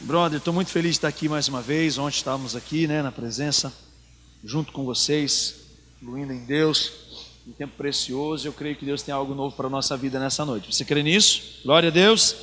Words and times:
Brother, 0.00 0.38
estou 0.38 0.52
muito 0.52 0.70
feliz 0.70 0.90
de 0.92 0.98
estar 0.98 1.08
aqui 1.08 1.26
mais 1.26 1.48
uma 1.48 1.62
vez. 1.62 1.96
Ontem 1.96 2.16
estávamos 2.16 2.54
aqui, 2.54 2.86
né, 2.86 3.00
na 3.00 3.10
presença, 3.10 3.72
junto 4.44 4.70
com 4.70 4.84
vocês, 4.84 5.54
fluindo 5.98 6.34
em 6.34 6.44
Deus, 6.44 6.92
um 7.48 7.52
tempo 7.52 7.72
precioso. 7.78 8.46
Eu 8.46 8.52
creio 8.52 8.76
que 8.76 8.84
Deus 8.84 9.02
tem 9.02 9.14
algo 9.14 9.34
novo 9.34 9.56
para 9.56 9.68
a 9.68 9.70
nossa 9.70 9.96
vida 9.96 10.20
nessa 10.20 10.44
noite. 10.44 10.72
Você 10.72 10.84
crê 10.84 11.02
nisso? 11.02 11.62
Glória 11.64 11.88
a 11.88 11.92
Deus. 11.92 12.36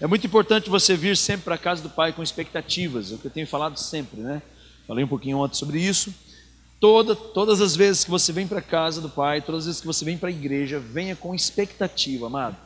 É 0.00 0.06
muito 0.06 0.24
importante 0.26 0.70
você 0.70 0.96
vir 0.96 1.16
sempre 1.16 1.44
para 1.44 1.56
a 1.56 1.58
casa 1.58 1.82
do 1.82 1.90
Pai 1.90 2.12
com 2.12 2.22
expectativas, 2.22 3.10
é 3.10 3.16
o 3.16 3.18
que 3.18 3.26
eu 3.26 3.30
tenho 3.32 3.48
falado 3.48 3.76
sempre, 3.78 4.20
né? 4.20 4.40
Falei 4.86 5.04
um 5.04 5.08
pouquinho 5.08 5.38
ontem 5.38 5.56
sobre 5.56 5.80
isso. 5.80 6.14
Toda, 6.78 7.16
todas 7.16 7.60
as 7.60 7.74
vezes 7.74 8.04
que 8.04 8.10
você 8.10 8.32
vem 8.32 8.46
para 8.46 8.60
a 8.60 8.62
casa 8.62 9.00
do 9.00 9.08
Pai, 9.08 9.42
todas 9.42 9.62
as 9.62 9.66
vezes 9.66 9.80
que 9.80 9.86
você 9.88 10.04
vem 10.04 10.16
para 10.16 10.28
a 10.28 10.32
igreja, 10.32 10.78
venha 10.78 11.16
com 11.16 11.34
expectativa, 11.34 12.26
amado. 12.26 12.56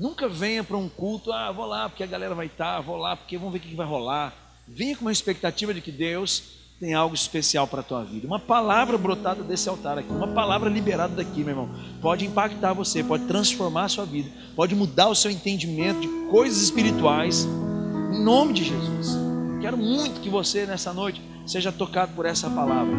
Nunca 0.00 0.26
venha 0.26 0.64
para 0.64 0.78
um 0.78 0.88
culto, 0.88 1.30
ah, 1.30 1.52
vou 1.52 1.66
lá 1.66 1.86
porque 1.86 2.02
a 2.02 2.06
galera 2.06 2.34
vai 2.34 2.46
estar, 2.46 2.80
vou 2.80 2.96
lá 2.96 3.14
porque 3.14 3.36
vamos 3.36 3.52
ver 3.52 3.58
o 3.58 3.60
que 3.60 3.74
vai 3.74 3.86
rolar. 3.86 4.34
Venha 4.66 4.96
com 4.96 5.02
uma 5.02 5.12
expectativa 5.12 5.74
de 5.74 5.82
que 5.82 5.92
Deus 5.92 6.42
tem 6.80 6.94
algo 6.94 7.14
especial 7.14 7.66
para 7.66 7.80
a 7.80 7.82
tua 7.82 8.02
vida. 8.02 8.26
Uma 8.26 8.38
palavra 8.38 8.96
brotada 8.96 9.42
desse 9.42 9.68
altar 9.68 9.98
aqui, 9.98 10.10
uma 10.10 10.28
palavra 10.28 10.70
liberada 10.70 11.16
daqui, 11.16 11.40
meu 11.40 11.50
irmão, 11.50 11.68
pode 12.00 12.24
impactar 12.24 12.72
você, 12.72 13.04
pode 13.04 13.26
transformar 13.26 13.84
a 13.84 13.88
sua 13.90 14.06
vida, 14.06 14.30
pode 14.56 14.74
mudar 14.74 15.08
o 15.08 15.14
seu 15.14 15.30
entendimento 15.30 16.00
de 16.00 16.08
coisas 16.30 16.62
espirituais, 16.62 17.44
em 17.44 18.24
nome 18.24 18.54
de 18.54 18.64
Jesus. 18.64 19.18
Quero 19.60 19.76
muito 19.76 20.22
que 20.22 20.30
você 20.30 20.64
nessa 20.64 20.94
noite 20.94 21.20
seja 21.46 21.70
tocado 21.70 22.14
por 22.14 22.24
essa 22.24 22.48
palavra. 22.48 22.96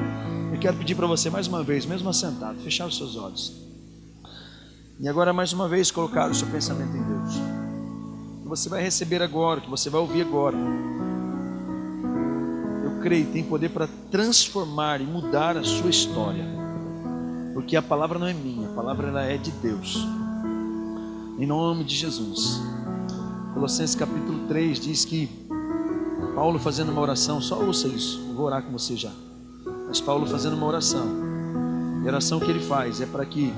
Eu 0.53 0.59
quero 0.59 0.77
pedir 0.77 0.93
para 0.93 1.07
você 1.07 1.31
mais 1.31 1.47
uma 1.47 1.63
vez, 1.63 1.83
mesmo 1.83 2.07
assentado, 2.09 2.59
fechar 2.59 2.85
os 2.85 2.95
seus 2.95 3.15
olhos. 3.15 3.70
E 5.01 5.09
agora, 5.09 5.33
mais 5.33 5.51
uma 5.51 5.67
vez, 5.67 5.89
colocar 5.89 6.29
o 6.29 6.35
seu 6.35 6.47
pensamento 6.47 6.95
em 6.95 7.01
Deus. 7.01 7.33
Que 8.43 8.47
você 8.47 8.69
vai 8.69 8.83
receber 8.83 9.19
agora, 9.23 9.59
que 9.59 9.67
você 9.67 9.89
vai 9.89 9.99
ouvir 9.99 10.21
agora. 10.21 10.55
Eu 12.83 13.01
creio, 13.01 13.25
tem 13.31 13.43
poder 13.43 13.69
para 13.69 13.89
transformar 14.11 15.01
e 15.01 15.03
mudar 15.03 15.57
a 15.57 15.63
sua 15.63 15.89
história. 15.89 16.45
Porque 17.55 17.75
a 17.75 17.81
palavra 17.81 18.19
não 18.19 18.27
é 18.27 18.33
minha, 18.33 18.69
a 18.69 18.73
palavra 18.73 19.07
ela 19.07 19.23
é 19.23 19.37
de 19.37 19.49
Deus. 19.49 19.97
Em 21.39 21.47
nome 21.47 21.83
de 21.83 21.95
Jesus. 21.95 22.61
Colossenses 23.55 23.95
capítulo 23.95 24.47
3 24.47 24.79
diz 24.79 25.03
que 25.03 25.27
Paulo 26.35 26.59
fazendo 26.59 26.91
uma 26.91 27.01
oração, 27.01 27.41
só 27.41 27.59
ouça 27.59 27.87
isso, 27.87 28.35
vou 28.35 28.45
orar 28.45 28.61
com 28.61 28.71
você 28.71 28.95
já. 28.95 29.11
Mas 29.87 29.99
Paulo 29.99 30.27
fazendo 30.27 30.55
uma 30.55 30.67
oração. 30.67 31.07
E 32.03 32.05
a 32.05 32.07
oração 32.07 32.39
que 32.39 32.51
ele 32.51 32.59
faz 32.59 33.01
é 33.01 33.07
para 33.07 33.25
que 33.25 33.51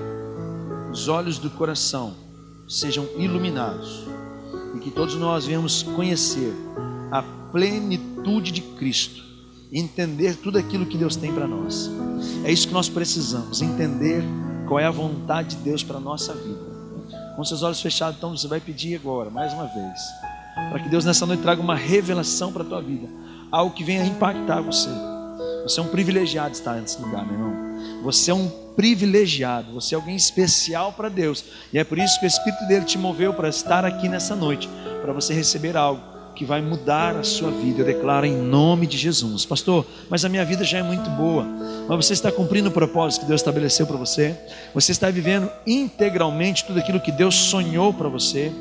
os 0.93 1.07
olhos 1.07 1.39
do 1.39 1.49
coração 1.49 2.13
sejam 2.67 3.07
iluminados 3.17 4.05
e 4.75 4.79
que 4.79 4.91
todos 4.91 5.15
nós 5.15 5.43
venhamos 5.43 5.81
conhecer 5.81 6.53
a 7.11 7.23
plenitude 7.51 8.51
de 8.51 8.61
Cristo, 8.61 9.23
entender 9.71 10.35
tudo 10.35 10.59
aquilo 10.59 10.85
que 10.85 10.95
Deus 10.95 11.15
tem 11.15 11.33
para 11.33 11.47
nós. 11.47 11.89
É 12.45 12.51
isso 12.51 12.67
que 12.67 12.73
nós 12.73 12.89
precisamos, 12.89 13.59
entender 13.63 14.23
qual 14.67 14.79
é 14.79 14.85
a 14.85 14.91
vontade 14.91 15.55
de 15.55 15.63
Deus 15.63 15.81
para 15.81 15.97
a 15.97 15.99
nossa 15.99 16.31
vida. 16.35 16.61
Com 17.35 17.43
seus 17.43 17.63
olhos 17.63 17.81
fechados, 17.81 18.17
então 18.17 18.37
você 18.37 18.47
vai 18.47 18.59
pedir 18.59 18.95
agora, 18.95 19.31
mais 19.31 19.51
uma 19.51 19.65
vez, 19.65 19.99
para 20.69 20.79
que 20.79 20.89
Deus 20.89 21.03
nessa 21.03 21.25
noite 21.25 21.41
traga 21.41 21.59
uma 21.59 21.75
revelação 21.75 22.53
para 22.53 22.61
a 22.61 22.65
tua 22.67 22.81
vida, 22.83 23.07
algo 23.51 23.73
que 23.73 23.83
venha 23.83 24.05
impactar 24.05 24.61
você. 24.61 24.89
Você 25.63 25.79
é 25.79 25.83
um 25.83 25.87
privilegiado 25.87 26.53
estar 26.53 26.79
nesse 26.79 27.01
lugar, 27.01 27.25
meu 27.25 27.33
irmão. 27.33 27.62
Você 28.03 28.31
é 28.31 28.33
um 28.33 28.49
privilegiado, 28.75 29.71
você 29.71 29.95
é 29.95 29.97
alguém 29.97 30.15
especial 30.15 30.91
para 30.93 31.09
Deus. 31.09 31.43
E 31.71 31.79
é 31.79 31.83
por 31.83 31.97
isso 31.97 32.19
que 32.19 32.25
o 32.25 32.27
Espírito 32.27 32.67
dele 32.67 32.85
te 32.85 32.97
moveu 32.97 33.33
para 33.33 33.49
estar 33.49 33.85
aqui 33.85 34.09
nessa 34.09 34.35
noite, 34.35 34.69
para 35.01 35.13
você 35.13 35.33
receber 35.33 35.77
algo 35.77 36.13
que 36.35 36.43
vai 36.43 36.61
mudar 36.61 37.15
a 37.15 37.23
sua 37.23 37.51
vida. 37.51 37.81
Eu 37.81 37.85
declaro 37.85 38.25
em 38.25 38.35
nome 38.35 38.87
de 38.87 38.97
Jesus. 38.97 39.45
Pastor, 39.45 39.85
mas 40.09 40.25
a 40.25 40.29
minha 40.29 40.43
vida 40.43 40.63
já 40.63 40.79
é 40.79 40.83
muito 40.83 41.09
boa. 41.11 41.45
Mas 41.87 42.05
você 42.05 42.13
está 42.13 42.31
cumprindo 42.31 42.69
o 42.69 42.71
propósito 42.71 43.21
que 43.21 43.27
Deus 43.27 43.41
estabeleceu 43.41 43.85
para 43.85 43.97
você? 43.97 44.35
Você 44.73 44.91
está 44.91 45.09
vivendo 45.09 45.49
integralmente 45.65 46.65
tudo 46.65 46.79
aquilo 46.79 46.99
que 46.99 47.11
Deus 47.11 47.35
sonhou 47.35 47.93
para 47.93 48.09
você? 48.09 48.51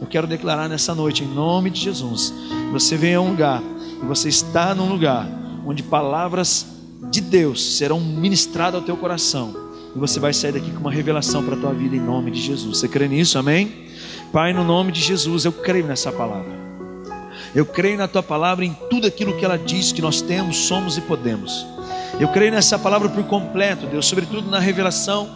Eu 0.00 0.06
quero 0.06 0.26
declarar 0.26 0.68
nessa 0.68 0.94
noite, 0.94 1.24
em 1.24 1.28
nome 1.28 1.70
de 1.70 1.80
Jesus, 1.80 2.32
você 2.72 2.96
vem 2.96 3.14
a 3.14 3.20
um 3.20 3.30
lugar 3.30 3.62
e 4.02 4.06
você 4.06 4.28
está 4.28 4.74
num 4.74 4.88
lugar 4.88 5.28
onde 5.66 5.82
palavras 5.82 6.66
de 7.08 7.20
Deus 7.20 7.76
serão 7.76 8.00
ministradas 8.00 8.80
ao 8.80 8.86
teu 8.86 8.96
coração. 8.96 9.54
E 9.94 9.98
você 9.98 10.20
vai 10.20 10.32
sair 10.32 10.52
daqui 10.52 10.70
com 10.70 10.80
uma 10.80 10.92
revelação 10.92 11.44
para 11.44 11.56
a 11.56 11.58
tua 11.58 11.72
vida 11.72 11.96
em 11.96 12.00
nome 12.00 12.30
de 12.30 12.40
Jesus. 12.40 12.78
Você 12.78 12.88
crê 12.88 13.08
nisso? 13.08 13.38
Amém? 13.38 13.86
Pai, 14.32 14.52
no 14.52 14.62
nome 14.62 14.92
de 14.92 15.00
Jesus, 15.00 15.44
eu 15.44 15.52
creio 15.52 15.86
nessa 15.86 16.12
palavra. 16.12 16.58
Eu 17.54 17.66
creio 17.66 17.98
na 17.98 18.06
tua 18.06 18.22
palavra 18.22 18.64
em 18.64 18.76
tudo 18.88 19.06
aquilo 19.06 19.36
que 19.36 19.44
ela 19.44 19.58
diz 19.58 19.90
que 19.90 20.00
nós 20.00 20.22
temos, 20.22 20.56
somos 20.56 20.96
e 20.96 21.00
podemos. 21.00 21.66
Eu 22.20 22.28
creio 22.28 22.52
nessa 22.52 22.78
palavra 22.78 23.08
por 23.08 23.24
completo, 23.24 23.86
Deus, 23.86 24.06
sobretudo 24.06 24.48
na 24.50 24.60
revelação 24.60 25.28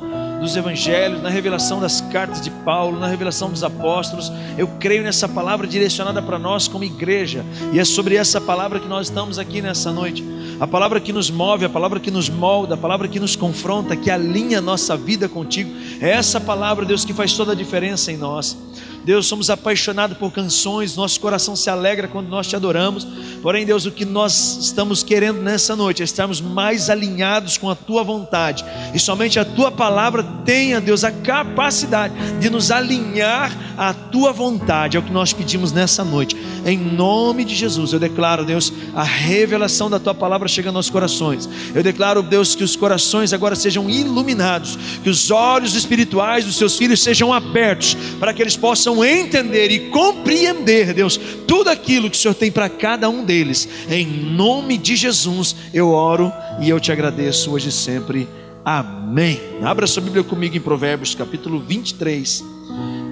dos 0.45 0.57
evangelhos, 0.57 1.23
na 1.23 1.31
revelação 1.31 1.81
das 1.81 2.01
cartas 2.01 2.41
de 2.41 2.51
Paulo, 2.51 3.01
na 3.01 3.09
revelação 3.09 3.51
dos 3.51 3.65
apóstolos. 3.65 4.31
Eu 4.59 4.69
creio 4.79 5.03
nessa 5.03 5.27
palavra 5.27 5.67
direcionada 5.67 6.21
para 6.21 6.39
nós 6.39 6.69
como 6.69 6.85
igreja, 6.85 7.45
e 7.73 7.81
é 7.81 7.85
sobre 7.85 8.17
essa 8.17 8.41
palavra 8.41 8.79
que 8.79 8.87
nós 8.87 9.09
estamos 9.09 9.39
aqui 9.39 9.63
nessa 9.63 9.91
noite. 9.91 10.23
A 10.61 10.67
palavra 10.67 11.01
que 11.01 11.13
nos 11.13 11.31
move, 11.31 11.65
a 11.65 11.69
palavra 11.69 11.99
que 11.99 12.11
nos 12.11 12.29
molda, 12.29 12.75
a 12.75 12.79
palavra 12.79 13.09
que 13.09 13.19
nos 13.19 13.35
confronta, 13.35 13.97
que 13.97 14.11
alinha 14.11 14.61
nossa 14.61 14.97
vida 14.97 15.29
contigo. 15.29 15.75
É 16.01 16.11
essa 16.11 16.41
palavra, 16.41 16.85
Deus, 16.85 17.05
que 17.05 17.13
faz 17.13 17.33
toda 17.33 17.53
a 17.53 17.57
diferença 17.57 18.13
em 18.13 18.17
nós. 18.17 18.57
Deus, 19.05 19.27
somos 19.27 19.51
apaixonados 19.51 20.17
por 20.17 20.33
canções, 20.33 20.97
nosso 20.97 21.21
coração 21.21 21.55
se 21.55 21.69
alegra 21.69 22.09
quando 22.09 22.29
nós 22.29 22.47
te 22.47 22.57
adoramos. 22.57 23.07
Porém, 23.43 23.67
Deus, 23.67 23.85
o 23.85 23.91
que 23.91 24.07
nós 24.07 24.57
estamos 24.59 25.03
querendo 25.03 25.43
nessa 25.43 25.77
noite 25.77 26.01
é 26.01 26.05
estarmos 26.05 26.41
mais 26.41 26.89
alinhados 26.89 27.59
com 27.59 27.69
a 27.69 27.75
tua 27.75 28.03
vontade. 28.03 28.65
E 28.95 28.99
somente 28.99 29.39
a 29.39 29.45
tua 29.45 29.71
palavra 29.71 30.23
tenha, 30.47 30.81
Deus, 30.81 31.05
a 31.05 31.13
capacidade 31.13 32.15
de 32.41 32.49
nos 32.49 32.71
alinhar 32.71 33.53
à 33.77 33.93
tua 33.93 34.33
vontade. 34.33 34.97
É 34.97 35.01
o 35.01 35.03
que 35.03 35.13
nós 35.13 35.35
pedimos 35.35 35.71
nessa 35.71 36.03
noite. 36.03 36.35
Em 36.65 36.79
nome 36.79 37.45
de 37.45 37.55
Jesus, 37.55 37.93
eu 37.93 37.99
declaro, 37.99 38.43
Deus, 38.43 38.73
a 38.95 39.03
revelação 39.03 39.91
da 39.91 39.99
tua 39.99 40.15
palavra 40.15 40.49
chega 40.49 40.71
aos 40.71 40.75
nossos 40.75 40.91
corações. 40.91 41.47
Eu 41.75 41.83
declaro, 41.83 42.23
Deus, 42.23 42.55
que 42.55 42.65
os 42.65 42.75
corações 42.75 43.35
agora 43.35 43.55
sejam 43.55 43.91
iluminados, 43.91 44.79
que 45.03 45.11
os 45.11 45.31
olhos 45.31 45.75
espirituais 45.75 46.47
dos 46.47 46.57
seus 46.57 46.79
filhos 46.79 47.03
sejam 47.03 47.35
abertos, 47.35 47.95
para 48.19 48.33
que 48.33 48.41
eles 48.41 48.57
possam 48.57 48.94
possam 48.95 49.05
entender 49.05 49.71
e 49.71 49.91
compreender, 49.91 50.95
Deus, 50.95 51.19
tudo 51.47 51.69
aquilo 51.69 52.09
que 52.09 52.17
o 52.17 52.21
Senhor 52.21 52.35
tem 52.35 52.51
para 52.51 52.69
cada 52.69 53.09
um 53.09 53.25
deles. 53.25 53.69
Em 53.89 54.07
nome 54.07 54.79
de 54.79 54.95
Jesus, 54.95 55.57
eu 55.73 55.91
oro 55.91 56.33
e 56.61 56.69
eu 56.69 56.79
te 56.79 56.93
agradeço 56.93 57.51
hoje 57.51 57.71
e 57.71 57.73
sempre. 57.73 58.29
Amém. 58.65 59.41
Abra 59.63 59.87
sua 59.87 60.03
Bíblia 60.03 60.23
comigo 60.23 60.57
em 60.57 60.61
Provérbios, 60.61 61.15
capítulo 61.15 61.61
23, 61.61 62.45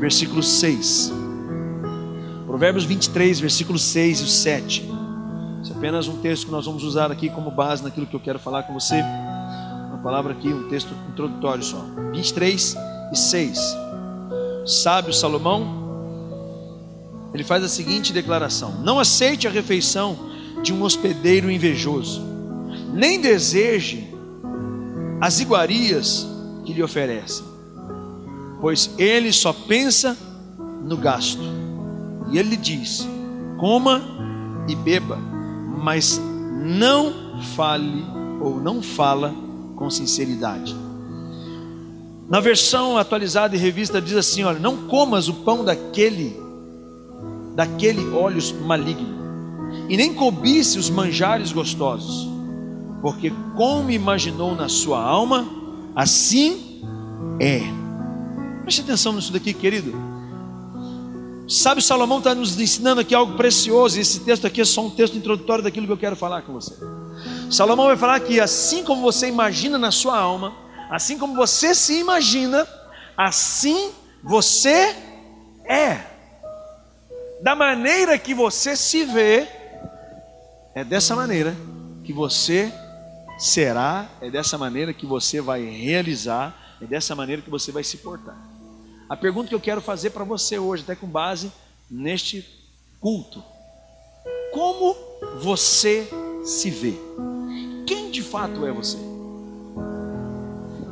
versículo 0.00 0.43
6. 0.43 1.12
Provérbios 2.47 2.84
23, 2.84 3.41
versículo 3.41 3.78
6 3.78 4.20
e 4.20 4.28
7. 4.28 4.88
Isso 5.62 5.72
é 5.72 5.76
apenas 5.76 6.06
um 6.06 6.19
texto 6.19 6.47
que 6.47 6.53
nós 6.53 6.66
vamos 6.66 6.84
usar 6.84 7.10
aqui 7.10 7.28
como 7.28 7.50
base 7.50 7.82
naquilo 7.82 8.06
que 8.06 8.14
eu 8.14 8.20
quero 8.20 8.38
falar 8.38 8.62
com 8.64 8.72
você. 8.75 8.97
Uma 9.88 10.00
palavra 10.03 10.32
aqui, 10.32 10.49
um 10.49 10.69
texto 10.69 10.94
introdutório 11.10 11.62
só. 11.62 11.84
23 12.12 12.76
e 13.12 13.19
6 13.19 13.91
sábio 14.66 15.12
Salomão, 15.12 15.82
ele 17.34 17.44
faz 17.44 17.64
a 17.64 17.68
seguinte 17.68 18.12
declaração: 18.12 18.80
Não 18.82 18.98
aceite 18.98 19.46
a 19.46 19.50
refeição 19.50 20.30
de 20.62 20.72
um 20.72 20.82
hospedeiro 20.82 21.50
invejoso, 21.50 22.22
nem 22.92 23.20
deseje 23.20 24.08
as 25.20 25.40
iguarias 25.40 26.26
que 26.64 26.72
lhe 26.72 26.82
oferecem, 26.82 27.44
pois 28.60 28.90
ele 28.98 29.32
só 29.32 29.52
pensa 29.52 30.16
no 30.84 30.96
gasto. 30.96 31.42
E 32.30 32.38
ele 32.38 32.56
diz: 32.56 33.06
coma 33.58 34.02
e 34.68 34.74
beba, 34.74 35.16
mas 35.16 36.20
não 36.64 37.40
fale 37.54 38.04
ou 38.40 38.60
não 38.60 38.82
fala 38.82 39.34
com 39.76 39.88
sinceridade. 39.90 40.75
Na 42.32 42.40
versão 42.40 42.96
atualizada 42.96 43.55
e 43.55 43.58
revista 43.58 44.00
diz 44.00 44.17
assim: 44.17 44.43
olha, 44.43 44.58
não 44.58 44.87
comas 44.87 45.29
o 45.29 45.34
pão 45.34 45.62
daquele, 45.62 46.34
daquele 47.55 48.08
olhos 48.08 48.50
maligno, 48.52 49.06
e 49.87 49.99
nem 49.99 50.14
cobice 50.14 50.79
os 50.79 50.88
manjares 50.88 51.52
gostosos, 51.52 52.26
porque 53.02 53.31
como 53.55 53.90
imaginou 53.90 54.56
na 54.56 54.67
sua 54.70 54.99
alma, 54.99 55.46
assim 55.94 56.82
é. 57.38 57.61
Preste 58.62 58.81
atenção 58.81 59.12
nisso 59.12 59.31
daqui, 59.31 59.52
querido. 59.52 59.93
Sabe, 61.46 61.82
Salomão 61.82 62.17
está 62.17 62.35
nos 62.35 62.58
ensinando 62.58 63.02
aqui 63.02 63.14
algo 63.14 63.37
precioso, 63.37 63.99
e 63.99 64.00
esse 64.00 64.20
texto 64.20 64.46
aqui 64.46 64.62
é 64.62 64.64
só 64.64 64.87
um 64.87 64.88
texto 64.88 65.19
introdutório 65.19 65.62
daquilo 65.62 65.85
que 65.85 65.93
eu 65.93 65.99
quero 65.99 66.17
falar 66.17 66.40
com 66.40 66.55
você. 66.55 66.75
Salomão 67.50 67.88
vai 67.88 67.96
falar 67.99 68.20
que 68.20 68.40
assim 68.40 68.82
como 68.85 69.02
você 69.02 69.28
imagina 69.28 69.76
na 69.76 69.90
sua 69.90 70.19
alma, 70.19 70.62
Assim 70.92 71.18
como 71.18 71.34
você 71.34 71.74
se 71.74 71.98
imagina, 71.98 72.68
assim 73.16 73.92
você 74.22 74.94
é. 75.64 76.02
Da 77.40 77.56
maneira 77.56 78.18
que 78.18 78.34
você 78.34 78.76
se 78.76 79.02
vê, 79.06 79.48
É 80.74 80.84
dessa 80.84 81.16
maneira 81.16 81.54
que 82.04 82.12
você 82.12 82.72
será, 83.38 84.08
é 84.20 84.30
dessa 84.30 84.56
maneira 84.56 84.92
que 84.92 85.04
você 85.04 85.40
vai 85.40 85.62
realizar, 85.64 86.76
é 86.80 86.86
dessa 86.86 87.14
maneira 87.14 87.42
que 87.42 87.50
você 87.50 87.72
vai 87.72 87.84
se 87.84 87.98
portar. 87.98 88.36
A 89.08 89.16
pergunta 89.16 89.48
que 89.48 89.54
eu 89.54 89.60
quero 89.60 89.82
fazer 89.82 90.10
para 90.10 90.24
você 90.24 90.58
hoje, 90.58 90.82
até 90.82 90.94
com 90.94 91.06
base 91.06 91.50
neste 91.90 92.46
culto: 93.00 93.42
como 94.52 94.94
você 95.40 96.08
se 96.44 96.70
vê? 96.70 96.94
Quem 97.86 98.10
de 98.10 98.22
fato 98.22 98.66
é 98.66 98.72
você? 98.72 99.12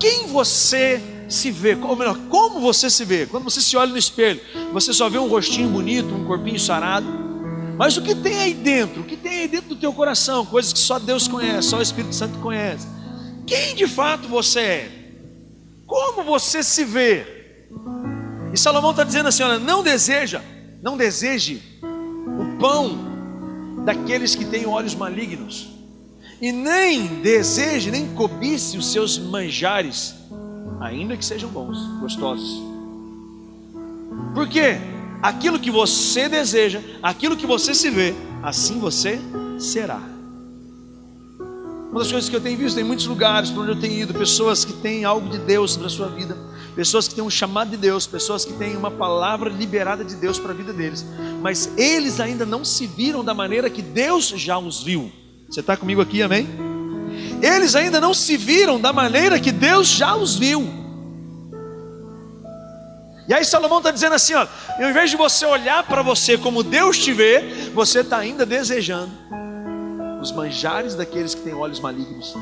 Quem 0.01 0.27
você 0.27 1.01
se 1.29 1.51
vê? 1.51 1.75
Ou 1.75 1.95
melhor, 1.95 2.19
como 2.31 2.59
você 2.59 2.89
se 2.89 3.05
vê? 3.05 3.27
Quando 3.27 3.45
você 3.45 3.61
se 3.61 3.77
olha 3.77 3.93
no 3.93 3.99
espelho, 3.99 4.41
você 4.73 4.93
só 4.93 5.09
vê 5.09 5.19
um 5.19 5.29
rostinho 5.29 5.69
bonito, 5.69 6.13
um 6.13 6.25
corpinho 6.25 6.59
sarado. 6.59 7.07
Mas 7.77 7.97
o 7.97 8.03
que 8.03 8.15
tem 8.15 8.39
aí 8.39 8.55
dentro? 8.55 9.03
O 9.03 9.05
que 9.05 9.17
tem 9.17 9.41
aí 9.41 9.49
dentro 9.49 9.69
do 9.69 9.77
teu 9.77 9.93
coração? 9.93 10.45
Coisas 10.45 10.73
que 10.73 10.79
só 10.79 10.99
Deus 10.99 11.29
conhece, 11.29 11.69
só 11.69 11.79
o 11.79 11.83
Espírito 11.83 12.15
Santo 12.15 12.39
conhece. 12.39 12.87
Quem 13.47 13.75
de 13.75 13.87
fato 13.87 14.27
você 14.27 14.61
é? 14.61 14.91
Como 15.87 16.23
você 16.25 16.63
se 16.63 16.85
vê? 16.85 17.27
E 18.53 18.59
Salomão 18.59 18.91
está 18.91 19.05
dizendo 19.05 19.29
assim: 19.29 19.43
olha, 19.43 19.59
não 19.59 19.83
deseja, 19.83 20.43
não 20.83 20.97
deseje 20.97 21.63
o 21.83 22.59
pão 22.59 22.99
daqueles 23.85 24.35
que 24.35 24.45
têm 24.45 24.67
olhos 24.67 24.95
malignos, 24.95 25.70
e 26.41 26.51
nem 26.51 27.21
deseje, 27.21 27.91
nem 27.91 28.15
cobice 28.15 28.79
os 28.79 28.91
seus 28.91 29.19
manjares, 29.19 30.15
ainda 30.81 31.17
que 31.17 31.25
sejam 31.25 31.51
bons, 31.51 31.79
gostosos. 32.01 32.63
Por 34.35 34.49
quê? 34.49 34.79
Aquilo 35.23 35.59
que 35.59 35.71
você 35.71 36.29
deseja, 36.29 36.81
aquilo 37.03 37.37
que 37.37 37.47
você 37.47 37.75
se 37.75 37.91
vê, 37.91 38.15
assim 38.43 38.79
você 38.79 39.21
será. 39.59 40.01
Uma 41.91 41.99
das 41.99 42.11
coisas 42.11 42.31
que 42.31 42.37
eu 42.37 42.41
tenho 42.41 42.57
visto 42.57 42.79
em 42.79 42.85
muitos 42.85 43.07
lugares 43.07 43.51
para 43.51 43.63
onde 43.63 43.73
eu 43.73 43.81
tenho 43.81 44.01
ido, 44.01 44.15
pessoas 44.15 44.65
que 44.65 44.73
têm 44.75 45.05
algo 45.05 45.29
de 45.29 45.39
Deus 45.39 45.77
para 45.77 45.89
a 45.89 45.91
sua 45.91 46.09
vida, 46.09 46.39
pessoas 46.75 47.07
que 47.07 47.17
têm 47.17 47.25
um 47.25 47.29
chamado 47.29 47.71
de 47.71 47.77
Deus, 47.77 48.07
pessoas 48.07 48.45
que 48.45 48.53
têm 48.55 48.77
uma 48.77 48.91
palavra 48.91 49.51
liberada 49.51 50.05
de 50.05 50.15
Deus 50.15 50.39
para 50.39 50.53
a 50.53 50.55
vida 50.55 50.73
deles, 50.73 51.05
mas 51.43 51.69
eles 51.77 52.21
ainda 52.21 52.47
não 52.47 52.65
se 52.65 52.87
viram 52.87 53.25
da 53.25 53.35
maneira 53.35 53.69
que 53.69 53.83
Deus 53.83 54.29
já 54.29 54.57
os 54.59 54.83
viu. 54.83 55.11
Você 55.51 55.59
está 55.59 55.77
comigo 55.77 56.01
aqui, 56.01 56.23
amém? 56.23 56.49
Eles 57.43 57.75
ainda 57.75 58.01
não 58.01 58.15
se 58.15 58.37
viram 58.37 58.81
da 58.81 58.93
maneira 58.93 59.41
que 59.41 59.51
Deus 59.51 59.89
já 59.89 60.15
os 60.15 60.37
viu. 60.37 60.65
E 63.27 63.35
aí 63.35 63.45
Salomão 63.45 63.79
está 63.79 63.91
dizendo 63.91 64.15
assim: 64.15 64.35
ó, 64.35 64.47
ao 64.79 64.89
invés 64.89 65.11
de 65.11 65.17
você 65.17 65.45
olhar 65.45 65.83
para 65.83 66.03
você 66.03 66.39
como 66.39 66.63
Deus 66.63 66.99
te 66.99 67.13
vê, 67.13 67.71
você 67.75 68.01
está 68.01 68.19
ainda 68.19 68.47
desejando 68.47 69.11
os 70.23 70.31
manjares 70.31 70.95
daqueles 70.95 71.35
que 71.35 71.41
têm 71.41 71.55
olhos 71.55 71.81
malignos, 71.81 72.33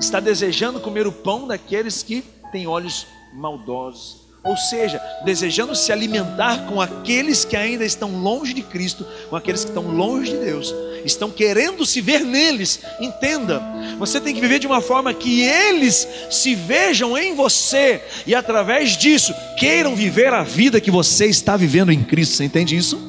está 0.00 0.18
desejando 0.18 0.80
comer 0.80 1.06
o 1.06 1.12
pão 1.12 1.46
daqueles 1.46 2.02
que 2.02 2.22
têm 2.50 2.66
olhos 2.66 3.06
maldosos, 3.34 4.23
ou 4.44 4.58
seja, 4.58 5.00
desejando 5.24 5.74
se 5.74 5.90
alimentar 5.90 6.66
com 6.66 6.78
aqueles 6.78 7.46
que 7.46 7.56
ainda 7.56 7.84
estão 7.84 8.20
longe 8.20 8.52
de 8.52 8.62
Cristo, 8.62 9.06
com 9.30 9.36
aqueles 9.36 9.64
que 9.64 9.70
estão 9.70 9.88
longe 9.88 10.32
de 10.32 10.36
Deus, 10.36 10.72
estão 11.02 11.30
querendo 11.30 11.86
se 11.86 12.02
ver 12.02 12.20
neles. 12.20 12.80
Entenda, 13.00 13.62
você 13.98 14.20
tem 14.20 14.34
que 14.34 14.40
viver 14.40 14.58
de 14.58 14.66
uma 14.66 14.82
forma 14.82 15.14
que 15.14 15.40
eles 15.40 16.06
se 16.30 16.54
vejam 16.54 17.16
em 17.16 17.34
você 17.34 18.02
e 18.26 18.34
através 18.34 18.98
disso 18.98 19.34
queiram 19.58 19.96
viver 19.96 20.32
a 20.34 20.42
vida 20.42 20.80
que 20.80 20.90
você 20.90 21.24
está 21.24 21.56
vivendo 21.56 21.90
em 21.90 22.04
Cristo. 22.04 22.36
Você 22.36 22.44
entende 22.44 22.76
isso? 22.76 23.00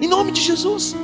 Em 0.00 0.06
nome 0.06 0.30
de 0.30 0.40
Jesus. 0.40 0.94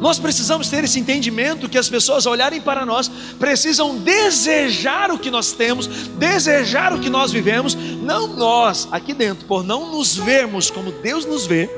Nós 0.00 0.18
precisamos 0.18 0.68
ter 0.68 0.82
esse 0.82 0.98
entendimento 0.98 1.68
que 1.68 1.76
as 1.76 1.88
pessoas 1.88 2.24
olharem 2.24 2.60
para 2.60 2.86
nós, 2.86 3.08
precisam 3.38 3.98
desejar 3.98 5.10
o 5.10 5.18
que 5.18 5.30
nós 5.30 5.52
temos, 5.52 5.86
desejar 5.86 6.92
o 6.92 6.98
que 6.98 7.10
nós 7.10 7.30
vivemos, 7.30 7.74
não 7.74 8.26
nós 8.28 8.88
aqui 8.90 9.12
dentro, 9.12 9.46
por 9.46 9.62
não 9.62 9.92
nos 9.92 10.16
vermos 10.16 10.70
como 10.70 10.90
Deus 10.90 11.26
nos 11.26 11.46
vê, 11.46 11.68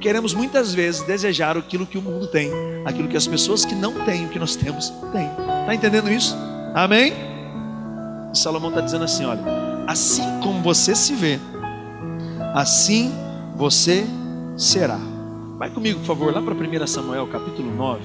queremos 0.00 0.32
muitas 0.32 0.72
vezes 0.72 1.02
desejar 1.02 1.56
aquilo 1.58 1.86
que 1.86 1.98
o 1.98 2.02
mundo 2.02 2.26
tem, 2.26 2.50
aquilo 2.86 3.06
que 3.06 3.16
as 3.16 3.26
pessoas 3.26 3.64
que 3.64 3.74
não 3.74 3.92
têm 4.04 4.24
o 4.24 4.28
que 4.30 4.38
nós 4.38 4.56
temos 4.56 4.90
têm. 5.12 5.28
Está 5.60 5.74
entendendo 5.74 6.10
isso? 6.10 6.34
Amém? 6.74 7.12
E 8.32 8.38
Salomão 8.38 8.70
está 8.70 8.80
dizendo 8.80 9.04
assim: 9.04 9.24
olha, 9.26 9.42
assim 9.86 10.24
como 10.42 10.62
você 10.62 10.94
se 10.94 11.14
vê, 11.14 11.38
assim 12.54 13.12
você 13.54 14.06
será. 14.56 15.09
Vai 15.60 15.68
comigo, 15.68 15.98
por 15.98 16.06
favor, 16.06 16.32
lá 16.32 16.40
para 16.40 16.54
1 16.54 16.86
Samuel, 16.86 17.26
capítulo 17.26 17.70
9. 17.70 18.02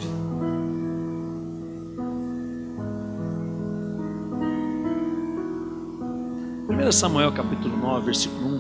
Primeira 6.68 6.92
Samuel 6.92 7.32
capítulo 7.32 7.78
9, 7.78 8.06
versículo 8.08 8.46
1. 8.46 8.60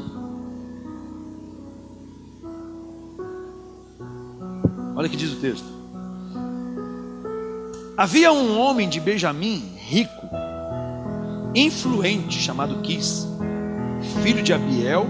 Olha 4.96 5.08
o 5.08 5.10
que 5.10 5.18
diz 5.18 5.34
o 5.34 5.42
texto. 5.42 5.68
Havia 7.98 8.32
um 8.32 8.58
homem 8.58 8.88
de 8.88 9.02
Benjamim, 9.02 9.74
rico, 9.76 10.30
influente, 11.54 12.40
chamado 12.40 12.82
Quis, 12.82 13.28
filho 14.24 14.42
de 14.42 14.54
Abiel, 14.54 15.06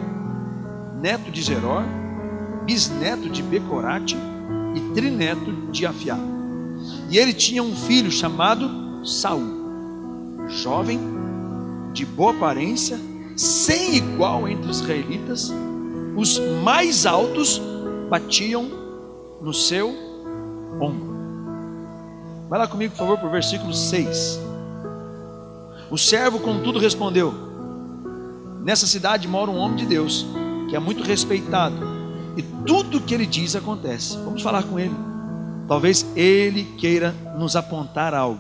neto 0.99 1.29
de 1.29 1.43
Zeror, 1.43 1.83
bisneto 2.65 3.29
de 3.29 3.43
Becorate 3.43 4.17
e 4.75 4.93
trineto 4.93 5.51
de 5.71 5.85
Afiá. 5.85 6.17
E 7.09 7.17
ele 7.17 7.33
tinha 7.33 7.63
um 7.63 7.75
filho 7.75 8.11
chamado 8.11 9.05
Saul, 9.05 10.47
jovem, 10.47 10.99
de 11.93 12.05
boa 12.05 12.31
aparência, 12.31 12.99
sem 13.37 13.95
igual 13.95 14.47
entre 14.47 14.69
os 14.69 14.79
israelitas, 14.79 15.51
os 16.15 16.39
mais 16.63 17.05
altos 17.05 17.61
batiam 18.09 18.67
no 19.41 19.53
seu 19.53 19.93
ombro. 20.79 21.15
Vai 22.49 22.59
lá 22.59 22.67
comigo, 22.67 22.91
por 22.91 22.99
favor, 22.99 23.17
para 23.17 23.27
o 23.27 23.31
versículo 23.31 23.73
6. 23.73 24.39
O 25.89 25.97
servo, 25.97 26.39
contudo, 26.39 26.79
respondeu: 26.79 27.33
Nessa 28.63 28.87
cidade 28.87 29.27
mora 29.27 29.51
um 29.51 29.57
homem 29.57 29.77
de 29.77 29.85
Deus, 29.85 30.25
que 30.69 30.75
é 30.75 30.79
muito 30.79 31.03
respeitado 31.03 31.94
e 32.37 32.41
tudo 32.41 33.01
que 33.01 33.13
ele 33.13 33.25
diz 33.25 33.55
acontece. 33.55 34.17
Vamos 34.17 34.41
falar 34.41 34.63
com 34.63 34.79
ele. 34.79 34.95
Talvez 35.67 36.05
ele 36.15 36.63
queira 36.77 37.13
nos 37.37 37.55
apontar 37.55 38.13
algo. 38.13 38.39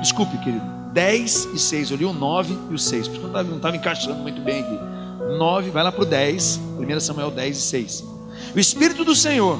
Desculpe, 0.00 0.38
querido. 0.38 0.64
10 0.92 1.48
e 1.54 1.58
6. 1.58 1.90
Eu 1.90 1.96
li 1.96 2.04
o 2.04 2.12
9 2.12 2.56
e 2.70 2.74
o 2.74 2.78
6. 2.78 3.08
Porque 3.08 3.26
não 3.26 3.56
estava 3.56 3.76
encaixando 3.76 4.22
muito 4.22 4.40
bem 4.40 4.62
aqui. 4.62 4.78
9, 5.38 5.70
vai 5.70 5.82
lá 5.82 5.92
para 5.92 6.02
o 6.02 6.06
10. 6.06 6.60
1 6.78 7.00
Samuel 7.00 7.30
10 7.30 7.58
e 7.58 7.60
6. 7.60 8.16
O 8.54 8.58
Espírito 8.58 9.04
do 9.04 9.14
Senhor, 9.14 9.58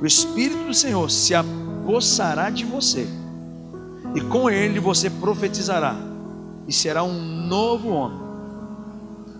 o 0.00 0.06
Espírito 0.06 0.64
do 0.64 0.74
Senhor 0.74 1.10
se 1.10 1.34
apossará 1.34 2.48
de 2.50 2.64
você, 2.64 3.06
e 4.14 4.20
com 4.22 4.48
ele 4.48 4.78
você 4.80 5.10
profetizará, 5.10 5.96
e 6.66 6.72
será 6.72 7.02
um 7.02 7.46
novo 7.46 7.90
homem. 7.90 8.18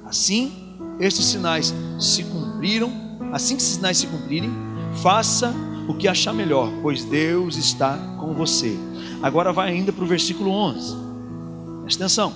Assim, 0.04 0.76
estes 1.00 1.26
sinais 1.26 1.74
se 1.98 2.24
cumpriram, 2.58 2.90
assim 3.32 3.54
que 3.54 3.62
esses 3.62 3.76
sinais 3.76 3.98
se 3.98 4.06
cumprirem, 4.08 4.50
faça 5.00 5.54
o 5.86 5.94
que 5.94 6.08
achar 6.08 6.34
melhor, 6.34 6.70
pois 6.82 7.04
Deus 7.04 7.56
está 7.56 7.96
com 8.18 8.34
você. 8.34 8.76
Agora 9.22 9.52
vai 9.52 9.70
ainda 9.70 9.92
para 9.92 10.02
o 10.02 10.06
versículo 10.06 10.50
11. 10.50 10.96
Presta 11.82 12.04
atenção. 12.04 12.32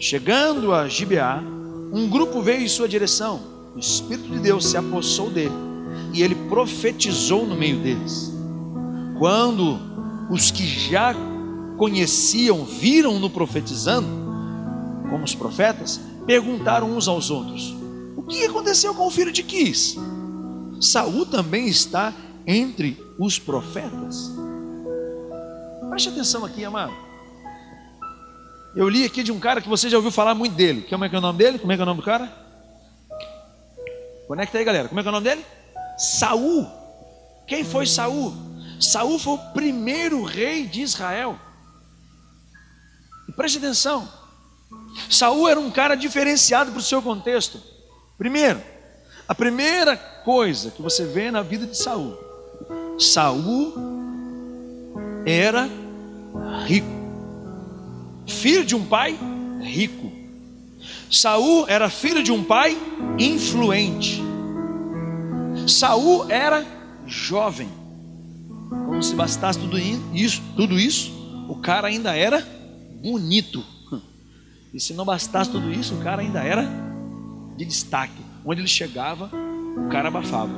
Chegando 0.00 0.72
a 0.72 0.88
Gibeá, 0.88 1.42
um 1.92 2.08
grupo 2.08 2.40
veio 2.40 2.62
em 2.62 2.68
sua 2.68 2.88
direção. 2.88 3.40
O 3.76 3.78
Espírito 3.78 4.28
de 4.28 4.38
Deus 4.38 4.66
se 4.66 4.76
apossou 4.76 5.30
dele 5.30 5.54
e 6.12 6.22
ele 6.22 6.34
profetizou 6.34 7.46
no 7.46 7.54
meio 7.54 7.78
deles. 7.80 8.32
Quando 9.18 9.78
os 10.30 10.50
que 10.50 10.66
já 10.66 11.14
conheciam 11.76 12.64
viram 12.64 13.18
no 13.18 13.28
profetizando, 13.28 14.08
como 15.10 15.24
os 15.24 15.34
profetas, 15.34 16.00
perguntaram 16.26 16.96
uns 16.96 17.06
aos 17.06 17.30
outros: 17.30 17.83
que 18.26 18.44
aconteceu 18.44 18.94
com 18.94 19.06
o 19.06 19.10
filho 19.10 19.32
de 19.32 19.42
Quis? 19.42 19.96
Saul 20.80 21.26
também 21.26 21.68
está 21.68 22.12
entre 22.46 23.00
os 23.18 23.38
profetas. 23.38 24.30
Preste 25.88 26.08
atenção 26.08 26.44
aqui, 26.44 26.64
amado. 26.64 26.92
Eu 28.74 28.88
li 28.88 29.04
aqui 29.04 29.22
de 29.22 29.30
um 29.30 29.38
cara 29.38 29.60
que 29.60 29.68
você 29.68 29.88
já 29.88 29.96
ouviu 29.96 30.10
falar 30.10 30.34
muito 30.34 30.54
dele. 30.54 30.82
Como 30.88 31.04
é 31.04 31.08
que 31.08 31.14
é 31.14 31.18
o 31.18 31.22
nome 31.22 31.38
dele? 31.38 31.58
Como 31.58 31.72
é 31.72 31.76
que 31.76 31.80
é 31.80 31.84
o 31.84 31.86
nome 31.86 32.00
do 32.00 32.04
cara? 32.04 32.32
Conecta 34.26 34.58
aí, 34.58 34.64
galera. 34.64 34.88
Como 34.88 34.98
é 34.98 35.02
que 35.02 35.08
é 35.08 35.10
o 35.10 35.12
nome 35.12 35.28
dele? 35.28 35.44
Saul. 35.96 36.66
Quem 37.46 37.62
foi 37.62 37.86
Saul? 37.86 38.34
Saul 38.80 39.18
foi 39.18 39.34
o 39.34 39.52
primeiro 39.52 40.24
rei 40.24 40.66
de 40.66 40.82
Israel. 40.82 41.38
E 43.28 43.32
preste 43.32 43.58
atenção. 43.58 44.08
Saul 45.08 45.48
era 45.48 45.60
um 45.60 45.70
cara 45.70 45.94
diferenciado 45.94 46.72
para 46.72 46.80
o 46.80 46.82
seu 46.82 47.00
contexto. 47.00 47.73
Primeiro, 48.16 48.60
a 49.26 49.34
primeira 49.34 49.96
coisa 49.96 50.70
que 50.70 50.82
você 50.82 51.04
vê 51.04 51.30
na 51.30 51.42
vida 51.42 51.66
de 51.66 51.76
Saul 51.76 52.24
Saul 52.98 53.74
era 55.26 55.68
rico. 56.66 56.86
Filho 58.26 58.64
de 58.64 58.74
um 58.74 58.84
pai 58.84 59.18
rico. 59.62 60.12
Saul 61.10 61.66
era 61.68 61.90
filho 61.90 62.22
de 62.22 62.32
um 62.32 62.44
pai 62.44 62.76
influente. 63.18 64.22
Saul 65.66 66.30
era 66.30 66.64
jovem. 67.06 67.68
Como 68.68 69.02
se 69.02 69.14
bastasse 69.14 69.58
tudo 69.58 69.78
isso, 69.78 70.42
tudo 70.56 70.78
isso, 70.78 71.12
o 71.48 71.56
cara 71.56 71.88
ainda 71.88 72.14
era 72.16 72.40
bonito. 73.02 73.64
E 74.72 74.80
se 74.80 74.92
não 74.92 75.04
bastasse 75.04 75.52
tudo 75.52 75.72
isso, 75.72 75.94
o 75.94 75.98
cara 75.98 76.20
ainda 76.20 76.42
era 76.42 76.68
de 77.56 77.64
destaque. 77.64 78.22
Onde 78.44 78.60
ele 78.60 78.68
chegava, 78.68 79.30
o 79.76 79.88
cara 79.88 80.08
abafava. 80.08 80.52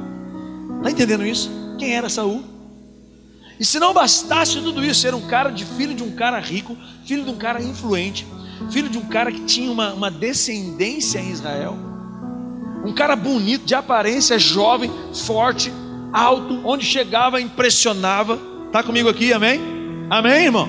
Está 0.79 0.91
entendendo 0.91 1.27
isso? 1.27 1.51
Quem 1.79 1.95
era 1.95 2.09
Saul? 2.09 2.45
E 3.59 3.65
se 3.65 3.79
não 3.79 3.95
bastasse 3.95 4.61
tudo 4.61 4.85
isso, 4.85 5.07
era 5.07 5.17
um 5.17 5.27
cara 5.27 5.51
de 5.51 5.65
filho 5.65 5.95
de 5.95 6.03
um 6.03 6.13
cara 6.13 6.39
rico, 6.39 6.77
filho 7.05 7.25
de 7.25 7.31
um 7.31 7.37
cara 7.37 7.63
influente, 7.63 8.27
filho 8.71 8.89
de 8.89 8.99
um 8.99 9.07
cara 9.07 9.33
que 9.33 9.41
tinha 9.41 9.71
uma, 9.71 9.95
uma 9.95 10.11
descendência 10.11 11.19
em 11.19 11.31
Israel, 11.31 11.77
um 12.85 12.93
cara 12.93 13.17
bonito, 13.17 13.65
de 13.65 13.75
aparência, 13.75 14.39
jovem, 14.39 14.91
forte, 15.13 15.73
alto, 16.13 16.61
onde 16.65 16.85
chegava 16.85 17.41
impressionava. 17.41 18.39
Está 18.67 18.83
comigo 18.83 19.09
aqui, 19.09 19.33
amém? 19.33 19.61
Amém, 20.11 20.45
irmão? 20.45 20.69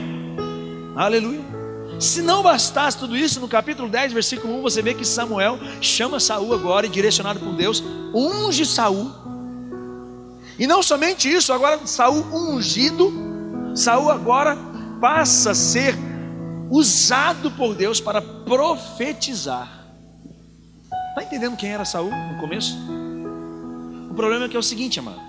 Aleluia. 0.95 1.46
Se 1.99 2.21
não 2.21 2.43
bastasse 2.43 2.97
tudo 2.97 3.17
isso, 3.17 3.39
no 3.39 3.47
capítulo 3.47 3.89
10, 3.89 4.13
versículo 4.13 4.59
1, 4.59 4.61
você 4.61 4.81
vê 4.81 4.93
que 4.93 5.03
Samuel 5.03 5.57
chama 5.81 6.19
Saul 6.19 6.53
agora 6.53 6.85
e 6.85 6.89
direcionado 6.89 7.39
por 7.39 7.53
Deus, 7.55 7.83
unge 8.13 8.65
Saul. 8.65 9.11
E 10.59 10.67
não 10.67 10.83
somente 10.83 11.31
isso, 11.31 11.51
agora 11.51 11.85
Saul 11.87 12.23
ungido, 12.33 13.11
Saul 13.75 14.11
agora 14.11 14.57
passa 15.01 15.51
a 15.51 15.55
ser 15.55 15.95
usado 16.69 17.49
por 17.51 17.73
Deus 17.73 17.99
para 17.99 18.21
profetizar. 18.21 19.87
Está 21.09 21.23
entendendo 21.23 21.57
quem 21.57 21.71
era 21.71 21.83
Saul 21.83 22.11
no 22.11 22.39
começo? 22.39 22.77
O 24.11 24.13
problema 24.13 24.45
é 24.45 24.49
que 24.49 24.55
é 24.55 24.59
o 24.59 24.63
seguinte, 24.63 24.99
amado, 24.99 25.19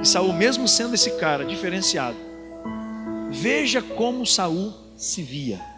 que 0.00 0.08
Saul, 0.08 0.34
mesmo 0.34 0.68
sendo 0.68 0.94
esse 0.94 1.12
cara 1.12 1.46
diferenciado, 1.46 2.16
veja 3.30 3.80
como 3.80 4.26
Saul 4.26 4.72
se 4.96 5.22
via. 5.22 5.73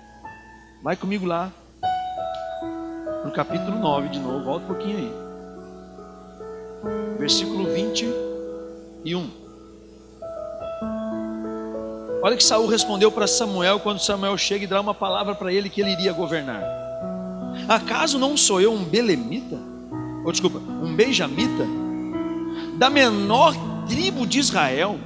Vai 0.83 0.97
comigo 0.97 1.27
lá 1.27 1.53
no 3.25 3.33
capítulo 3.33 3.79
9 3.79 4.09
de 4.09 4.21
novo, 4.21 4.45
volta 4.45 4.65
um 4.65 4.69
pouquinho 4.69 4.99
aí. 4.99 5.13
Versículo 7.19 7.73
21. 7.73 9.31
Olha 12.23 12.37
que 12.37 12.45
Saul 12.45 12.67
respondeu 12.67 13.11
para 13.11 13.27
Samuel 13.27 13.81
quando 13.81 13.99
Samuel 14.01 14.39
chega 14.39 14.65
e 14.65 14.69
dá 14.69 14.81
uma 14.81 14.95
palavra 14.95 15.35
para 15.35 15.53
ele 15.53 15.69
que 15.69 15.81
ele 15.81 15.93
iria 15.93 16.13
governar. 16.13 16.63
Acaso 17.69 18.19
não 18.19 18.37
sou 18.37 18.61
eu 18.61 18.73
um 18.73 18.85
belemita? 18.85 19.59
Ou 20.25 20.31
desculpa, 20.31 20.59
um 20.59 20.95
benjamita? 20.95 21.67
Da 22.79 22.91
menor 22.91 23.55
tribo 23.89 24.27
de 24.27 24.39
Israel? 24.39 24.99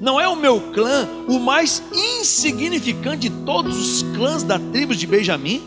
Não 0.00 0.20
é 0.20 0.28
o 0.28 0.36
meu 0.36 0.60
clã 0.72 1.08
o 1.26 1.38
mais 1.38 1.82
insignificante 1.92 3.28
de 3.28 3.30
todos 3.44 3.76
os 3.76 4.02
clãs 4.14 4.42
da 4.42 4.58
tribo 4.58 4.94
de 4.94 5.06
Benjamim? 5.06 5.62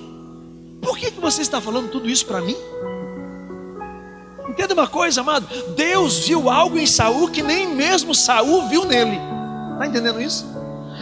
Por 0.82 0.98
que, 0.98 1.12
que 1.12 1.20
você 1.20 1.42
está 1.42 1.60
falando 1.60 1.90
tudo 1.90 2.10
isso 2.10 2.26
para 2.26 2.42
mim? 2.42 2.56
Entenda 4.48 4.74
uma 4.74 4.88
coisa, 4.88 5.22
amado. 5.22 5.48
Deus 5.76 6.28
viu 6.28 6.50
algo 6.50 6.78
em 6.78 6.86
Saul 6.86 7.30
que 7.30 7.42
nem 7.42 7.68
mesmo 7.68 8.14
Saul 8.14 8.68
viu 8.68 8.86
nele. 8.86 9.20
Está 9.74 9.88
entendendo 9.88 10.22
isso? 10.22 10.46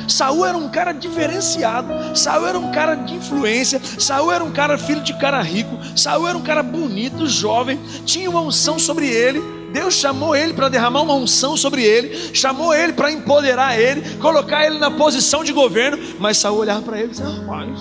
Saul 0.07 0.45
era 0.45 0.57
um 0.57 0.69
cara 0.69 0.91
diferenciado, 0.91 1.91
Saul 2.15 2.47
era 2.47 2.57
um 2.57 2.71
cara 2.71 2.95
de 2.95 3.15
influência, 3.15 3.81
Saul 3.99 4.31
era 4.31 4.43
um 4.43 4.51
cara 4.51 4.77
filho 4.77 5.01
de 5.01 5.13
cara 5.17 5.41
rico, 5.41 5.77
Saul 5.95 6.27
era 6.27 6.37
um 6.37 6.41
cara 6.41 6.61
bonito, 6.61 7.27
jovem, 7.27 7.79
tinha 8.05 8.29
uma 8.29 8.41
unção 8.41 8.77
sobre 8.77 9.07
ele. 9.07 9.56
Deus 9.71 9.95
chamou 9.95 10.35
ele 10.35 10.53
para 10.53 10.69
derramar 10.69 11.01
uma 11.01 11.13
unção 11.13 11.57
sobre 11.57 11.83
ele, 11.83 12.33
chamou 12.33 12.73
ele 12.73 12.93
para 12.93 13.11
empoderar 13.11 13.79
ele, 13.79 14.17
colocar 14.17 14.65
ele 14.65 14.77
na 14.77 14.89
posição 14.89 15.43
de 15.43 15.51
governo, 15.51 15.97
mas 16.19 16.37
Saul 16.37 16.59
olhava 16.59 16.81
para 16.81 16.97
ele 16.97 17.07
e 17.07 17.09
disse: 17.11 17.23
Rapaz, 17.23 17.79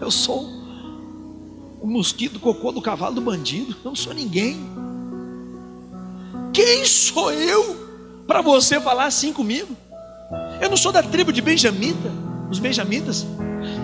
eu 0.00 0.10
sou 0.10 0.48
o 1.80 1.86
mosquito, 1.86 2.36
o 2.36 2.40
cocô 2.40 2.72
do 2.72 2.82
cavalo 2.82 3.14
do 3.14 3.20
bandido, 3.20 3.76
não 3.84 3.94
sou 3.94 4.12
ninguém. 4.12 4.58
Quem 6.52 6.84
sou 6.84 7.32
eu 7.32 7.76
para 8.26 8.42
você 8.42 8.80
falar 8.80 9.04
assim 9.04 9.32
comigo? 9.32 9.76
Eu 10.60 10.68
não 10.68 10.76
sou 10.76 10.90
da 10.92 11.02
tribo 11.02 11.32
de 11.32 11.40
Benjamita, 11.40 12.12
os 12.50 12.58
benjamitas, 12.58 13.24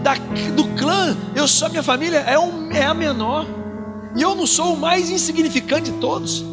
da, 0.02 0.14
do 0.54 0.64
clã, 0.76 1.16
eu 1.34 1.46
sou, 1.46 1.68
minha 1.68 1.82
família 1.82 2.18
é, 2.18 2.38
um, 2.38 2.70
é 2.72 2.84
a 2.84 2.94
menor, 2.94 3.46
e 4.16 4.22
eu 4.22 4.34
não 4.34 4.46
sou 4.46 4.74
o 4.74 4.76
mais 4.76 5.10
insignificante 5.10 5.90
de 5.90 5.98
todos. 5.98 6.44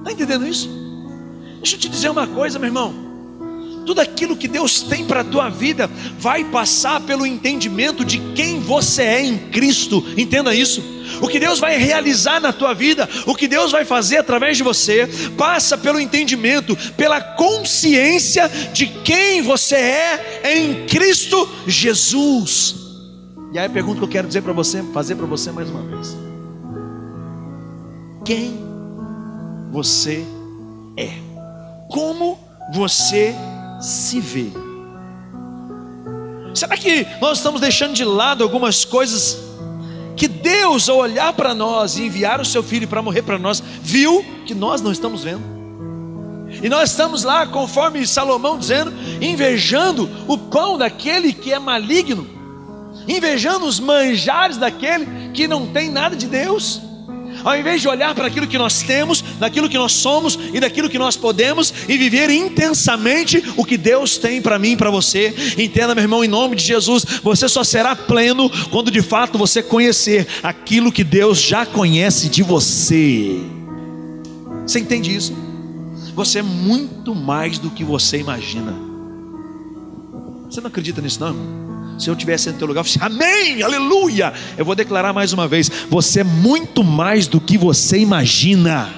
Está 0.00 0.12
entendendo 0.12 0.46
isso? 0.46 0.68
Deixa 1.56 1.76
eu 1.76 1.80
te 1.80 1.88
dizer 1.88 2.10
uma 2.10 2.26
coisa, 2.26 2.58
meu 2.58 2.68
irmão 2.68 3.10
tudo 3.90 4.00
aquilo 4.00 4.36
que 4.36 4.46
Deus 4.46 4.82
tem 4.82 5.04
para 5.04 5.22
a 5.22 5.24
tua 5.24 5.48
vida 5.48 5.90
vai 6.16 6.44
passar 6.44 7.00
pelo 7.00 7.26
entendimento 7.26 8.04
de 8.04 8.18
quem 8.36 8.60
você 8.60 9.02
é 9.02 9.24
em 9.24 9.36
Cristo, 9.36 10.04
entenda 10.16 10.54
isso. 10.54 10.80
O 11.20 11.26
que 11.26 11.40
Deus 11.40 11.58
vai 11.58 11.76
realizar 11.76 12.40
na 12.40 12.52
tua 12.52 12.72
vida, 12.72 13.08
o 13.26 13.34
que 13.34 13.48
Deus 13.48 13.72
vai 13.72 13.84
fazer 13.84 14.18
através 14.18 14.56
de 14.56 14.62
você, 14.62 15.08
passa 15.36 15.76
pelo 15.76 15.98
entendimento, 15.98 16.76
pela 16.96 17.20
consciência 17.20 18.48
de 18.72 18.86
quem 18.86 19.42
você 19.42 19.74
é 19.74 20.56
em 20.56 20.86
Cristo 20.86 21.48
Jesus. 21.66 22.76
E 23.52 23.58
aí 23.58 23.66
a 23.66 23.70
pergunta 23.70 23.98
que 23.98 24.04
eu 24.04 24.08
quero 24.08 24.28
dizer 24.28 24.42
para 24.42 24.52
você, 24.52 24.84
fazer 24.94 25.16
para 25.16 25.26
você 25.26 25.50
mais 25.50 25.68
uma 25.68 25.82
vez: 25.82 26.16
Quem 28.24 28.69
você 29.70 30.24
é? 30.96 31.10
Como 31.88 32.38
você 32.72 33.34
se 33.80 34.20
vê. 34.20 34.50
Será 36.54 36.76
que 36.76 37.06
nós 37.20 37.38
estamos 37.38 37.60
deixando 37.60 37.94
de 37.94 38.04
lado 38.04 38.42
algumas 38.42 38.84
coisas 38.84 39.38
que 40.16 40.28
Deus, 40.28 40.88
ao 40.88 40.98
olhar 40.98 41.32
para 41.32 41.54
nós 41.54 41.96
e 41.96 42.04
enviar 42.04 42.40
o 42.40 42.44
seu 42.44 42.62
filho 42.62 42.86
para 42.86 43.00
morrer 43.00 43.22
para 43.22 43.38
nós, 43.38 43.62
viu 43.80 44.24
que 44.44 44.54
nós 44.54 44.82
não 44.82 44.92
estamos 44.92 45.24
vendo? 45.24 45.60
E 46.62 46.68
nós 46.68 46.90
estamos 46.90 47.22
lá, 47.22 47.46
conforme 47.46 48.06
Salomão 48.06 48.58
dizendo, 48.58 48.92
invejando 49.20 50.10
o 50.26 50.36
pão 50.36 50.76
daquele 50.76 51.32
que 51.32 51.52
é 51.52 51.58
maligno, 51.58 52.26
invejando 53.08 53.66
os 53.66 53.78
manjares 53.78 54.56
daquele 54.56 55.30
que 55.32 55.46
não 55.46 55.68
tem 55.68 55.88
nada 55.90 56.16
de 56.16 56.26
Deus. 56.26 56.82
Ao 57.44 57.56
invés 57.56 57.80
de 57.80 57.88
olhar 57.88 58.14
para 58.14 58.26
aquilo 58.26 58.46
que 58.46 58.58
nós 58.58 58.82
temos, 58.82 59.22
daquilo 59.38 59.68
que 59.68 59.78
nós 59.78 59.92
somos 59.92 60.38
e 60.52 60.60
daquilo 60.60 60.88
que 60.88 60.98
nós 60.98 61.16
podemos 61.16 61.72
e 61.88 61.96
viver 61.96 62.30
intensamente 62.30 63.42
o 63.56 63.64
que 63.64 63.76
Deus 63.76 64.18
tem 64.18 64.40
para 64.42 64.58
mim 64.58 64.72
e 64.72 64.76
para 64.76 64.90
você, 64.90 65.34
entenda, 65.58 65.94
meu 65.94 66.04
irmão, 66.04 66.24
em 66.24 66.28
nome 66.28 66.56
de 66.56 66.64
Jesus, 66.64 67.04
você 67.22 67.48
só 67.48 67.64
será 67.64 67.94
pleno 67.94 68.50
quando 68.70 68.90
de 68.90 69.02
fato 69.02 69.38
você 69.38 69.62
conhecer 69.62 70.26
aquilo 70.42 70.92
que 70.92 71.04
Deus 71.04 71.40
já 71.40 71.64
conhece 71.64 72.28
de 72.28 72.42
você. 72.42 73.40
Você 74.66 74.80
entende 74.80 75.14
isso? 75.14 75.34
Você 76.14 76.40
é 76.40 76.42
muito 76.42 77.14
mais 77.14 77.58
do 77.58 77.70
que 77.70 77.84
você 77.84 78.18
imagina. 78.18 78.74
Você 80.50 80.60
não 80.60 80.68
acredita 80.68 81.00
nisso, 81.00 81.20
não? 81.20 81.69
Se 82.00 82.08
eu 82.08 82.16
tivesse 82.16 82.50
no 82.50 82.56
teu 82.56 82.66
lugar, 82.66 82.80
eu 82.80 82.84
falei, 82.84 83.14
amém, 83.14 83.62
aleluia. 83.62 84.32
Eu 84.56 84.64
vou 84.64 84.74
declarar 84.74 85.12
mais 85.12 85.34
uma 85.34 85.46
vez: 85.46 85.70
você 85.90 86.20
é 86.20 86.24
muito 86.24 86.82
mais 86.82 87.28
do 87.28 87.38
que 87.38 87.58
você 87.58 87.98
imagina. 87.98 88.90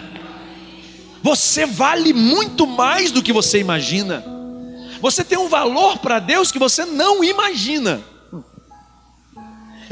Você 1.20 1.66
vale 1.66 2.12
muito 2.12 2.64
mais 2.64 3.10
do 3.10 3.20
que 3.20 3.32
você 3.32 3.58
imagina. 3.58 4.24
Você 5.00 5.24
tem 5.24 5.36
um 5.36 5.48
valor 5.48 5.98
para 5.98 6.20
Deus 6.20 6.52
que 6.52 6.60
você 6.60 6.84
não 6.84 7.24
imagina. 7.24 8.00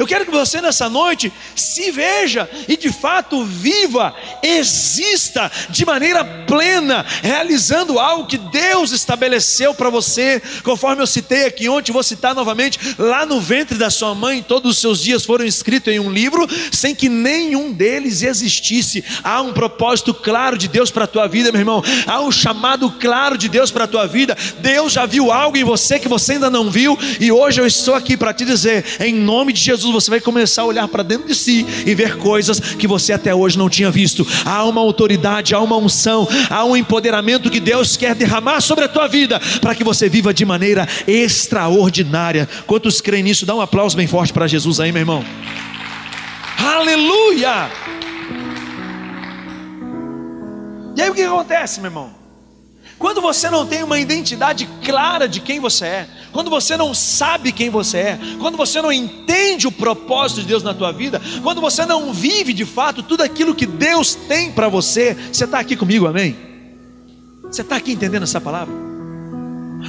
Eu 0.00 0.07
quero 0.07 0.25
que 0.25 0.30
você 0.30 0.62
nessa 0.62 0.88
noite 0.88 1.30
se 1.54 1.90
veja 1.90 2.49
e 2.66 2.75
de 2.75 2.90
fato 2.90 3.45
viva, 3.45 4.14
exista 4.42 5.52
de 5.69 5.85
maneira 5.85 6.25
plena, 6.25 7.04
realizando 7.23 7.99
algo 7.99 8.26
que 8.26 8.38
Deus 8.38 8.92
estabeleceu 8.92 9.75
para 9.75 9.90
você, 9.90 10.40
conforme 10.64 11.02
eu 11.02 11.07
citei 11.07 11.45
aqui 11.45 11.69
ontem, 11.69 11.92
vou 11.92 12.02
citar 12.02 12.35
novamente, 12.35 12.78
lá 12.97 13.26
no 13.26 13.42
ventre 13.42 13.76
da 13.76 13.90
sua 13.90 14.14
mãe, 14.14 14.42
todos 14.42 14.71
os 14.73 14.78
seus 14.78 15.02
dias 15.02 15.23
foram 15.23 15.45
escritos 15.45 15.92
em 15.92 16.00
um 16.00 16.11
livro, 16.11 16.49
sem 16.73 16.95
que 16.95 17.11
nenhum 17.11 17.71
deles 17.71 18.23
existisse. 18.23 19.04
Há 19.23 19.42
um 19.42 19.52
propósito 19.52 20.14
claro 20.14 20.57
de 20.57 20.66
Deus 20.66 20.90
para 20.90 21.04
a 21.04 21.09
tua 21.09 21.28
vida, 21.28 21.52
meu 21.52 21.61
irmão. 21.61 21.85
Há 22.07 22.23
um 22.23 22.33
chamado 22.33 22.90
claro 22.92 23.37
de 23.37 23.50
Deus 23.50 23.71
para 23.71 23.85
a 23.85 23.88
tua 23.88 24.07
vida. 24.07 24.35
Deus 24.61 24.95
já 24.95 25.04
viu 25.04 25.30
algo 25.30 25.59
em 25.59 25.64
você 25.64 25.99
que 25.99 26.09
você 26.09 26.33
ainda 26.33 26.49
não 26.49 26.71
viu, 26.71 26.99
e 27.21 27.30
hoje 27.30 27.61
eu 27.61 27.66
estou 27.66 27.95
aqui 27.95 28.16
para 28.16 28.33
te 28.33 28.47
dizer, 28.47 28.83
em 28.99 29.12
nome 29.12 29.52
de 29.52 29.61
Jesus 29.61 29.89
Jesus, 29.90 30.04
você 30.04 30.11
vai 30.11 30.20
começar 30.20 30.62
a 30.62 30.64
olhar 30.64 30.88
para 30.88 31.02
dentro 31.02 31.26
de 31.26 31.35
si 31.35 31.66
e 31.85 31.94
ver 31.94 32.16
coisas 32.16 32.61
que 32.61 32.87
você 32.87 33.12
até 33.12 33.35
hoje 33.35 33.59
não 33.59 33.68
tinha 33.68 33.90
visto. 33.90 34.26
Há 34.44 34.64
uma 34.64 34.80
autoridade, 34.80 35.54
há 35.54 35.61
uma 35.61 35.76
unção, 35.76 36.28
há 36.49 36.64
um 36.64 36.76
empoderamento 36.76 37.50
que 37.50 37.61
Deus 37.61 37.97
quer 37.97 38.14
derramar 38.14 38.61
sobre 38.61 38.85
a 38.85 38.88
tua 38.88 39.09
vida 39.09 39.40
para 39.61 39.75
que 39.75 39.85
você 39.85 40.09
viva 40.09 40.32
de 40.32 40.44
maneira 40.44 40.88
extraordinária. 41.06 42.49
Quantos 42.66 43.00
creem 43.00 43.25
nisso? 43.25 43.44
Dá 43.44 43.54
um 43.54 43.61
aplauso 43.61 43.97
bem 43.97 44.06
forte 44.06 44.32
para 44.32 44.47
Jesus 44.47 44.80
aí, 44.80 44.92
meu 44.92 45.00
irmão. 45.00 45.25
Aleluia! 46.59 47.70
E 50.97 51.02
aí 51.02 51.11
o 51.11 51.14
que 51.14 51.23
acontece, 51.23 51.80
meu 51.80 51.88
irmão? 51.88 52.19
Quando 53.00 53.23
você 53.23 53.49
não 53.49 53.64
tem 53.64 53.83
uma 53.83 53.99
identidade 53.99 54.69
clara 54.85 55.26
de 55.26 55.40
quem 55.40 55.59
você 55.59 55.87
é, 55.87 56.09
quando 56.30 56.50
você 56.50 56.76
não 56.76 56.92
sabe 56.92 57.50
quem 57.50 57.71
você 57.71 57.97
é, 57.97 58.19
quando 58.38 58.59
você 58.59 58.83
não 58.83 58.92
entende 58.92 59.66
o 59.66 59.73
propósito 59.73 60.42
de 60.42 60.49
Deus 60.49 60.62
na 60.62 60.75
tua 60.75 60.92
vida, 60.92 61.19
quando 61.42 61.62
você 61.62 61.87
não 61.87 62.12
vive 62.12 62.52
de 62.52 62.66
fato 62.66 63.02
tudo 63.02 63.23
aquilo 63.23 63.54
que 63.54 63.64
Deus 63.64 64.14
tem 64.14 64.52
para 64.52 64.69
você, 64.69 65.14
você 65.33 65.45
está 65.45 65.59
aqui 65.59 65.76
comigo, 65.76 66.07
amém? 66.07 66.37
Você 67.45 67.62
está 67.62 67.76
aqui 67.76 67.92
entendendo 67.92 68.25
essa 68.25 68.38
palavra? 68.38 68.75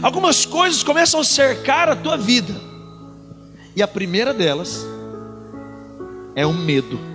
Algumas 0.01 0.45
coisas 0.45 0.81
começam 0.81 1.19
a 1.19 1.25
cercar 1.25 1.89
a 1.89 1.97
tua 1.97 2.15
vida, 2.15 2.55
e 3.75 3.83
a 3.83 3.87
primeira 3.89 4.33
delas 4.33 4.85
é 6.33 6.45
o 6.45 6.53
medo. 6.53 7.10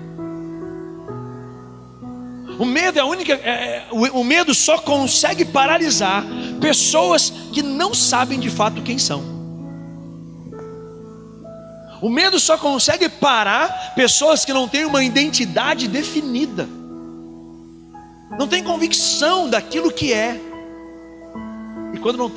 O 2.59 2.65
medo 2.65 2.99
é 2.99 3.03
a 3.03 3.07
única. 3.07 3.33
É, 3.35 3.51
é, 3.51 3.87
o, 3.91 4.21
o 4.21 4.25
medo 4.25 4.55
só 4.55 4.79
consegue 4.79 5.45
paralisar 5.45 6.25
pessoas 6.61 7.31
que 7.53 7.63
não 7.63 7.93
sabem 7.95 8.41
de 8.41 8.49
fato 8.49 8.83
quem 8.83 8.99
são. 8.99 9.37
O 12.01 12.11
medo 12.11 12.39
só 12.39 12.59
consegue 12.59 13.09
parar 13.09 13.95
pessoas 13.95 14.45
que 14.45 14.53
não 14.53 14.69
têm 14.69 14.85
uma 14.85 15.03
identidade 15.03 15.89
definida, 15.89 16.69
não 18.39 18.47
tem 18.47 18.63
convicção 18.63 19.49
daquilo 19.49 19.91
que 19.91 20.13
é. 20.13 20.39
E 21.95 21.99
quando 21.99 22.19
não, 22.19 22.31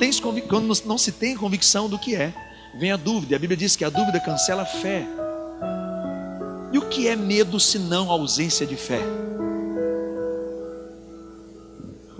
quando 0.48 0.84
não 0.86 0.98
se 0.98 1.12
tem 1.12 1.36
convicção 1.36 1.88
do 1.88 1.98
que 1.98 2.14
é, 2.16 2.32
vem 2.74 2.92
a 2.92 2.96
dúvida. 2.96 3.36
A 3.36 3.38
Bíblia 3.38 3.56
diz 3.56 3.76
que 3.76 3.84
a 3.84 3.90
dúvida 3.90 4.18
cancela 4.20 4.62
a 4.62 4.66
fé. 4.66 5.06
E 6.72 6.78
o 6.78 6.82
que 6.82 7.08
é 7.08 7.16
medo 7.16 7.60
se 7.60 7.78
não 7.78 8.10
ausência 8.10 8.66
de 8.66 8.76
fé? 8.76 9.00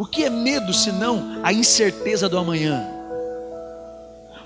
O 0.01 0.07
que 0.07 0.25
é 0.25 0.31
medo 0.31 0.73
senão 0.73 1.43
a 1.43 1.53
incerteza 1.53 2.27
do 2.27 2.39
amanhã? 2.39 2.89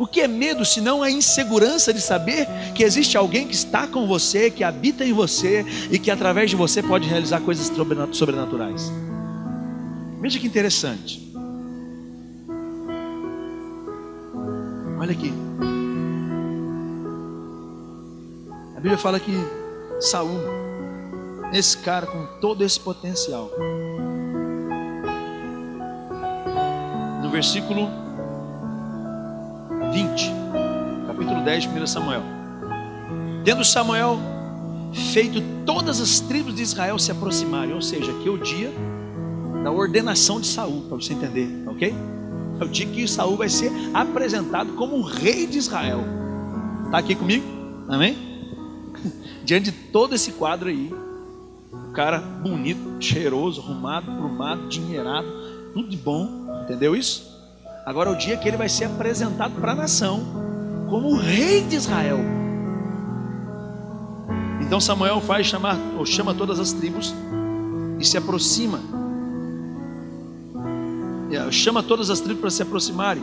O 0.00 0.04
que 0.04 0.20
é 0.20 0.26
medo 0.26 0.64
senão 0.64 1.00
a 1.00 1.08
insegurança 1.08 1.94
de 1.94 2.00
saber 2.00 2.48
que 2.74 2.82
existe 2.82 3.16
alguém 3.16 3.46
que 3.46 3.54
está 3.54 3.86
com 3.86 4.04
você, 4.04 4.50
que 4.50 4.64
habita 4.64 5.04
em 5.04 5.12
você 5.12 5.64
e 5.92 5.96
que 5.96 6.10
através 6.10 6.50
de 6.50 6.56
você 6.56 6.82
pode 6.82 7.08
realizar 7.08 7.40
coisas 7.40 7.70
sobrenaturais? 8.10 8.90
Veja 10.20 10.40
que 10.40 10.46
interessante. 10.48 11.22
Olha 14.98 15.12
aqui. 15.12 15.32
A 18.76 18.80
Bíblia 18.80 18.98
fala 18.98 19.20
que 19.20 19.30
Saul, 20.00 20.40
esse 21.52 21.78
cara 21.78 22.08
com 22.08 22.26
todo 22.40 22.64
esse 22.64 22.80
potencial, 22.80 23.52
versículo 27.34 27.90
20, 29.92 30.30
capítulo 31.08 31.44
10 31.44 31.62
de 31.64 31.68
1 31.68 31.86
Samuel. 31.88 32.22
Tendo 33.44 33.64
Samuel 33.64 34.20
feito 35.12 35.42
todas 35.66 36.00
as 36.00 36.20
tribos 36.20 36.54
de 36.54 36.62
Israel 36.62 36.96
se 36.96 37.10
aproximarem, 37.10 37.74
ou 37.74 37.82
seja, 37.82 38.12
que 38.22 38.28
é 38.28 38.30
o 38.30 38.38
dia 38.38 38.72
da 39.64 39.72
ordenação 39.72 40.40
de 40.40 40.46
Saul, 40.46 40.82
para 40.82 40.96
você 40.96 41.12
entender, 41.12 41.48
ok? 41.66 41.92
É 42.60 42.64
o 42.64 42.68
dia 42.68 42.86
que 42.86 43.08
Saul 43.08 43.36
vai 43.36 43.48
ser 43.48 43.72
apresentado 43.92 44.74
como 44.74 44.94
o 44.94 45.02
rei 45.02 45.44
de 45.48 45.58
Israel. 45.58 46.04
Está 46.84 46.98
aqui 46.98 47.16
comigo? 47.16 47.44
Amém? 47.88 48.16
Diante 49.42 49.72
de 49.72 49.76
todo 49.90 50.14
esse 50.14 50.30
quadro 50.30 50.68
aí, 50.68 50.94
o 51.72 51.90
cara 51.90 52.20
bonito, 52.20 53.02
cheiroso, 53.02 53.60
arrumado, 53.60 54.06
plumado, 54.06 54.68
dinheirado, 54.68 55.26
tudo 55.74 55.88
de 55.88 55.96
bom, 55.96 56.44
Entendeu 56.64 56.96
isso? 56.96 57.33
Agora 57.86 58.10
é 58.10 58.12
o 58.12 58.16
dia 58.16 58.36
que 58.36 58.48
ele 58.48 58.56
vai 58.56 58.68
ser 58.68 58.84
apresentado 58.84 59.60
para 59.60 59.72
a 59.72 59.74
nação 59.74 60.22
como 60.88 61.08
o 61.08 61.16
rei 61.16 61.62
de 61.62 61.76
Israel. 61.76 62.18
Então 64.60 64.80
Samuel 64.80 65.20
faz 65.20 65.46
chamar, 65.46 65.76
ou 65.98 66.06
chama 66.06 66.34
todas 66.34 66.58
as 66.58 66.72
tribos 66.72 67.14
e 67.98 68.04
se 68.04 68.16
aproxima. 68.16 68.80
Chama 71.50 71.82
todas 71.82 72.10
as 72.10 72.20
tribos 72.20 72.40
para 72.40 72.50
se 72.50 72.62
aproximarem. 72.62 73.22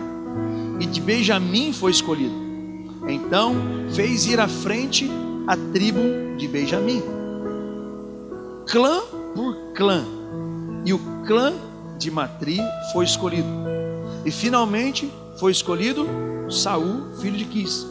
E 0.80 0.86
de 0.86 1.02
Benjamim 1.02 1.74
foi 1.74 1.92
escolhido. 1.92 2.34
Então 3.08 3.56
fez 3.94 4.26
ir 4.26 4.40
à 4.40 4.48
frente 4.48 5.10
a 5.48 5.58
tribo 5.58 6.38
de 6.38 6.48
Benjamim, 6.48 7.02
clã 8.68 9.02
por 9.36 9.56
clã. 9.74 10.06
E 10.86 10.94
o 10.94 11.00
clã 11.26 11.54
de 11.98 12.12
Matri 12.12 12.60
foi 12.94 13.06
escolhido. 13.06 13.50
E 14.26 14.32
finalmente 14.32 15.12
foi 15.38 15.52
escolhido 15.52 16.06
Saul, 16.50 17.16
filho 17.20 17.38
de 17.38 17.46
Quis. 17.46 17.88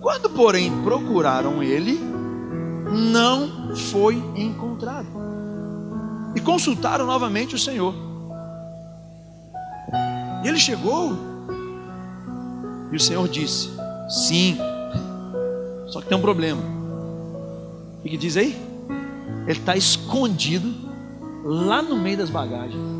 Quando, 0.00 0.30
porém, 0.30 0.70
procuraram 0.82 1.62
ele, 1.62 1.98
não 3.12 3.74
foi 3.74 4.14
encontrado. 4.36 5.08
E 6.34 6.40
consultaram 6.40 7.06
novamente 7.06 7.54
o 7.54 7.58
Senhor. 7.58 7.94
E 10.44 10.48
ele 10.48 10.58
chegou. 10.58 11.16
E 12.92 12.96
o 12.96 13.00
Senhor 13.00 13.26
disse: 13.28 13.70
Sim. 14.08 14.58
Só 15.88 16.00
que 16.00 16.08
tem 16.08 16.16
um 16.16 16.20
problema. 16.20 16.62
O 18.04 18.08
que 18.08 18.16
diz 18.16 18.36
aí? 18.36 18.54
Ele 19.46 19.58
está 19.58 19.76
escondido 19.76 20.72
lá 21.44 21.82
no 21.82 21.96
meio 21.96 22.18
das 22.18 22.30
bagagens. 22.30 22.95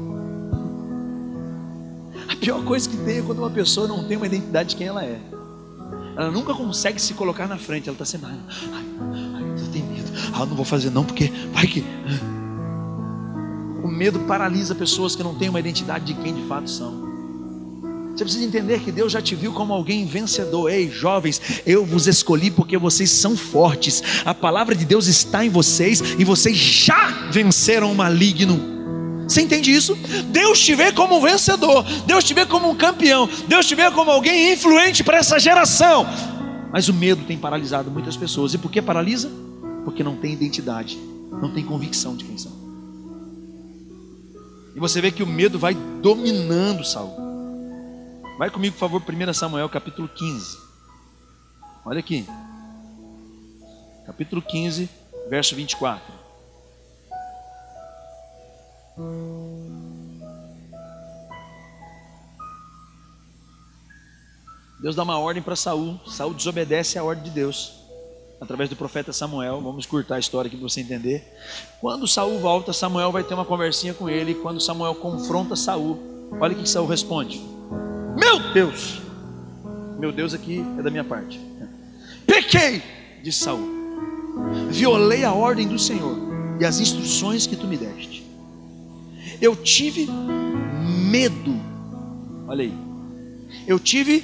A 2.36 2.38
pior 2.38 2.62
coisa 2.64 2.88
que 2.88 2.96
tem 2.98 3.18
é 3.18 3.22
quando 3.22 3.38
uma 3.38 3.50
pessoa 3.50 3.88
não 3.88 4.04
tem 4.04 4.16
uma 4.16 4.26
identidade 4.26 4.70
de 4.70 4.76
quem 4.76 4.86
ela 4.86 5.02
é. 5.02 5.18
Ela 6.16 6.30
nunca 6.30 6.54
consegue 6.54 7.00
se 7.00 7.14
colocar 7.14 7.46
na 7.46 7.56
frente. 7.56 7.88
Ela 7.88 7.94
está 7.94 8.04
sempre, 8.04 8.28
ai, 8.30 8.38
ai, 8.72 8.84
ai, 9.34 9.42
eu 9.42 9.72
tenho 9.72 9.86
medo. 9.86 10.10
Ah, 10.32 10.46
não 10.46 10.54
vou 10.54 10.64
fazer 10.64 10.90
não, 10.90 11.04
porque 11.04 11.32
vai 11.52 11.66
que. 11.66 11.84
O 13.82 13.88
medo 13.88 14.20
paralisa 14.20 14.74
pessoas 14.74 15.16
que 15.16 15.22
não 15.22 15.34
têm 15.34 15.48
uma 15.48 15.60
identidade 15.60 16.04
de 16.04 16.14
quem 16.14 16.34
de 16.34 16.42
fato 16.46 16.70
são. 16.70 17.06
Você 18.14 18.24
precisa 18.24 18.44
entender 18.44 18.80
que 18.80 18.90
Deus 18.90 19.12
já 19.12 19.20
te 19.20 19.34
viu 19.34 19.52
como 19.52 19.72
alguém 19.72 20.06
vencedor. 20.06 20.70
Ei, 20.70 20.90
jovens, 20.90 21.40
eu 21.66 21.84
vos 21.84 22.06
escolhi 22.06 22.50
porque 22.50 22.78
vocês 22.78 23.10
são 23.10 23.36
fortes. 23.36 24.02
A 24.24 24.32
palavra 24.32 24.74
de 24.74 24.84
Deus 24.86 25.06
está 25.06 25.44
em 25.44 25.50
vocês 25.50 26.00
e 26.18 26.24
vocês 26.24 26.56
já 26.56 27.30
venceram 27.30 27.92
o 27.92 27.94
maligno. 27.94 28.75
Você 29.28 29.42
entende 29.42 29.72
isso? 29.72 29.96
Deus 30.26 30.60
te 30.60 30.74
vê 30.74 30.92
como 30.92 31.16
um 31.16 31.20
vencedor, 31.20 31.84
Deus 32.06 32.24
te 32.24 32.32
vê 32.32 32.46
como 32.46 32.70
um 32.70 32.76
campeão, 32.76 33.28
Deus 33.48 33.66
te 33.66 33.74
vê 33.74 33.90
como 33.90 34.10
alguém 34.10 34.52
influente 34.52 35.02
para 35.02 35.18
essa 35.18 35.38
geração. 35.38 36.06
Mas 36.70 36.88
o 36.88 36.94
medo 36.94 37.24
tem 37.24 37.36
paralisado 37.36 37.90
muitas 37.90 38.16
pessoas. 38.16 38.54
E 38.54 38.58
por 38.58 38.70
que 38.70 38.80
paralisa? 38.80 39.30
Porque 39.84 40.04
não 40.04 40.16
tem 40.16 40.32
identidade, 40.32 40.98
não 41.40 41.52
tem 41.52 41.64
convicção 41.64 42.16
de 42.16 42.24
quem 42.24 42.38
são. 42.38 42.52
E 44.74 44.78
você 44.78 45.00
vê 45.00 45.10
que 45.10 45.22
o 45.22 45.26
medo 45.26 45.58
vai 45.58 45.74
dominando 45.74 46.84
Saul. 46.84 47.16
Vai 48.38 48.50
comigo, 48.50 48.74
por 48.74 48.80
favor, 48.80 49.02
1 49.02 49.32
Samuel 49.32 49.68
capítulo 49.70 50.06
15. 50.06 50.58
Olha 51.84 52.00
aqui. 52.00 52.26
Capítulo 54.04 54.42
15, 54.42 54.88
verso 55.30 55.56
24. 55.56 56.15
Deus 64.80 64.94
dá 64.94 65.02
uma 65.02 65.18
ordem 65.18 65.42
para 65.42 65.56
Saul. 65.56 66.00
Saul 66.06 66.32
desobedece 66.32 66.98
à 66.98 67.04
ordem 67.04 67.24
de 67.24 67.30
Deus. 67.30 67.74
Através 68.40 68.70
do 68.70 68.76
profeta 68.76 69.12
Samuel. 69.12 69.60
Vamos 69.60 69.86
curtar 69.86 70.16
a 70.16 70.18
história 70.18 70.48
aqui 70.48 70.56
para 70.56 70.68
você 70.68 70.80
entender. 70.80 71.26
Quando 71.80 72.06
Saul 72.06 72.38
volta, 72.38 72.72
Samuel 72.72 73.10
vai 73.10 73.24
ter 73.24 73.34
uma 73.34 73.44
conversinha 73.44 73.94
com 73.94 74.08
ele. 74.08 74.34
Quando 74.34 74.60
Samuel 74.60 74.94
confronta 74.94 75.56
Saul, 75.56 76.28
olha 76.40 76.54
o 76.54 76.58
que 76.58 76.68
Saul 76.68 76.86
responde: 76.86 77.40
Meu 78.16 78.52
Deus! 78.52 79.00
Meu 79.98 80.12
Deus 80.12 80.34
aqui 80.34 80.64
é 80.78 80.82
da 80.82 80.90
minha 80.90 81.04
parte. 81.04 81.40
Pequei, 82.26 82.82
disse 83.22 83.40
Saul. 83.40 83.66
Violei 84.68 85.24
a 85.24 85.32
ordem 85.32 85.66
do 85.66 85.78
Senhor 85.78 86.16
e 86.60 86.64
as 86.64 86.78
instruções 86.80 87.46
que 87.46 87.56
tu 87.56 87.66
me 87.66 87.76
deste. 87.78 88.15
Eu 89.40 89.56
tive 89.56 90.06
medo. 91.10 91.54
Olha 92.46 92.64
aí. 92.64 92.72
Eu 93.66 93.78
tive 93.78 94.22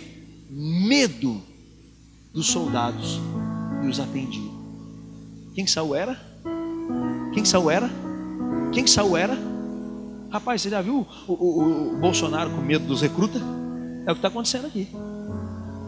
medo 0.50 1.40
dos 2.32 2.46
soldados 2.46 3.20
e 3.82 3.86
os 3.88 3.98
atendi. 4.00 4.42
Quem 5.54 5.64
que 5.64 5.70
Saul 5.70 5.94
era? 5.94 6.18
Quem 7.32 7.42
que 7.42 7.48
Saul 7.48 7.70
era? 7.70 7.90
Quem 8.72 8.84
que 8.84 8.90
Saul 8.90 9.16
era? 9.16 9.38
Rapaz, 10.30 10.62
você 10.62 10.70
já 10.70 10.80
viu 10.80 11.06
o, 11.28 11.32
o, 11.32 11.94
o 11.94 11.98
Bolsonaro 11.98 12.50
com 12.50 12.62
medo 12.62 12.86
dos 12.86 13.02
recrutas? 13.02 13.42
É 14.06 14.10
o 14.10 14.14
que 14.14 14.18
está 14.18 14.28
acontecendo 14.28 14.66
aqui. 14.66 14.88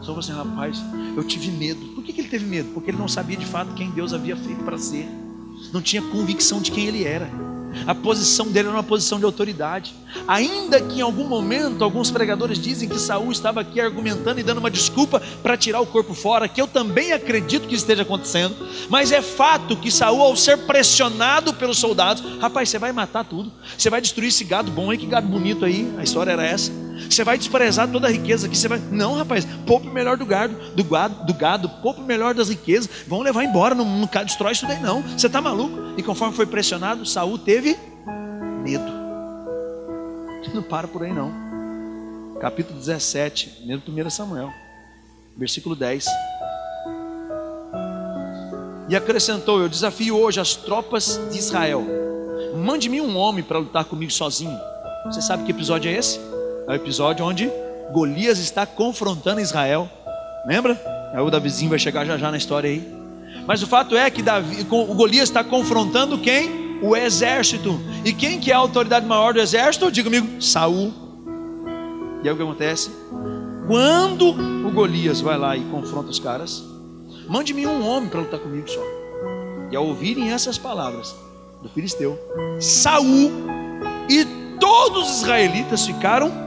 Só 0.01 0.13
você, 0.13 0.31
assim, 0.31 0.39
rapaz, 0.39 0.77
eu 1.17 1.23
tive 1.23 1.49
medo. 1.49 1.79
Por 1.95 2.03
que, 2.03 2.13
que 2.13 2.21
ele 2.21 2.29
teve 2.29 2.45
medo? 2.45 2.69
Porque 2.73 2.91
ele 2.91 2.97
não 2.97 3.07
sabia 3.07 3.35
de 3.35 3.45
fato 3.45 3.73
quem 3.73 3.89
Deus 3.89 4.13
havia 4.13 4.37
feito 4.37 4.63
para 4.63 4.77
ser. 4.77 5.07
Não 5.73 5.81
tinha 5.81 6.01
convicção 6.01 6.61
de 6.61 6.71
quem 6.71 6.85
ele 6.85 7.03
era. 7.03 7.27
A 7.85 7.93
posição 7.93 8.47
dele 8.47 8.67
era 8.67 8.77
uma 8.77 8.83
posição 8.83 9.19
de 9.19 9.25
autoridade. 9.25 9.93
Ainda 10.27 10.81
que 10.81 10.99
em 10.99 11.01
algum 11.01 11.27
momento 11.27 11.83
alguns 11.83 12.09
pregadores 12.09 12.57
dizem 12.57 12.87
que 12.87 12.99
Saul 12.99 13.31
estava 13.31 13.61
aqui 13.61 13.79
argumentando 13.81 14.39
e 14.39 14.43
dando 14.43 14.59
uma 14.59 14.71
desculpa 14.71 15.21
para 15.43 15.57
tirar 15.57 15.81
o 15.81 15.85
corpo 15.85 16.13
fora, 16.13 16.47
que 16.47 16.61
eu 16.61 16.67
também 16.67 17.11
acredito 17.11 17.67
que 17.67 17.75
esteja 17.75 18.03
acontecendo, 18.03 18.55
mas 18.89 19.11
é 19.11 19.21
fato 19.21 19.75
que 19.75 19.91
Saul, 19.91 20.21
ao 20.21 20.35
ser 20.35 20.59
pressionado 20.59 21.53
pelos 21.53 21.77
soldados, 21.77 22.23
rapaz, 22.39 22.69
você 22.69 22.79
vai 22.79 22.91
matar 22.91 23.25
tudo, 23.25 23.51
você 23.77 23.89
vai 23.89 24.01
destruir 24.01 24.29
esse 24.29 24.43
gado 24.43 24.71
bom 24.71 24.89
aí, 24.89 24.97
que 24.97 25.05
gado 25.05 25.27
bonito 25.27 25.65
aí, 25.65 25.93
a 25.97 26.03
história 26.03 26.31
era 26.31 26.45
essa. 26.45 26.84
Você 27.09 27.23
vai 27.23 27.37
desprezar 27.37 27.89
toda 27.89 28.07
a 28.07 28.11
riqueza 28.11 28.49
que 28.49 28.57
você 28.57 28.67
vai. 28.67 28.79
Não, 28.91 29.15
rapaz, 29.15 29.45
poupe 29.65 29.87
o 29.87 29.91
melhor 29.91 30.17
do 30.17 30.25
gado, 30.25 30.55
do 30.75 30.83
gado, 30.83 31.25
do 31.25 31.33
gado, 31.33 31.69
poupe 31.81 32.01
o 32.01 32.05
melhor 32.05 32.33
das 32.33 32.49
riquezas. 32.49 32.89
Vão 33.07 33.21
levar 33.21 33.43
embora, 33.43 33.75
não, 33.75 33.85
não 33.85 34.09
destrói 34.23 34.53
isso 34.53 34.67
daí 34.67 34.79
não. 34.79 35.01
Você 35.01 35.27
está 35.27 35.41
maluco? 35.41 35.93
E 35.97 36.03
conforme 36.03 36.35
foi 36.35 36.45
pressionado, 36.45 37.05
Saul 37.05 37.37
teve 37.37 37.77
medo. 38.63 38.85
Não 40.53 40.61
para 40.63 40.87
por 40.87 41.03
aí 41.03 41.11
não. 41.11 41.33
Capítulo 42.39 42.77
17, 42.77 43.63
mesmo 43.65 43.83
1 43.87 44.09
Samuel, 44.09 44.53
versículo 45.35 45.75
10. 45.75 46.05
E 48.87 48.95
acrescentou: 48.95 49.59
Eu 49.59 49.69
desafio 49.69 50.17
hoje 50.17 50.39
as 50.39 50.55
tropas 50.55 51.19
de 51.31 51.37
Israel. 51.37 51.83
Mande-me 52.55 53.01
um 53.01 53.17
homem 53.17 53.43
para 53.43 53.59
lutar 53.59 53.85
comigo 53.85 54.11
sozinho. 54.11 54.57
Você 55.05 55.21
sabe 55.21 55.43
que 55.43 55.51
episódio 55.51 55.89
é 55.89 55.93
esse? 55.93 56.19
É 56.67 56.71
o 56.71 56.75
episódio 56.75 57.23
onde 57.23 57.51
Golias 57.91 58.39
está 58.39 58.65
confrontando 58.65 59.39
Israel. 59.39 59.87
Lembra? 60.47 60.79
Aí 61.13 61.21
o 61.21 61.29
Davizinho 61.29 61.69
vai 61.69 61.77
chegar 61.77 62.05
já 62.05 62.17
já 62.17 62.31
na 62.31 62.37
história 62.37 62.69
aí. 62.69 62.91
Mas 63.45 63.61
o 63.61 63.67
fato 63.67 63.95
é 63.95 64.09
que 64.09 64.23
Davi, 64.23 64.65
o 64.69 64.95
Golias 64.95 65.29
está 65.29 65.43
confrontando 65.43 66.17
quem? 66.17 66.79
O 66.81 66.95
exército. 66.95 67.79
E 68.03 68.11
quem 68.11 68.39
que 68.39 68.51
é 68.51 68.55
a 68.55 68.57
autoridade 68.57 69.05
maior 69.05 69.33
do 69.33 69.39
exército? 69.39 69.91
Diga 69.91 70.09
comigo, 70.09 70.41
Saul. 70.41 70.91
E 72.23 72.27
aí 72.27 72.33
o 72.33 72.35
que 72.35 72.41
acontece? 72.41 72.89
Quando 73.67 74.29
o 74.29 74.71
Golias 74.71 75.21
vai 75.21 75.37
lá 75.37 75.55
e 75.55 75.61
confronta 75.65 76.09
os 76.09 76.19
caras, 76.19 76.63
mande-me 77.27 77.67
um 77.67 77.87
homem 77.87 78.09
para 78.09 78.21
lutar 78.21 78.39
comigo 78.39 78.67
só. 78.67 78.81
E 79.71 79.75
ao 79.75 79.85
ouvirem 79.85 80.31
essas 80.31 80.57
palavras 80.57 81.15
do 81.61 81.69
filisteu, 81.69 82.19
Saul 82.59 83.31
e 84.09 84.25
todos 84.59 85.11
os 85.11 85.21
israelitas 85.21 85.85
ficaram 85.85 86.44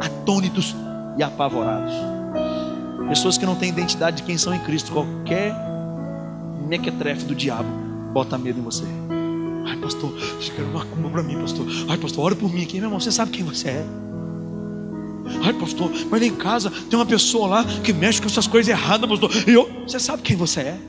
atônitos 0.00 0.74
e 1.16 1.22
apavorados. 1.22 1.92
Pessoas 3.08 3.38
que 3.38 3.46
não 3.46 3.54
têm 3.54 3.70
identidade 3.70 4.18
de 4.18 4.22
quem 4.22 4.36
são 4.36 4.54
em 4.54 4.58
Cristo, 4.60 4.92
qualquer 4.92 5.54
mequetrefe 6.66 7.24
do 7.24 7.34
diabo 7.34 7.68
bota 8.12 8.36
medo 8.36 8.58
em 8.58 8.62
você. 8.62 8.84
Ai, 9.66 9.76
pastor, 9.76 10.10
você 10.10 10.52
quer 10.52 10.62
uma 10.62 10.84
cumba 10.84 11.10
para 11.10 11.22
mim, 11.22 11.38
pastor. 11.40 11.66
Ai, 11.88 11.96
pastor, 11.96 12.24
ora 12.24 12.36
por 12.36 12.52
mim 12.52 12.62
aqui, 12.62 12.74
meu 12.74 12.84
irmão. 12.84 13.00
Você 13.00 13.12
sabe 13.12 13.30
quem 13.30 13.44
você 13.44 13.68
é. 13.68 13.86
Ai, 15.42 15.52
pastor, 15.54 15.90
mas 16.10 16.22
em 16.22 16.34
casa 16.34 16.70
tem 16.70 16.98
uma 16.98 17.06
pessoa 17.06 17.46
lá 17.46 17.64
que 17.64 17.92
mexe 17.92 18.20
com 18.20 18.26
essas 18.26 18.46
coisas 18.46 18.68
erradas, 18.68 19.08
pastor. 19.08 19.30
E 19.46 19.52
eu, 19.52 19.68
você 19.86 20.00
sabe 20.00 20.22
quem 20.22 20.36
você 20.36 20.60
é. 20.60 20.80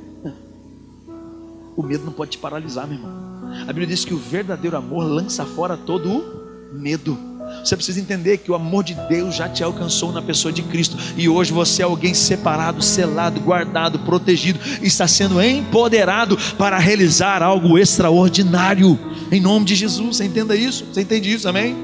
O 1.76 1.84
medo 1.84 2.04
não 2.04 2.12
pode 2.12 2.32
te 2.32 2.38
paralisar, 2.38 2.88
meu 2.88 2.98
irmão. 2.98 3.30
A 3.64 3.68
Bíblia 3.68 3.88
diz 3.88 4.04
que 4.04 4.14
o 4.14 4.18
verdadeiro 4.18 4.76
amor 4.76 5.04
lança 5.04 5.46
fora 5.46 5.78
todo 5.78 6.10
o 6.10 6.74
medo. 6.74 7.29
Você 7.64 7.76
precisa 7.76 8.00
entender 8.00 8.38
que 8.38 8.52
o 8.52 8.56
amor 8.56 8.84
de 8.84 8.96
Deus 9.08 9.36
já 9.36 9.48
te 9.50 9.64
alcançou 9.64 10.12
na 10.12 10.22
pessoa 10.22 10.52
de 10.52 10.62
Cristo. 10.64 10.98
E 11.18 11.28
hoje 11.28 11.52
você 11.52 11.82
é 11.82 11.86
alguém 11.86 12.14
separado, 12.14 12.82
selado, 12.82 13.40
guardado, 13.40 14.00
protegido. 14.00 14.60
Está 14.82 15.08
sendo 15.08 15.42
empoderado 15.42 16.38
para 16.58 16.78
realizar 16.78 17.44
algo 17.44 17.78
extraordinário. 17.78 18.98
Em 19.32 19.40
nome 19.40 19.66
de 19.66 19.76
Jesus. 19.76 20.18
Você 20.18 20.26
entenda 20.26 20.56
isso? 20.56 20.86
Você 20.86 21.02
entende 21.02 21.32
isso? 21.32 21.48
Amém? 21.48 21.76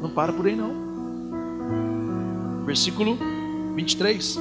Não 0.00 0.10
para 0.10 0.32
por 0.32 0.46
aí 0.46 0.56
não. 0.56 0.78
Versículo 2.64 3.18
23. 3.74 4.38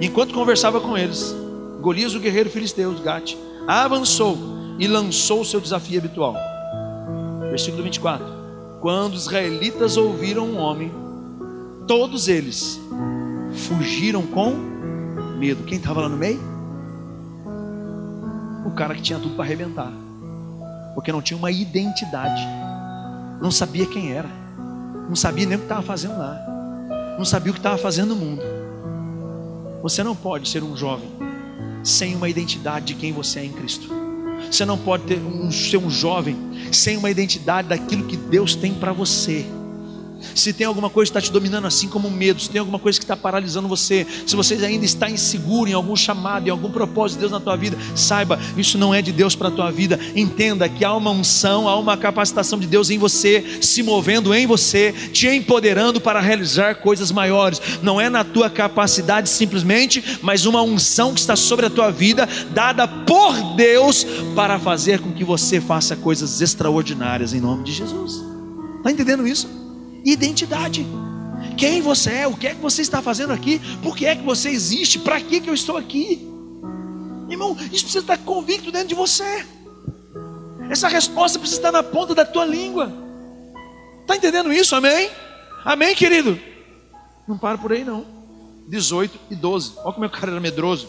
Enquanto 0.00 0.32
conversava 0.32 0.80
com 0.80 0.96
eles, 0.96 1.34
Golias, 1.80 2.14
o 2.14 2.20
guerreiro 2.20 2.48
filisteu, 2.48 2.92
Gate, 3.02 3.36
avançou 3.66 4.38
e 4.78 4.86
lançou 4.86 5.42
o 5.42 5.44
seu 5.44 5.60
desafio 5.60 5.98
habitual. 5.98 6.49
Versículo 7.50 7.82
24: 7.82 8.24
Quando 8.80 9.14
os 9.14 9.22
israelitas 9.22 9.96
ouviram 9.96 10.46
um 10.46 10.56
homem, 10.56 10.90
todos 11.86 12.28
eles 12.28 12.80
fugiram 13.52 14.26
com 14.26 14.54
medo. 15.38 15.64
Quem 15.64 15.78
estava 15.78 16.02
lá 16.02 16.08
no 16.08 16.16
meio? 16.16 16.40
O 18.64 18.70
cara 18.70 18.94
que 18.94 19.02
tinha 19.02 19.18
tudo 19.18 19.34
para 19.34 19.44
arrebentar, 19.44 19.92
porque 20.94 21.10
não 21.10 21.20
tinha 21.20 21.36
uma 21.36 21.50
identidade, 21.50 22.42
não 23.40 23.50
sabia 23.50 23.86
quem 23.86 24.12
era, 24.12 24.28
não 25.08 25.16
sabia 25.16 25.46
nem 25.46 25.56
o 25.56 25.58
que 25.58 25.64
estava 25.64 25.82
fazendo 25.82 26.16
lá, 26.16 26.38
não 27.18 27.24
sabia 27.24 27.50
o 27.50 27.54
que 27.54 27.58
estava 27.58 27.76
fazendo 27.76 28.14
no 28.14 28.16
mundo. 28.16 28.42
Você 29.82 30.04
não 30.04 30.14
pode 30.14 30.48
ser 30.48 30.62
um 30.62 30.76
jovem 30.76 31.10
sem 31.82 32.14
uma 32.14 32.28
identidade 32.28 32.86
de 32.86 32.94
quem 32.94 33.12
você 33.12 33.40
é 33.40 33.44
em 33.44 33.52
Cristo. 33.52 33.99
Você 34.50 34.64
não 34.64 34.78
pode 34.78 35.04
ter 35.04 35.18
um, 35.18 35.50
ser 35.50 35.78
um 35.78 35.90
jovem 35.90 36.36
sem 36.72 36.96
uma 36.96 37.10
identidade 37.10 37.68
daquilo 37.68 38.04
que 38.04 38.16
Deus 38.16 38.54
tem 38.54 38.74
para 38.74 38.92
você. 38.92 39.44
Se 40.34 40.52
tem 40.52 40.66
alguma 40.66 40.90
coisa 40.90 41.10
que 41.10 41.18
está 41.18 41.26
te 41.26 41.32
dominando, 41.32 41.66
assim 41.66 41.88
como 41.88 42.10
medo, 42.10 42.40
se 42.40 42.50
tem 42.50 42.58
alguma 42.58 42.78
coisa 42.78 42.98
que 42.98 43.04
está 43.04 43.16
paralisando 43.16 43.68
você, 43.68 44.06
se 44.26 44.36
você 44.36 44.54
ainda 44.54 44.84
está 44.84 45.10
inseguro 45.10 45.68
em 45.68 45.72
algum 45.72 45.96
chamado, 45.96 46.46
em 46.46 46.50
algum 46.50 46.70
propósito 46.70 47.16
de 47.16 47.20
Deus 47.20 47.32
na 47.32 47.40
tua 47.40 47.56
vida, 47.56 47.76
saiba, 47.94 48.38
isso 48.56 48.78
não 48.78 48.94
é 48.94 49.02
de 49.02 49.12
Deus 49.12 49.34
para 49.34 49.48
a 49.48 49.50
tua 49.50 49.70
vida. 49.70 49.98
Entenda 50.14 50.68
que 50.68 50.84
há 50.84 50.94
uma 50.94 51.10
unção, 51.10 51.68
há 51.68 51.78
uma 51.78 51.96
capacitação 51.96 52.58
de 52.58 52.66
Deus 52.66 52.90
em 52.90 52.98
você, 52.98 53.58
se 53.60 53.82
movendo 53.82 54.34
em 54.34 54.46
você, 54.46 54.92
te 55.12 55.28
empoderando 55.28 56.00
para 56.00 56.20
realizar 56.20 56.76
coisas 56.76 57.10
maiores. 57.10 57.60
Não 57.82 58.00
é 58.00 58.08
na 58.08 58.24
tua 58.24 58.50
capacidade 58.50 59.28
simplesmente, 59.28 60.18
mas 60.22 60.46
uma 60.46 60.62
unção 60.62 61.14
que 61.14 61.20
está 61.20 61.36
sobre 61.36 61.66
a 61.66 61.70
tua 61.70 61.90
vida, 61.90 62.28
dada 62.52 62.86
por 62.86 63.54
Deus 63.56 64.04
para 64.34 64.58
fazer 64.58 65.00
com 65.00 65.12
que 65.12 65.24
você 65.24 65.60
faça 65.60 65.96
coisas 65.96 66.40
extraordinárias 66.40 67.32
em 67.32 67.40
nome 67.40 67.64
de 67.64 67.72
Jesus. 67.72 68.22
Está 68.78 68.90
entendendo 68.90 69.26
isso? 69.26 69.59
Identidade. 70.04 70.86
Quem 71.56 71.80
você 71.80 72.10
é, 72.10 72.26
o 72.26 72.36
que 72.36 72.46
é 72.46 72.54
que 72.54 72.60
você 72.60 72.82
está 72.82 73.02
fazendo 73.02 73.32
aqui, 73.32 73.60
por 73.82 73.96
que 73.96 74.06
é 74.06 74.16
que 74.16 74.22
você 74.22 74.50
existe, 74.50 74.98
para 74.98 75.20
que, 75.20 75.40
que 75.40 75.48
eu 75.48 75.54
estou 75.54 75.76
aqui. 75.76 76.26
Irmão, 77.28 77.56
isso 77.72 77.84
precisa 77.84 78.00
estar 78.00 78.18
convicto 78.18 78.72
dentro 78.72 78.88
de 78.88 78.94
você. 78.94 79.46
Essa 80.70 80.88
resposta 80.88 81.38
precisa 81.38 81.60
estar 81.60 81.72
na 81.72 81.82
ponta 81.82 82.14
da 82.14 82.24
tua 82.24 82.44
língua. 82.44 82.92
Está 84.02 84.16
entendendo 84.16 84.52
isso? 84.52 84.74
Amém? 84.74 85.10
Amém, 85.64 85.94
querido? 85.94 86.38
Não 87.26 87.38
para 87.38 87.58
por 87.58 87.72
aí 87.72 87.84
não. 87.84 88.04
18 88.68 89.18
e 89.30 89.36
12. 89.36 89.74
Olha 89.78 89.92
como 89.92 90.06
o 90.06 90.10
cara 90.10 90.32
era 90.32 90.40
medroso. 90.40 90.88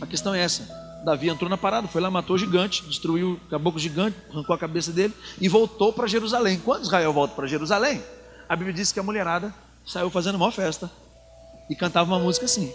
A 0.00 0.06
questão 0.06 0.34
é 0.34 0.40
essa. 0.40 0.75
Davi 1.06 1.28
entrou 1.28 1.48
na 1.48 1.56
parada, 1.56 1.86
foi 1.86 2.00
lá, 2.00 2.10
matou 2.10 2.34
o 2.34 2.38
gigante, 2.38 2.84
destruiu 2.84 3.34
o 3.34 3.48
caboclo 3.48 3.78
gigante, 3.78 4.16
arrancou 4.28 4.52
a 4.52 4.58
cabeça 4.58 4.90
dele 4.90 5.14
e 5.40 5.48
voltou 5.48 5.92
para 5.92 6.08
Jerusalém. 6.08 6.60
Quando 6.64 6.82
Israel 6.82 7.12
volta 7.12 7.32
para 7.32 7.46
Jerusalém, 7.46 8.02
a 8.48 8.56
Bíblia 8.56 8.74
diz 8.74 8.90
que 8.90 8.98
a 8.98 9.04
mulherada 9.04 9.54
saiu 9.86 10.10
fazendo 10.10 10.34
uma 10.34 10.50
festa 10.50 10.90
e 11.70 11.76
cantava 11.76 12.10
uma 12.10 12.18
música 12.18 12.46
assim: 12.46 12.72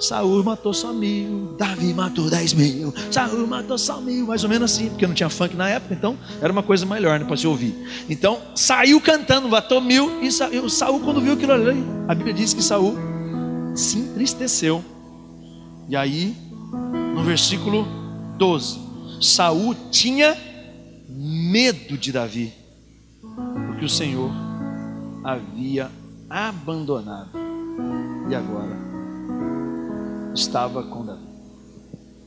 Saúl 0.00 0.42
matou 0.42 0.72
só 0.72 0.90
mil, 0.90 1.54
Davi 1.58 1.92
matou 1.92 2.30
dez 2.30 2.54
mil, 2.54 2.94
Saúl 3.10 3.46
matou 3.46 3.76
só 3.76 4.00
mil, 4.00 4.26
mais 4.26 4.42
ou 4.42 4.48
menos 4.48 4.72
assim, 4.72 4.88
porque 4.88 5.06
não 5.06 5.14
tinha 5.14 5.28
funk 5.28 5.54
na 5.54 5.68
época, 5.68 5.92
então 5.92 6.16
era 6.40 6.50
uma 6.50 6.62
coisa 6.62 6.86
melhor 6.86 7.20
né, 7.20 7.26
para 7.26 7.36
se 7.36 7.46
ouvir. 7.46 7.74
Então 8.08 8.40
saiu 8.54 8.98
cantando, 9.02 9.50
matou 9.50 9.82
mil, 9.82 10.22
e 10.22 10.32
Saúl, 10.32 11.00
quando 11.00 11.20
viu 11.20 11.34
aquilo 11.34 11.52
ali, 11.52 11.84
a 12.08 12.14
Bíblia 12.14 12.32
diz 12.32 12.54
que 12.54 12.62
Saúl 12.62 12.96
se 13.74 13.98
entristeceu. 13.98 14.82
E 15.90 15.94
aí 15.94 16.45
no 17.16 17.24
versículo 17.24 17.86
12. 18.36 18.78
Saul 19.22 19.74
tinha 19.90 20.36
medo 21.08 21.96
de 21.96 22.12
Davi, 22.12 22.52
porque 23.68 23.86
o 23.86 23.88
Senhor 23.88 24.30
havia 25.24 25.90
abandonado 26.28 27.30
e 28.28 28.34
agora 28.34 28.76
estava 30.34 30.82
com 30.82 31.06
Davi. 31.06 31.26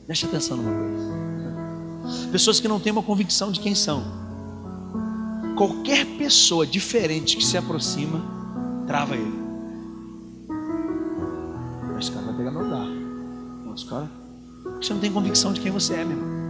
Deixa 0.08 0.26
atenção 0.26 0.56
numa 0.56 0.72
coisa. 0.72 2.30
Pessoas 2.32 2.58
que 2.58 2.66
não 2.66 2.80
têm 2.80 2.90
uma 2.92 3.02
convicção 3.02 3.52
de 3.52 3.60
quem 3.60 3.76
são. 3.76 4.02
Qualquer 5.56 6.04
pessoa 6.18 6.66
diferente 6.66 7.36
que 7.36 7.44
se 7.44 7.56
aproxima, 7.56 8.20
trava 8.88 9.14
ele. 9.14 9.38
Esse 12.00 12.10
cara 12.10 12.26
vai 12.26 12.34
pegar 12.34 12.50
no 12.50 12.64
lugar. 12.64 12.86
Esse 13.74 13.86
cara 13.86 14.19
você 14.80 14.92
não 14.92 15.00
tem 15.00 15.12
convicção 15.12 15.52
de 15.52 15.60
quem 15.60 15.70
você 15.70 15.94
é, 15.94 16.04
meu 16.04 16.16
irmão. 16.16 16.40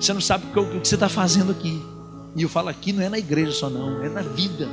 Você 0.00 0.12
não 0.12 0.20
sabe 0.20 0.46
o 0.58 0.80
que 0.80 0.88
você 0.88 0.96
está 0.96 1.08
fazendo 1.08 1.52
aqui. 1.52 1.80
E 2.34 2.42
eu 2.42 2.48
falo 2.48 2.68
aqui 2.68 2.92
não 2.92 3.02
é 3.02 3.08
na 3.08 3.18
igreja 3.18 3.52
só, 3.52 3.70
não, 3.70 4.02
é 4.02 4.08
na 4.08 4.22
vida. 4.22 4.68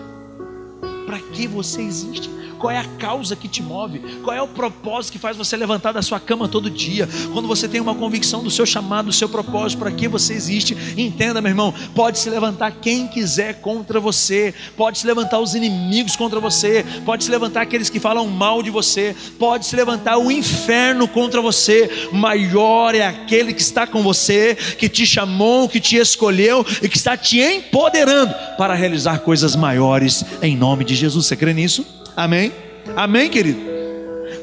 Para 1.09 1.17
que 1.17 1.47
você 1.47 1.81
existe? 1.81 2.29
Qual 2.59 2.69
é 2.69 2.77
a 2.77 2.83
causa 2.83 3.37
que 3.37 3.47
te 3.47 3.63
move? 3.63 3.99
Qual 4.21 4.35
é 4.35 4.41
o 4.41 4.47
propósito 4.47 5.13
que 5.13 5.17
faz 5.17 5.37
você 5.37 5.55
levantar 5.55 5.93
da 5.93 6.01
sua 6.01 6.19
cama 6.19 6.47
todo 6.47 6.69
dia? 6.69 7.07
Quando 7.31 7.47
você 7.47 7.69
tem 7.69 7.79
uma 7.79 7.95
convicção 7.95 8.43
do 8.43 8.51
seu 8.51 8.65
chamado, 8.65 9.05
do 9.05 9.13
seu 9.13 9.29
propósito, 9.29 9.79
para 9.79 9.91
que 9.91 10.09
você 10.09 10.33
existe, 10.33 10.77
entenda, 10.97 11.41
meu 11.41 11.51
irmão, 11.51 11.73
pode 11.95 12.19
se 12.19 12.29
levantar 12.29 12.71
quem 12.73 13.07
quiser 13.07 13.61
contra 13.61 13.99
você, 13.99 14.53
pode 14.75 14.99
se 14.99 15.07
levantar 15.07 15.39
os 15.39 15.55
inimigos 15.55 16.17
contra 16.17 16.39
você, 16.41 16.85
pode 17.05 17.23
se 17.23 17.31
levantar 17.31 17.61
aqueles 17.61 17.89
que 17.89 17.99
falam 17.99 18.27
mal 18.27 18.61
de 18.61 18.69
você, 18.69 19.15
pode 19.39 19.65
se 19.65 19.75
levantar 19.75 20.17
o 20.17 20.29
inferno 20.29 21.07
contra 21.07 21.41
você. 21.41 22.09
Maior 22.11 22.93
é 22.93 23.05
aquele 23.05 23.53
que 23.53 23.61
está 23.61 23.87
com 23.87 24.03
você, 24.03 24.53
que 24.77 24.89
te 24.89 25.05
chamou, 25.05 25.69
que 25.69 25.79
te 25.79 25.95
escolheu 25.95 26.65
e 26.81 26.89
que 26.89 26.97
está 26.97 27.15
te 27.15 27.39
empoderando 27.39 28.35
para 28.57 28.73
realizar 28.73 29.19
coisas 29.19 29.55
maiores 29.55 30.25
em 30.41 30.57
nome 30.57 30.83
de 30.83 30.98
Jesus. 30.99 31.25
Você 31.25 31.35
crê 31.35 31.53
nisso? 31.53 31.85
Amém? 32.15 32.51
Amém, 32.95 33.29
querido? 33.29 33.61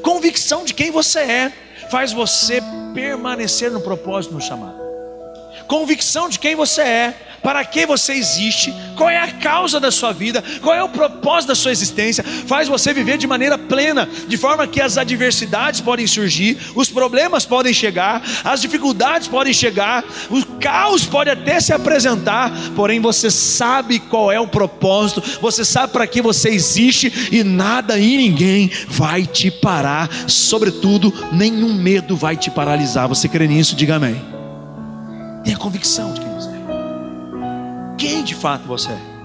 Convicção 0.01 0.63
de 0.63 0.73
quem 0.73 0.91
você 0.91 1.19
é 1.19 1.53
faz 1.89 2.11
você 2.11 2.61
permanecer 2.93 3.71
no 3.71 3.81
propósito, 3.81 4.33
no 4.33 4.41
chamado. 4.41 4.77
Convicção 5.67 6.29
de 6.29 6.39
quem 6.39 6.55
você 6.55 6.81
é 6.81 7.26
para 7.47 7.63
que 7.63 7.85
você 7.85 8.11
existe, 8.11 8.75
qual 8.97 9.09
é 9.09 9.21
a 9.21 9.31
causa 9.31 9.79
da 9.79 9.89
sua 9.89 10.11
vida, 10.11 10.43
qual 10.61 10.75
é 10.75 10.83
o 10.83 10.89
propósito 10.89 11.47
da 11.47 11.55
sua 11.55 11.71
existência, 11.71 12.21
faz 12.21 12.67
você 12.67 12.93
viver 12.93 13.17
de 13.17 13.25
maneira 13.25 13.57
plena, 13.57 14.05
de 14.27 14.35
forma 14.35 14.67
que 14.67 14.81
as 14.81 14.97
adversidades 14.97 15.79
podem 15.79 16.05
surgir, 16.05 16.57
os 16.75 16.89
problemas 16.89 17.45
podem 17.45 17.73
chegar, 17.73 18.21
as 18.43 18.59
dificuldades 18.59 19.29
podem 19.29 19.53
chegar, 19.53 20.03
o 20.29 20.45
caos 20.59 21.05
pode 21.05 21.29
até 21.29 21.61
se 21.61 21.71
apresentar, 21.71 22.51
porém 22.75 22.99
você 22.99 23.31
sabe 23.31 23.97
qual 23.97 24.29
é 24.29 24.41
o 24.41 24.47
propósito, 24.49 25.23
você 25.39 25.63
sabe 25.63 25.93
para 25.93 26.05
que 26.05 26.21
você 26.21 26.49
existe 26.49 27.29
e 27.31 27.45
nada 27.45 27.97
e 27.97 28.17
ninguém 28.17 28.69
vai 28.89 29.25
te 29.25 29.49
parar, 29.49 30.09
sobretudo, 30.27 31.13
nenhum 31.31 31.73
medo 31.73 32.17
vai 32.17 32.35
te 32.35 32.51
paralisar. 32.51 33.07
Você 33.07 33.29
crê 33.29 33.47
nisso? 33.47 33.73
Diga 33.73 33.95
amém. 33.95 34.21
Tenha 35.45 35.55
convicção 35.55 36.13
de 36.13 36.19
é 36.19 36.26
quem 37.97 38.23
de 38.23 38.35
fato 38.35 38.67
você 38.67 38.91
é. 38.91 39.17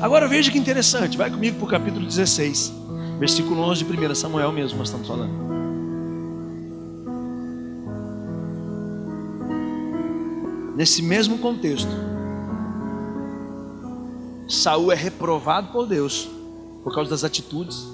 Agora 0.00 0.28
veja 0.28 0.50
que 0.50 0.58
interessante, 0.58 1.16
vai 1.16 1.30
comigo 1.30 1.56
para 1.56 1.66
o 1.66 1.68
capítulo 1.68 2.04
16, 2.04 2.72
versículo 3.18 3.60
11 3.62 3.84
de 3.84 4.06
1 4.06 4.14
Samuel 4.14 4.52
mesmo, 4.52 4.78
nós 4.78 4.88
estamos 4.88 5.06
falando. 5.06 5.48
Nesse 10.76 11.02
mesmo 11.02 11.38
contexto, 11.38 11.90
Saul 14.48 14.92
é 14.92 14.94
reprovado 14.94 15.72
por 15.72 15.86
Deus 15.86 16.28
por 16.84 16.94
causa 16.94 17.10
das 17.10 17.24
atitudes, 17.24 17.84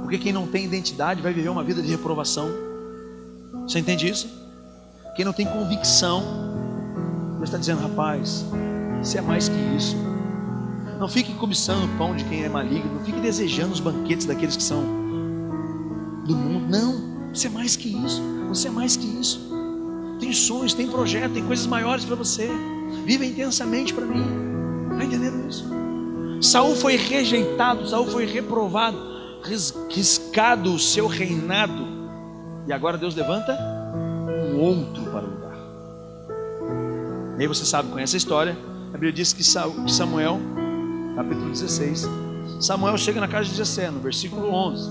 porque 0.00 0.18
quem 0.18 0.32
não 0.32 0.46
tem 0.46 0.64
identidade 0.64 1.20
vai 1.20 1.32
viver 1.32 1.48
uma 1.48 1.64
vida 1.64 1.82
de 1.82 1.90
reprovação. 1.90 2.48
Você 3.66 3.78
entende 3.78 4.08
isso? 4.08 4.28
Quem 5.16 5.24
não 5.24 5.32
tem 5.32 5.46
convicção, 5.46 6.22
Deus 7.36 7.44
está 7.44 7.58
dizendo, 7.58 7.82
rapaz, 7.82 8.44
você 9.02 9.18
é 9.18 9.20
mais 9.20 9.48
que 9.48 9.56
isso. 9.76 9.96
Não 10.98 11.08
fique 11.08 11.34
cobiçando 11.34 11.86
o 11.86 11.98
pão 11.98 12.14
de 12.14 12.24
quem 12.24 12.44
é 12.44 12.48
maligno. 12.48 12.94
Não 12.94 13.04
fique 13.04 13.20
desejando 13.20 13.72
os 13.72 13.80
banquetes 13.80 14.24
daqueles 14.24 14.56
que 14.56 14.62
são 14.62 14.82
do 16.24 16.36
mundo. 16.36 16.68
Não, 16.68 17.32
você 17.34 17.48
é 17.48 17.50
mais 17.50 17.74
que 17.74 17.88
isso. 17.88 18.22
Você 18.48 18.68
é 18.68 18.70
mais 18.70 18.96
que 18.96 19.04
isso. 19.04 19.50
Tem 20.20 20.32
sonhos, 20.32 20.72
tem 20.72 20.86
projetos, 20.86 21.32
tem 21.32 21.44
coisas 21.44 21.66
maiores 21.66 22.04
para 22.04 22.14
você. 22.14 22.48
Viva 23.04 23.26
intensamente 23.26 23.92
para 23.92 24.06
mim. 24.06 24.24
Está 24.92 25.04
entendendo 25.04 25.48
isso? 25.48 25.68
Saul 26.40 26.76
foi 26.76 26.96
rejeitado, 26.96 27.88
Saul 27.88 28.06
foi 28.06 28.26
reprovado, 28.26 28.98
riscado 29.90 30.72
o 30.72 30.78
seu 30.78 31.08
reinado. 31.08 31.84
E 32.68 32.72
agora 32.72 32.96
Deus 32.96 33.16
levanta 33.16 33.58
um 34.54 34.60
outro 34.60 35.02
para 35.04 35.24
o 35.24 35.30
lugar. 35.30 35.56
E 37.38 37.42
aí 37.42 37.48
você 37.48 37.64
sabe, 37.64 37.90
conhece 37.90 38.14
a 38.14 38.18
história. 38.18 38.71
A 38.92 38.98
Bíblia 38.98 39.12
diz 39.12 39.32
que 39.32 39.42
Samuel, 39.42 40.38
capítulo 41.16 41.50
16, 41.50 42.06
Samuel 42.60 42.98
chega 42.98 43.20
na 43.20 43.26
casa 43.26 43.48
de 43.48 43.56
Jessé, 43.56 43.90
no 43.90 44.00
versículo 44.00 44.52
11. 44.52 44.90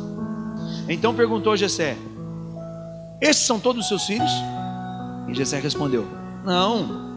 Então 0.89 1.13
perguntou 1.13 1.55
Jessé: 1.55 1.95
Esses 3.21 3.45
são 3.45 3.59
todos 3.59 3.83
os 3.83 3.87
seus 3.87 4.03
filhos? 4.07 4.31
E 5.27 5.35
Jessé 5.35 5.59
respondeu: 5.59 6.07
Não. 6.43 7.11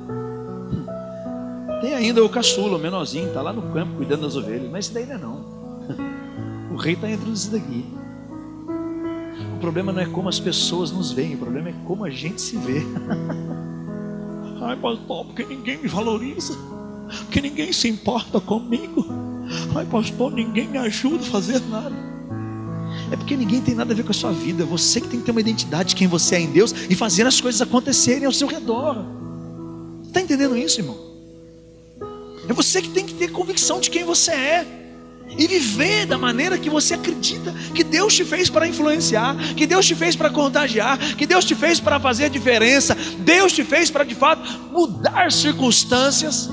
Tem 1.81 1.95
ainda 1.95 2.23
o 2.23 2.29
caçula, 2.29 2.77
o 2.77 2.81
menorzinho, 2.81 3.29
está 3.29 3.41
lá 3.41 3.53
no 3.53 3.73
campo 3.73 3.97
cuidando 3.97 4.21
das 4.21 4.37
ovelhas, 4.37 4.71
mas 4.71 4.85
esse 4.85 4.95
daí 4.95 5.07
não 5.07 5.15
é 5.15 5.19
não. 5.19 5.55
O 6.71 6.77
rei 6.77 6.95
está 6.95 7.09
entre 7.09 7.31
esses 7.31 7.47
daqui. 7.47 7.87
O 9.55 9.61
problema 9.61 9.93
não 9.93 10.01
é 10.03 10.07
como 10.07 10.29
as 10.29 10.41
pessoas 10.41 10.91
nos 10.91 11.13
veem, 11.13 11.37
o 11.37 11.39
problema 11.39 11.69
é 11.69 11.75
como 11.87 12.05
a 12.05 12.11
gente 12.11 12.43
se 12.43 12.57
vê. 12.57 12.83
Ai, 14.61 14.77
pastor, 14.77 15.25
porque 15.27 15.45
ninguém 15.45 15.79
me 15.79 15.87
valoriza 15.87 16.74
porque 17.25 17.41
ninguém 17.41 17.73
se 17.73 17.89
importa 17.89 18.41
comigo. 18.41 19.07
Ai, 19.75 19.85
pastor, 19.87 20.33
ninguém 20.33 20.69
me 20.69 20.79
ajuda 20.79 21.23
a 21.25 21.27
fazer 21.27 21.61
nada. 21.69 21.95
É 23.11 23.17
porque 23.17 23.37
ninguém 23.37 23.61
tem 23.61 23.75
nada 23.75 23.93
a 23.93 23.97
ver 23.97 24.05
com 24.05 24.11
a 24.11 24.15
sua 24.15 24.33
vida. 24.33 24.63
É 24.63 24.67
você 24.67 25.01
que 25.01 25.09
tem 25.09 25.21
que 25.21 25.27
ter 25.27 25.31
uma 25.31 25.41
identidade 25.41 25.91
de 25.91 25.97
quem 25.97 26.07
você 26.07 26.37
é 26.37 26.41
em 26.41 26.51
Deus 26.51 26.75
e 26.89 26.95
fazer 26.95 27.27
as 27.27 27.41
coisas 27.41 27.61
acontecerem 27.61 28.25
ao 28.25 28.33
seu 28.33 28.49
redor. 28.49 29.05
Está 30.05 30.21
entendendo 30.21 30.57
isso, 30.57 30.81
irmão? 30.81 30.97
É 32.49 32.53
você 32.53 32.81
que 32.81 32.91
tem 32.91 33.05
que 33.05 33.15
ter 33.15 33.31
convicção 33.31 33.81
de 33.81 33.91
quem 33.91 34.05
você 34.05 34.31
é 34.31 34.67
e 35.37 35.47
viver 35.47 36.07
da 36.07 36.19
maneira 36.19 36.59
que 36.59 36.71
você 36.71 36.95
acredita 36.95 37.53
que 37.75 37.83
Deus 37.83 38.15
te 38.15 38.25
fez 38.25 38.51
para 38.51 38.69
influenciar, 38.69 39.37
que 39.55 39.67
Deus 39.67 39.87
te 39.87 39.95
fez 39.95 40.15
para 40.15 40.31
contagiar, 40.31 40.99
que 40.99 41.27
Deus 41.27 41.45
te 41.45 41.55
fez 41.55 41.81
para 41.81 41.99
fazer 41.99 42.31
diferença, 42.31 42.97
Deus 43.19 43.53
te 43.53 43.65
fez 43.65 43.91
para 43.91 44.05
de 44.05 44.15
fato 44.15 44.43
mudar 44.71 45.33
circunstâncias. 45.33 46.51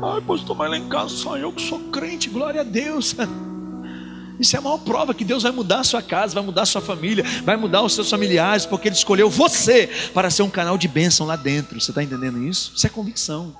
Ai, 0.00 0.20
pastor, 0.20 0.56
mas 0.56 0.70
lá 0.70 0.78
em 0.78 0.88
casa 0.88 1.14
só 1.16 1.36
eu 1.36 1.52
que 1.52 1.60
sou 1.60 1.80
crente, 1.90 2.28
glória 2.28 2.60
a 2.60 2.64
Deus. 2.64 3.16
Isso 4.38 4.54
é 4.54 4.58
a 4.60 4.62
maior 4.62 4.78
prova 4.78 5.12
que 5.12 5.24
Deus 5.24 5.42
vai 5.42 5.50
mudar 5.50 5.80
a 5.80 5.84
sua 5.84 6.00
casa, 6.00 6.34
vai 6.34 6.44
mudar 6.44 6.62
a 6.62 6.66
sua 6.66 6.80
família, 6.80 7.24
vai 7.44 7.56
mudar 7.56 7.82
os 7.82 7.92
seus 7.94 8.08
familiares, 8.08 8.64
porque 8.64 8.86
Ele 8.86 8.94
escolheu 8.94 9.28
você 9.28 9.88
para 10.14 10.30
ser 10.30 10.42
um 10.42 10.50
canal 10.50 10.78
de 10.78 10.86
bênção 10.86 11.26
lá 11.26 11.34
dentro. 11.34 11.80
Você 11.80 11.90
está 11.90 12.02
entendendo 12.02 12.44
isso? 12.44 12.72
Isso 12.76 12.86
é 12.86 12.90
convicção. 12.90 13.56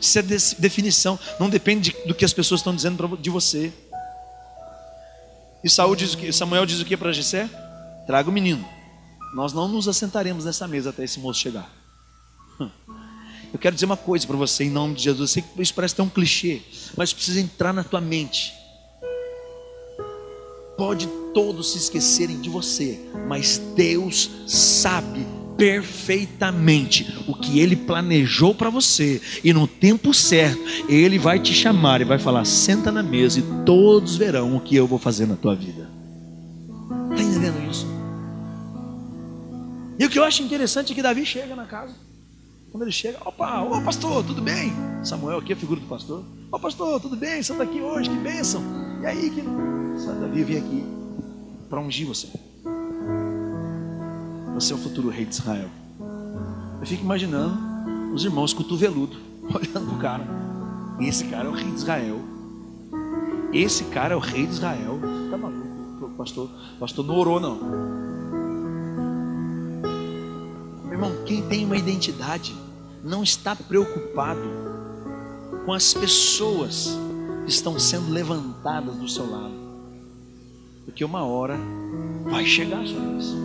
Isso 0.00 0.18
é 0.20 0.22
definição. 0.22 1.18
Não 1.40 1.50
depende 1.50 1.96
do 2.06 2.14
que 2.14 2.24
as 2.24 2.32
pessoas 2.32 2.60
estão 2.60 2.74
dizendo 2.74 3.16
de 3.16 3.30
você. 3.30 3.72
E 5.64 5.68
Saul 5.68 5.96
diz 5.96 6.14
o 6.14 6.18
que? 6.18 6.32
Samuel 6.32 6.64
diz 6.64 6.80
o 6.80 6.84
que 6.84 6.96
para 6.96 7.12
Jessé? 7.12 7.48
Traga 8.06 8.30
o 8.30 8.32
menino. 8.32 8.64
Nós 9.34 9.52
não 9.52 9.66
nos 9.66 9.88
assentaremos 9.88 10.44
nessa 10.44 10.68
mesa 10.68 10.90
até 10.90 11.02
esse 11.02 11.18
moço 11.18 11.40
chegar. 11.40 11.68
Eu 13.56 13.58
quero 13.58 13.74
dizer 13.74 13.86
uma 13.86 13.96
coisa 13.96 14.26
para 14.26 14.36
você 14.36 14.64
em 14.64 14.70
nome 14.70 14.96
de 14.96 15.04
Jesus. 15.04 15.20
Eu 15.20 15.26
sei 15.32 15.42
que 15.42 15.62
isso 15.62 15.72
parece 15.72 16.02
um 16.02 16.10
clichê, 16.10 16.60
mas 16.94 17.14
precisa 17.14 17.40
entrar 17.40 17.72
na 17.72 17.82
tua 17.82 18.02
mente. 18.02 18.52
Pode 20.76 21.08
todos 21.32 21.72
se 21.72 21.78
esquecerem 21.78 22.38
de 22.38 22.50
você, 22.50 23.00
mas 23.26 23.56
Deus 23.74 24.30
sabe 24.46 25.26
perfeitamente 25.56 27.24
o 27.26 27.34
que 27.34 27.58
Ele 27.58 27.74
planejou 27.74 28.54
para 28.54 28.68
você, 28.68 29.22
e 29.42 29.54
no 29.54 29.66
tempo 29.66 30.12
certo, 30.12 30.60
Ele 30.86 31.18
vai 31.18 31.40
te 31.40 31.54
chamar 31.54 32.02
e 32.02 32.04
vai 32.04 32.18
falar: 32.18 32.44
senta 32.44 32.92
na 32.92 33.02
mesa 33.02 33.40
e 33.40 33.64
todos 33.64 34.16
verão 34.16 34.54
o 34.54 34.60
que 34.60 34.76
eu 34.76 34.86
vou 34.86 34.98
fazer 34.98 35.24
na 35.24 35.34
tua 35.34 35.54
vida. 35.54 35.90
Está 37.10 37.22
entendendo 37.22 37.70
isso? 37.70 37.86
E 39.98 40.04
o 40.04 40.10
que 40.10 40.18
eu 40.18 40.24
acho 40.24 40.42
interessante 40.42 40.92
é 40.92 40.94
que 40.94 41.00
Davi 41.00 41.24
chega 41.24 41.56
na 41.56 41.64
casa. 41.64 42.04
Quando 42.76 42.82
ele 42.82 42.92
chega, 42.92 43.16
opa, 43.24 43.62
ô 43.62 43.80
pastor, 43.80 44.22
tudo 44.22 44.42
bem? 44.42 44.70
Samuel 45.02 45.38
aqui, 45.38 45.54
a 45.54 45.56
figura 45.56 45.80
do 45.80 45.86
pastor. 45.86 46.22
Ô 46.52 46.58
pastor, 46.58 47.00
tudo 47.00 47.16
bem? 47.16 47.42
Você 47.42 47.52
está 47.52 47.64
aqui 47.64 47.80
hoje, 47.80 48.10
que 48.10 48.16
bênção. 48.16 48.62
E 49.00 49.06
aí, 49.06 49.30
que. 49.30 49.40
Davi, 49.40 50.40
eu 50.40 50.46
vim 50.46 50.58
aqui 50.58 50.84
para 51.70 51.80
ungir 51.80 52.06
você. 52.06 52.28
Você 54.52 54.74
é 54.74 54.76
o 54.76 54.78
futuro 54.78 55.08
rei 55.08 55.24
de 55.24 55.32
Israel. 55.32 55.70
Eu 56.78 56.86
fico 56.86 57.02
imaginando 57.02 57.56
os 58.12 58.26
irmãos 58.26 58.52
cotoveludo 58.52 59.16
olhando 59.48 59.94
o 59.94 59.98
cara. 59.98 60.26
Esse 61.00 61.24
cara 61.28 61.46
é 61.46 61.48
o 61.48 61.54
rei 61.54 61.70
de 61.70 61.76
Israel. 61.76 62.20
Esse 63.54 63.84
cara 63.84 64.12
é 64.12 64.16
o 64.18 64.20
rei 64.20 64.46
de 64.46 64.52
Israel. 64.52 65.00
Tá 65.30 65.38
maluco? 65.38 66.10
Pastor, 66.18 66.50
pastor 66.78 67.06
não 67.06 67.16
orou, 67.16 67.40
não. 67.40 67.56
Meu 70.84 70.92
irmão, 70.92 71.24
quem 71.24 71.40
tem 71.48 71.64
uma 71.64 71.78
identidade 71.78 72.65
não 73.06 73.22
está 73.22 73.54
preocupado 73.54 74.40
com 75.64 75.72
as 75.72 75.94
pessoas 75.94 76.98
que 77.44 77.50
estão 77.50 77.78
sendo 77.78 78.10
levantadas 78.10 78.96
do 78.96 79.08
seu 79.08 79.30
lado. 79.30 79.54
Porque 80.84 81.04
uma 81.04 81.24
hora 81.24 81.56
vai 82.24 82.44
chegar 82.44 82.84
sobre 82.84 83.18
isso. 83.18 83.36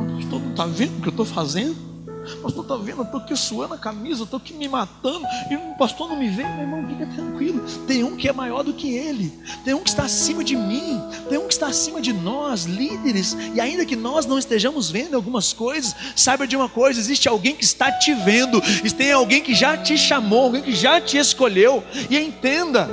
O 0.00 0.16
pastor 0.16 0.40
não 0.40 0.50
está 0.50 0.66
vendo 0.66 0.98
o 0.98 1.02
que 1.02 1.08
eu 1.08 1.10
estou 1.10 1.24
fazendo? 1.24 1.93
Pastor 2.42 2.62
está 2.62 2.76
vendo, 2.76 2.98
eu 2.98 3.04
estou 3.04 3.20
aqui 3.20 3.36
suando 3.36 3.74
a 3.74 3.78
camisa, 3.78 4.24
estou 4.24 4.38
aqui 4.38 4.54
me 4.54 4.68
matando, 4.68 5.24
e 5.50 5.56
o 5.56 5.74
pastor 5.76 6.08
não 6.08 6.16
me 6.16 6.28
vê, 6.28 6.42
meu 6.42 6.60
irmão, 6.60 6.86
fica 6.86 7.06
tranquilo. 7.06 7.64
Tem 7.86 8.04
um 8.04 8.16
que 8.16 8.28
é 8.28 8.32
maior 8.32 8.62
do 8.62 8.72
que 8.72 8.94
ele, 8.94 9.32
tem 9.64 9.74
um 9.74 9.82
que 9.82 9.90
está 9.90 10.04
acima 10.04 10.42
de 10.42 10.56
mim, 10.56 11.00
tem 11.28 11.38
um 11.38 11.46
que 11.46 11.54
está 11.54 11.66
acima 11.66 12.00
de 12.00 12.12
nós, 12.12 12.64
líderes, 12.64 13.36
e 13.54 13.60
ainda 13.60 13.84
que 13.84 13.96
nós 13.96 14.26
não 14.26 14.38
estejamos 14.38 14.90
vendo 14.90 15.14
algumas 15.14 15.52
coisas, 15.52 15.94
saiba 16.16 16.46
de 16.46 16.56
uma 16.56 16.68
coisa: 16.68 16.98
existe 17.00 17.28
alguém 17.28 17.54
que 17.54 17.64
está 17.64 17.92
te 17.92 18.14
vendo, 18.14 18.60
tem 18.96 19.12
alguém 19.12 19.42
que 19.42 19.54
já 19.54 19.76
te 19.76 19.98
chamou, 19.98 20.44
alguém 20.44 20.62
que 20.62 20.74
já 20.74 21.00
te 21.00 21.18
escolheu, 21.18 21.82
e 22.08 22.18
entenda. 22.18 22.88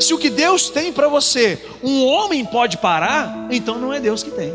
Se 0.00 0.12
o 0.12 0.18
que 0.18 0.30
Deus 0.30 0.70
tem 0.70 0.92
para 0.92 1.08
você, 1.08 1.64
um 1.82 2.04
homem 2.04 2.44
pode 2.44 2.78
parar, 2.78 3.46
então 3.50 3.78
não 3.78 3.92
é 3.92 4.00
Deus 4.00 4.22
que 4.22 4.30
tem. 4.30 4.52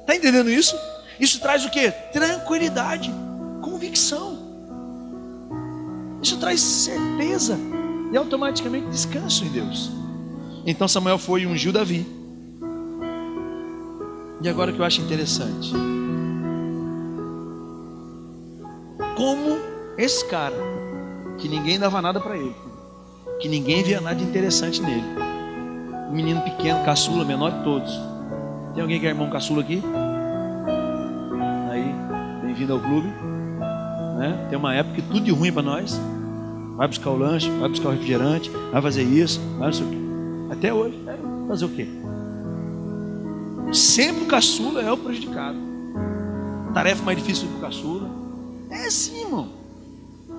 Está 0.00 0.16
entendendo 0.16 0.50
isso? 0.50 0.76
Isso 1.20 1.38
traz 1.38 1.64
o 1.66 1.70
que? 1.70 1.90
Tranquilidade, 2.12 3.12
convicção. 3.60 4.38
Isso 6.22 6.38
traz 6.38 6.60
certeza 6.60 7.58
e 8.10 8.16
automaticamente 8.16 8.88
descanso 8.88 9.44
em 9.44 9.50
Deus. 9.50 9.90
Então 10.64 10.88
Samuel 10.88 11.18
foi 11.18 11.42
e 11.42 11.46
ungiu 11.46 11.72
Davi. 11.72 12.06
E 14.42 14.48
agora 14.48 14.70
o 14.70 14.74
que 14.74 14.80
eu 14.80 14.84
acho 14.84 15.02
interessante. 15.02 15.70
Como 19.14 19.58
esse 19.98 20.24
cara, 20.26 20.56
que 21.36 21.46
ninguém 21.46 21.78
dava 21.78 22.00
nada 22.00 22.18
para 22.18 22.38
ele, 22.38 22.56
que 23.38 23.48
ninguém 23.48 23.82
via 23.82 24.00
nada 24.00 24.22
interessante 24.22 24.80
nele. 24.80 25.04
Um 26.08 26.12
menino 26.12 26.40
pequeno, 26.40 26.82
caçula, 26.84 27.24
menor 27.24 27.52
de 27.52 27.64
todos. 27.64 27.92
Tem 28.72 28.80
alguém 28.82 28.98
que 28.98 29.06
é 29.06 29.10
irmão 29.10 29.28
caçula 29.28 29.60
aqui? 29.60 29.82
Bem-vindo 32.60 32.74
ao 32.74 32.80
clube. 32.80 33.08
Né? 34.18 34.46
Tem 34.50 34.58
uma 34.58 34.74
época 34.74 34.96
que 34.96 35.02
tudo 35.02 35.20
de 35.20 35.30
ruim 35.30 35.52
para 35.52 35.62
nós. 35.62 35.98
Vai 36.76 36.88
buscar 36.88 37.10
o 37.10 37.16
lanche, 37.16 37.50
vai 37.50 37.68
buscar 37.68 37.88
o 37.88 37.92
refrigerante, 37.92 38.50
vai 38.72 38.80
fazer 38.80 39.02
isso, 39.02 39.40
vai 39.58 39.68
não 39.68 39.72
sei 39.72 39.86
o 39.86 39.90
quê. 39.90 39.96
Até 40.50 40.74
hoje, 40.74 40.98
é 41.06 41.18
fazer 41.48 41.64
o 41.64 41.68
quê? 41.68 41.88
Sempre 43.72 44.24
o 44.24 44.26
caçula 44.26 44.82
é 44.82 44.90
o 44.90 44.96
prejudicado. 44.96 45.58
Tarefa 46.72 47.02
mais 47.02 47.18
difícil 47.18 47.48
do 47.48 47.60
caçula. 47.60 48.08
É 48.70 48.86
assim, 48.86 49.22
irmão. 49.22 49.48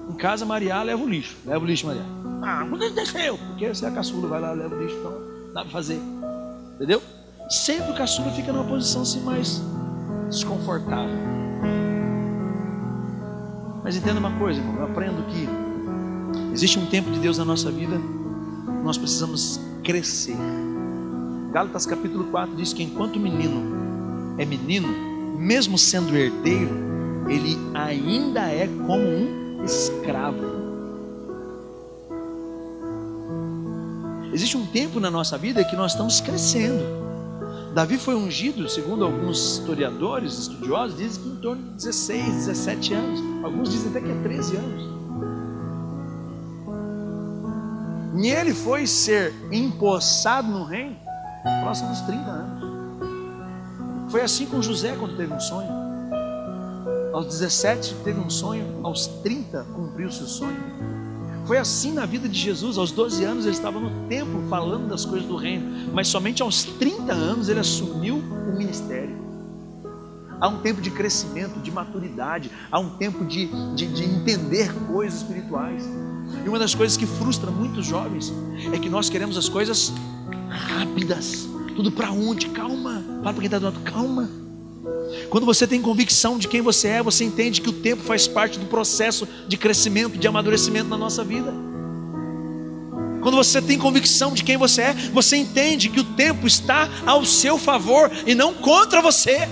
Em 0.10 0.14
casa, 0.14 0.46
Maria 0.46 0.82
leva 0.82 1.04
o 1.04 1.10
lixo. 1.10 1.38
Leva 1.46 1.64
o 1.64 1.68
lixo, 1.68 1.86
Maria. 1.86 2.04
Ah, 2.42 2.66
que 2.66 2.90
deixa 2.90 3.20
eu? 3.20 3.38
Porque 3.38 3.68
você 3.68 3.86
é 3.86 3.92
caçula, 3.92 4.28
vai 4.28 4.42
lá, 4.42 4.52
leva 4.52 4.76
o 4.76 4.82
lixo, 4.82 4.96
então 4.98 5.14
dá 5.54 5.62
para 5.62 5.72
fazer. 5.72 6.00
Entendeu? 6.76 7.02
Sempre 7.50 7.92
o 7.92 7.96
caçula 7.96 8.32
fica 8.32 8.52
numa 8.52 8.66
posição 8.66 9.04
assim 9.04 9.22
mais 9.22 9.62
desconfortável. 10.30 11.31
Mas 13.84 13.96
entenda 13.96 14.20
uma 14.20 14.32
coisa, 14.38 14.60
irmão, 14.60 14.78
eu 14.78 14.86
aprendo 14.86 15.24
que 15.28 15.48
existe 16.54 16.78
um 16.78 16.86
tempo 16.86 17.10
de 17.12 17.20
Deus 17.20 17.38
na 17.38 17.46
nossa 17.46 17.72
vida, 17.72 18.00
nós 18.84 18.98
precisamos 18.98 19.60
crescer. 19.84 20.38
Gálatas 21.52 21.86
capítulo 21.86 22.26
4 22.26 22.56
diz 22.56 22.74
que 22.74 22.84
enquanto 22.84 23.15
o 23.15 23.20
menino 23.20 24.36
é 24.38 24.46
menino, 24.46 24.88
mesmo 25.38 25.78
sendo 25.78 26.15
herdeiro, 26.15 26.70
ele 27.28 27.58
ainda 27.74 28.41
é 28.41 28.67
como 28.67 29.02
um 29.02 29.63
escravo. 29.65 30.62
Existe 34.34 34.56
um 34.56 34.65
tempo 34.65 35.00
na 35.00 35.12
nossa 35.12 35.38
vida 35.38 35.63
que 35.63 35.76
nós 35.76 35.91
estamos 35.91 36.22
crescendo. 36.22 37.01
Davi 37.74 37.98
foi 37.98 38.16
ungido, 38.16 38.68
segundo 38.68 39.06
alguns 39.06 39.60
historiadores, 39.60 40.34
estudiosos, 40.34 40.98
dizem 40.98 41.24
que 41.24 41.30
em 41.30 41.36
torno 41.38 41.64
de 41.64 41.76
16, 41.76 42.26
17 42.26 42.94
anos. 42.94 43.46
Alguns 43.46 43.70
dizem 43.70 43.90
até 43.92 44.02
que 44.02 44.12
é 44.12 44.22
13 44.24 44.58
anos. 44.58 44.92
E 48.22 48.28
ele 48.28 48.54
foi 48.54 48.86
ser 48.86 49.34
empossado 49.52 50.50
no 50.50 50.66
reino 50.66 50.98
próximo 51.64 51.90
dos 51.90 52.02
30 52.02 52.30
anos. 52.30 54.12
Foi 54.12 54.22
assim 54.22 54.46
com 54.46 54.62
José 54.62 54.94
quando 55.00 55.16
teve 55.16 55.34
um 55.34 55.40
sonho. 55.40 55.72
Aos 57.14 57.28
17 57.28 57.96
teve 58.04 58.20
um 58.20 58.30
sonho, 58.30 58.82
aos 58.84 59.08
30 59.08 59.64
cumpriu 59.74 60.12
seu 60.12 60.28
sonho. 60.28 61.01
Foi 61.46 61.58
assim 61.58 61.92
na 61.92 62.06
vida 62.06 62.30
de 62.30 62.38
Jesus. 62.38 62.78
Aos 62.78 62.92
12 62.92 63.24
anos 63.24 63.46
ele 63.46 63.56
estava 63.56 63.80
no 63.80 64.08
templo 64.08 64.48
falando 64.50 64.88
das 64.88 65.06
coisas 65.06 65.28
do 65.28 65.36
reino, 65.36 65.92
mas 65.94 66.08
somente 66.08 66.42
aos 66.42 66.64
30 66.64 67.14
anos 67.14 67.50
ele 67.50 67.60
assumiu 67.60 68.18
o 68.18 68.58
ministério. 68.58 69.20
Há 70.40 70.48
um 70.48 70.60
tempo 70.60 70.82
de 70.82 70.90
crescimento, 70.90 71.60
de 71.60 71.72
maturidade, 71.72 72.50
há 72.72 72.80
um 72.80 72.90
tempo 72.98 73.24
de, 73.26 73.48
de, 73.76 73.88
de 73.88 74.04
entender 74.04 74.74
coisas 74.88 75.22
espirituais. 75.22 75.84
E 76.44 76.50
uma 76.50 76.58
das 76.58 76.74
coisas 76.74 76.98
que 76.98 77.06
frustra 77.06 77.52
muitos 77.52 77.86
jovens 77.86 78.34
é 78.74 78.80
que 78.80 78.90
nós 78.90 79.10
queremos 79.10 79.38
as 79.38 79.48
coisas 79.48 79.94
rápidas. 80.50 81.48
Tudo 81.76 81.92
para 81.92 82.12
onde? 82.12 82.50
Calma. 82.50 83.04
Para 83.22 83.34
quem 83.34 83.46
está 83.46 83.60
do 83.60 83.66
lado, 83.66 83.80
calma. 83.82 84.41
Quando 85.30 85.46
você 85.46 85.66
tem 85.66 85.82
convicção 85.82 86.38
de 86.38 86.48
quem 86.48 86.62
você 86.62 86.88
é, 86.88 87.04
você 87.04 87.24
entende 87.24 87.62
que 87.62 87.70
o 87.70 87.74
tempo 87.74 88.04
faz 88.04 88.28
parte 88.28 88.60
do 88.60 88.66
processo 88.66 89.28
de 89.48 89.58
crescimento, 89.58 90.18
de 90.18 90.28
amadurecimento 90.28 90.90
na 90.90 90.98
nossa 90.98 91.24
vida. 91.24 91.54
Quando 93.22 93.36
você 93.36 93.62
tem 93.62 93.78
convicção 93.78 94.34
de 94.34 94.44
quem 94.44 94.58
você 94.58 94.82
é, 94.82 94.94
você 95.14 95.38
entende 95.38 95.90
que 95.90 96.00
o 96.00 96.04
tempo 96.04 96.48
está 96.48 96.90
ao 97.06 97.24
seu 97.24 97.58
favor 97.58 98.12
e 98.26 98.34
não 98.34 98.54
contra 98.54 99.02
você. 99.02 99.48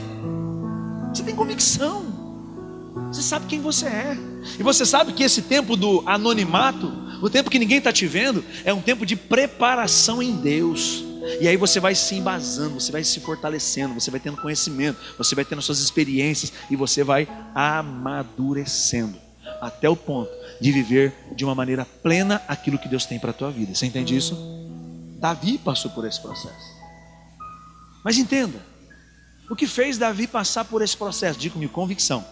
Você 1.13 1.23
tem 1.23 1.35
convicção. 1.35 2.05
Você 3.11 3.21
sabe 3.21 3.45
quem 3.45 3.61
você 3.61 3.85
é. 3.85 4.17
E 4.59 4.63
você 4.63 4.85
sabe 4.85 5.13
que 5.13 5.23
esse 5.23 5.43
tempo 5.43 5.75
do 5.75 6.03
anonimato, 6.05 6.91
o 7.21 7.29
tempo 7.29 7.49
que 7.49 7.59
ninguém 7.59 7.77
está 7.77 7.93
te 7.93 8.07
vendo, 8.07 8.43
é 8.65 8.73
um 8.73 8.81
tempo 8.81 9.05
de 9.05 9.15
preparação 9.15 10.21
em 10.21 10.35
Deus. 10.35 11.08
E 11.39 11.47
aí 11.47 11.57
você 11.57 11.79
vai 11.79 11.95
se 11.95 12.15
embasando, 12.15 12.79
você 12.79 12.91
vai 12.91 13.03
se 13.03 13.19
fortalecendo, 13.19 13.93
você 13.93 14.09
vai 14.09 14.19
tendo 14.19 14.37
conhecimento, 14.37 14.99
você 15.17 15.35
vai 15.35 15.45
tendo 15.45 15.61
suas 15.61 15.79
experiências 15.79 16.51
e 16.69 16.75
você 16.75 17.03
vai 17.03 17.27
amadurecendo 17.53 19.17
até 19.61 19.89
o 19.89 19.95
ponto 19.95 20.31
de 20.59 20.71
viver 20.71 21.13
de 21.35 21.43
uma 21.43 21.55
maneira 21.55 21.85
plena 21.85 22.41
aquilo 22.47 22.77
que 22.77 22.87
Deus 22.87 23.05
tem 23.05 23.19
para 23.19 23.31
a 23.31 23.33
tua 23.33 23.51
vida. 23.51 23.73
Você 23.73 23.85
entende 23.85 24.15
isso? 24.15 24.37
Davi 25.19 25.57
passou 25.57 25.91
por 25.91 26.05
esse 26.05 26.19
processo. 26.19 26.79
Mas 28.03 28.17
entenda, 28.17 28.59
o 29.49 29.55
que 29.55 29.67
fez 29.67 29.97
Davi 29.97 30.27
passar 30.27 30.65
por 30.65 30.81
esse 30.81 30.95
processo? 30.95 31.39
Diga-me, 31.39 31.67
convicção. 31.67 32.25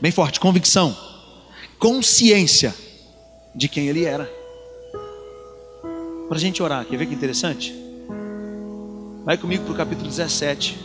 Bem 0.00 0.12
forte, 0.12 0.38
convicção. 0.38 0.96
Consciência 1.78 2.74
de 3.54 3.68
quem 3.68 3.88
ele 3.88 4.04
era. 4.04 4.30
Para 6.28 6.36
a 6.36 6.40
gente 6.40 6.62
orar, 6.62 6.84
quer 6.84 6.96
ver 6.96 7.06
que 7.06 7.14
interessante? 7.14 7.85
Vai 9.26 9.36
comigo 9.36 9.64
para 9.64 9.72
o 9.72 9.76
capítulo 9.76 10.08
17, 10.08 10.78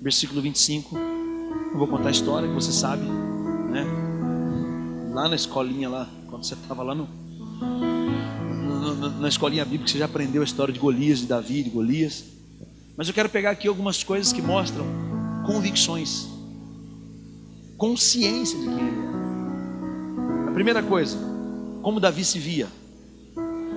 versículo 0.00 0.40
25. 0.40 0.96
Eu 0.96 1.76
vou 1.76 1.88
contar 1.88 2.06
a 2.06 2.12
história 2.12 2.46
que 2.46 2.54
você 2.54 2.70
sabe, 2.70 3.02
né? 3.02 3.84
Lá 5.12 5.28
na 5.28 5.34
escolinha, 5.34 5.88
lá, 5.88 6.08
quando 6.30 6.44
você 6.44 6.54
estava 6.54 6.84
lá 6.84 6.94
no, 6.94 7.08
na 9.18 9.26
escolinha 9.26 9.64
bíblica, 9.64 9.90
você 9.90 9.98
já 9.98 10.04
aprendeu 10.04 10.40
a 10.40 10.44
história 10.44 10.72
de 10.72 10.78
Golias, 10.78 11.18
de 11.18 11.26
Davi, 11.26 11.64
de 11.64 11.70
Golias. 11.70 12.24
Mas 12.96 13.08
eu 13.08 13.14
quero 13.14 13.28
pegar 13.28 13.50
aqui 13.50 13.66
algumas 13.66 14.04
coisas 14.04 14.32
que 14.32 14.40
mostram 14.40 14.86
convicções, 15.44 16.28
consciência 17.76 18.56
de 18.56 18.66
quem 18.66 18.86
ele 18.86 18.98
era. 19.00 20.50
A 20.50 20.52
primeira 20.52 20.80
coisa, 20.80 21.18
como 21.82 21.98
Davi 21.98 22.24
se 22.24 22.38
via. 22.38 22.68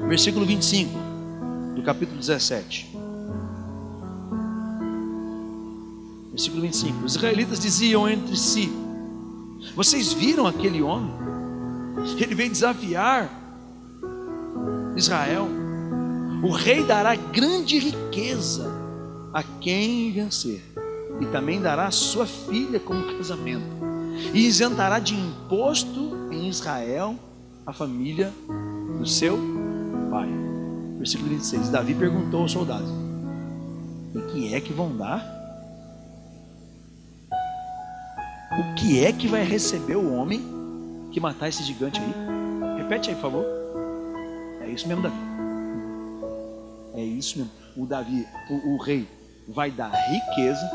Versículo 0.08 0.46
25 0.46 1.05
do 1.76 1.84
capítulo 1.84 2.18
17. 2.20 2.96
Versículo 6.32 6.62
25. 6.62 7.06
Os 7.06 7.16
israelitas 7.16 7.60
diziam 7.60 8.10
entre 8.10 8.36
si: 8.36 8.72
Vocês 9.76 10.14
viram 10.14 10.48
aquele 10.48 10.82
homem? 10.82 11.14
Ele 12.20 12.36
veio 12.36 12.50
desafiar 12.50 13.30
Israel. 14.96 15.48
O 16.44 16.52
rei 16.52 16.84
dará 16.84 17.16
grande 17.16 17.80
riqueza 17.80 18.72
a 19.34 19.42
quem 19.42 20.12
vencer, 20.12 20.62
e 21.20 21.26
também 21.28 21.60
dará 21.60 21.90
sua 21.92 22.26
filha 22.26 22.80
como 22.80 23.18
casamento, 23.18 23.66
e 24.34 24.46
isentará 24.46 25.00
de 25.00 25.16
imposto 25.16 26.30
em 26.32 26.48
Israel 26.48 27.18
a 27.66 27.74
família 27.74 28.32
do 29.00 29.08
seu 29.08 29.38
pai. 30.12 30.45
Versículo 31.06 31.30
26. 31.30 31.70
Davi 31.70 31.94
perguntou 31.94 32.42
aos 32.42 32.52
soldados: 32.52 32.90
O 34.16 34.22
que 34.32 34.56
é 34.56 34.60
que 34.60 34.74
vão 34.74 34.98
dar? 34.98 35.24
O 38.60 38.74
que 38.74 39.06
é 39.06 39.14
que 39.14 39.28
vai 39.28 39.44
receber 39.44 39.98
o 39.98 40.12
homem 40.16 40.42
que 41.12 41.20
matar 41.20 41.48
esse 41.48 41.62
gigante 41.62 42.02
aí? 42.02 42.82
Repete 42.82 43.12
aí, 43.12 43.16
por 43.18 43.22
favor. 43.22 43.46
isso 44.68 44.88
mesmo, 44.88 45.04
Davi. 45.04 45.16
É 46.96 47.04
isso 47.04 47.38
mesmo. 47.38 47.54
O 47.78 47.86
Davi, 47.86 48.26
o, 48.50 48.74
o 48.74 48.82
rei, 48.82 49.08
vai 49.48 49.70
dar 49.70 49.92
riqueza, 49.92 50.72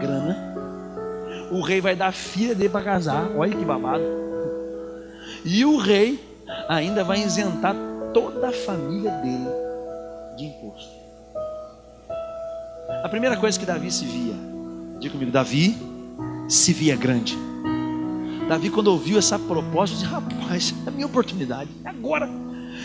grana. 0.00 0.36
O 1.52 1.60
rei 1.60 1.80
vai 1.80 1.94
dar 1.94 2.10
filha 2.10 2.56
dele 2.56 2.70
para 2.70 2.84
casar. 2.84 3.30
Olha 3.36 3.56
que 3.56 3.64
babado. 3.64 4.02
E 5.44 5.64
o 5.64 5.78
rei 5.78 6.18
ainda 6.68 7.04
vai 7.04 7.22
isentar 7.22 7.91
toda 8.12 8.48
a 8.48 8.52
família 8.52 9.10
dele 9.10 9.48
de 10.36 10.44
imposto. 10.44 11.02
A 13.02 13.08
primeira 13.08 13.36
coisa 13.36 13.58
que 13.58 13.66
Davi 13.66 13.90
se 13.90 14.04
via, 14.04 14.34
diga 14.98 15.12
comigo, 15.12 15.30
Davi 15.30 15.76
se 16.48 16.72
via 16.72 16.96
grande. 16.96 17.36
Davi, 18.48 18.70
quando 18.70 18.88
ouviu 18.88 19.18
essa 19.18 19.38
proposta, 19.38 19.96
disse: 19.96 20.08
Rapaz, 20.08 20.74
é 20.84 20.88
a 20.88 20.92
minha 20.92 21.06
oportunidade, 21.06 21.70
é 21.84 21.88
agora, 21.88 22.28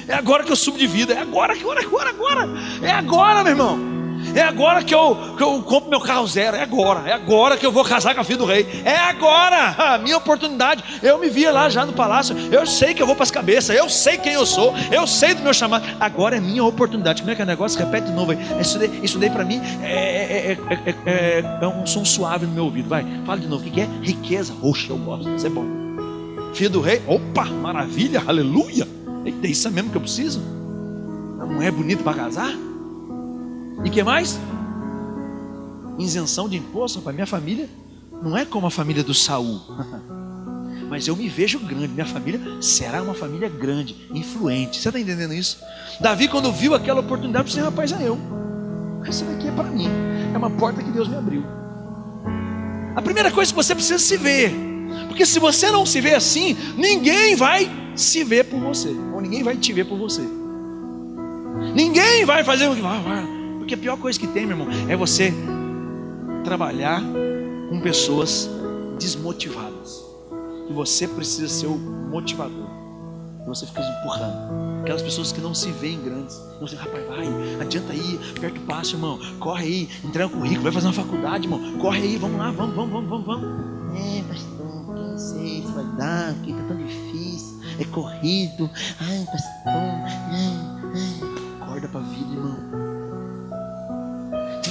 é 0.07 0.13
agora 0.13 0.43
que 0.43 0.51
eu 0.51 0.55
subo 0.55 0.77
de 0.77 0.87
vida, 0.87 1.13
é 1.13 1.19
agora, 1.19 1.53
agora, 1.53 1.81
agora, 1.81 2.09
agora, 2.09 2.47
é 2.81 2.91
agora, 2.91 3.43
meu 3.43 3.51
irmão. 3.51 3.96
É 4.35 4.41
agora 4.41 4.83
que 4.83 4.93
eu, 4.93 5.35
que 5.35 5.43
eu 5.43 5.61
compro 5.63 5.89
meu 5.89 5.99
carro 5.99 6.27
zero. 6.27 6.57
É 6.57 6.63
agora. 6.63 7.09
É 7.09 7.13
agora 7.13 7.57
que 7.57 7.65
eu 7.65 7.71
vou 7.71 7.83
casar 7.83 8.13
com 8.13 8.21
a 8.21 8.23
filha 8.23 8.37
do 8.37 8.45
rei. 8.45 8.67
É 8.83 8.95
agora. 8.95 9.75
A 9.95 9.97
minha 9.97 10.17
oportunidade. 10.17 10.83
Eu 11.01 11.17
me 11.17 11.29
via 11.29 11.51
lá 11.51 11.69
já 11.69 11.85
no 11.85 11.93
palácio. 11.93 12.35
Eu 12.51 12.65
sei 12.65 12.93
que 12.93 13.01
eu 13.01 13.07
vou 13.07 13.15
para 13.15 13.23
as 13.23 13.31
cabeças. 13.31 13.75
Eu 13.75 13.89
sei 13.89 14.17
quem 14.17 14.33
eu 14.33 14.45
sou. 14.45 14.73
Eu 14.91 15.07
sei 15.07 15.33
do 15.33 15.41
meu 15.41 15.53
chamado. 15.53 15.85
Agora 15.99 16.37
é 16.37 16.39
minha 16.39 16.63
oportunidade. 16.63 17.21
Como 17.21 17.31
é 17.31 17.35
que 17.35 17.41
é 17.41 17.45
o 17.45 17.47
negócio? 17.47 17.79
Repete 17.79 18.07
de 18.07 18.13
novo 18.13 18.31
aí. 18.31 18.37
Isso 18.59 18.77
daí, 18.77 18.99
isso 19.03 19.19
daí 19.19 19.29
para 19.29 19.45
mim 19.45 19.61
é, 19.81 20.51
é, 20.51 20.57
é, 21.05 21.59
é, 21.61 21.67
um 21.67 21.85
som 21.85 22.05
suave 22.05 22.45
no 22.45 22.51
meu 22.53 22.65
ouvido. 22.65 22.89
Vai, 22.89 23.05
fala 23.25 23.39
de 23.39 23.47
novo. 23.47 23.65
O 23.67 23.71
que 23.71 23.81
é? 23.81 23.87
Riqueza. 24.01 24.53
Oxe, 24.61 24.89
eu 24.89 24.97
gosto. 24.97 25.29
Isso 25.35 25.47
é 25.47 25.49
bom. 25.49 25.65
Filho 26.53 26.69
do 26.69 26.81
rei. 26.81 27.01
Opa, 27.07 27.45
maravilha. 27.45 28.23
Aleluia. 28.25 28.87
Eita, 29.25 29.47
isso 29.47 29.67
é 29.67 29.71
mesmo 29.71 29.89
que 29.89 29.97
eu 29.97 30.01
preciso? 30.01 30.41
Uma 31.35 31.45
mulher 31.45 31.71
bonita 31.71 32.03
para 32.03 32.13
casar? 32.13 32.66
E 33.83 33.89
que 33.89 34.03
mais? 34.03 34.39
Isenção 35.97 36.47
de 36.47 36.57
imposto 36.57 37.01
para 37.01 37.13
minha 37.13 37.25
família 37.25 37.69
não 38.21 38.37
é 38.37 38.45
como 38.45 38.67
a 38.67 38.71
família 38.71 39.03
do 39.03 39.13
Saul. 39.13 39.61
Mas 40.89 41.07
eu 41.07 41.15
me 41.15 41.27
vejo 41.27 41.59
grande, 41.59 41.89
minha 41.89 42.05
família 42.05 42.39
será 42.61 43.01
uma 43.01 43.13
família 43.13 43.49
grande, 43.49 44.07
influente. 44.13 44.79
Você 44.79 44.87
está 44.87 44.99
entendendo 44.99 45.33
isso? 45.33 45.59
Davi, 45.99 46.27
quando 46.27 46.51
viu 46.51 46.73
aquela 46.73 47.01
oportunidade, 47.01 47.47
disse: 47.47 47.59
rapaz, 47.59 47.91
é 47.91 48.07
eu. 48.07 48.17
Essa 49.05 49.25
daqui 49.25 49.47
é 49.47 49.51
para 49.51 49.65
mim. 49.65 49.87
É 50.33 50.37
uma 50.37 50.49
porta 50.49 50.81
que 50.81 50.91
Deus 50.91 51.07
me 51.07 51.15
abriu. 51.15 51.43
A 52.95 53.01
primeira 53.01 53.31
coisa 53.31 53.51
que 53.51 53.55
você 53.55 53.75
precisa 53.75 53.99
se 53.99 54.17
ver. 54.17 54.51
Porque 55.07 55.25
se 55.25 55.39
você 55.39 55.69
não 55.69 55.85
se 55.85 55.99
vê 55.99 56.13
assim, 56.13 56.55
ninguém 56.77 57.35
vai 57.35 57.69
se 57.95 58.23
ver 58.23 58.45
por 58.45 58.59
você. 58.59 58.89
Ou 59.13 59.19
ninguém 59.19 59.43
vai 59.43 59.57
te 59.57 59.73
ver 59.73 59.85
por 59.85 59.97
você. 59.97 60.21
Ninguém 61.75 62.25
vai 62.25 62.43
fazer 62.43 62.67
o 62.67 62.75
que 62.75 62.81
vai. 62.81 63.36
Porque 63.67 63.75
a 63.75 63.79
pior 63.79 63.97
coisa 63.97 64.17
que 64.17 64.27
tem, 64.27 64.45
meu 64.45 64.57
irmão, 64.57 64.73
é 64.87 64.95
você 64.95 65.33
trabalhar 66.45 67.03
com 67.67 67.81
pessoas 67.81 68.49
desmotivadas. 68.97 70.05
E 70.69 70.71
você 70.71 71.05
precisa 71.05 71.49
ser 71.49 71.67
o 71.67 71.77
motivador. 71.77 72.65
E 73.43 73.45
você 73.45 73.65
fica 73.65 73.81
empurrando. 73.81 74.83
Aquelas 74.83 75.01
pessoas 75.01 75.33
que 75.33 75.41
não 75.41 75.53
se 75.53 75.69
veem 75.73 76.01
grandes. 76.01 76.41
Não 76.61 76.65
sei, 76.65 76.77
rapaz, 76.77 77.05
vai, 77.09 77.27
adianta 77.59 77.91
aí, 77.91 78.17
aperta 78.37 78.57
o 78.57 78.61
passo, 78.61 78.95
irmão. 78.95 79.19
Corre 79.37 79.65
aí, 79.65 79.89
entrega 80.01 80.27
o 80.27 80.29
currículo, 80.29 80.63
vai 80.63 80.71
fazer 80.71 80.87
uma 80.87 80.93
faculdade, 80.93 81.43
irmão. 81.43 81.77
Corre 81.77 82.03
aí, 82.03 82.15
vamos 82.15 82.37
lá, 82.37 82.51
vamos, 82.51 82.73
vamos, 82.73 82.93
vamos, 82.93 83.09
vamos, 83.09 83.25
vamos. 83.25 83.99
É, 83.99 84.23
pastor, 84.29 84.95
não 84.95 85.17
sei 85.17 85.61
se 85.61 85.73
vai 85.73 85.85
dar, 85.97 86.33
porque 86.35 86.53
tá 86.53 86.63
tão 86.69 86.77
difícil. 86.77 87.59
É 87.77 87.83
corrido. 87.83 88.69
Ai, 89.01 89.25
pastor, 89.25 89.61
ai, 89.65 90.23
ai. 90.31 91.63
Acorda 91.63 91.89
pra 91.89 91.99
vida, 91.99 92.33
irmão 92.33 92.86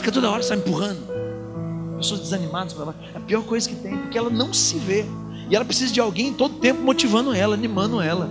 fica 0.06 0.12
toda 0.12 0.30
hora 0.30 0.42
só 0.42 0.54
empurrando. 0.54 1.00
Pessoas 1.96 2.20
desanimadas 2.20 2.72
para 2.72 2.84
lá. 2.84 2.94
É 3.12 3.18
a 3.18 3.20
pior 3.20 3.42
coisa 3.42 3.68
que 3.68 3.74
tem, 3.74 3.96
porque 3.96 4.16
ela 4.16 4.30
não 4.30 4.54
se 4.54 4.78
vê. 4.78 5.04
E 5.50 5.56
ela 5.56 5.64
precisa 5.64 5.92
de 5.92 6.00
alguém 6.00 6.32
todo 6.32 6.56
tempo 6.56 6.80
motivando 6.80 7.34
ela, 7.34 7.54
animando 7.54 8.00
ela. 8.00 8.30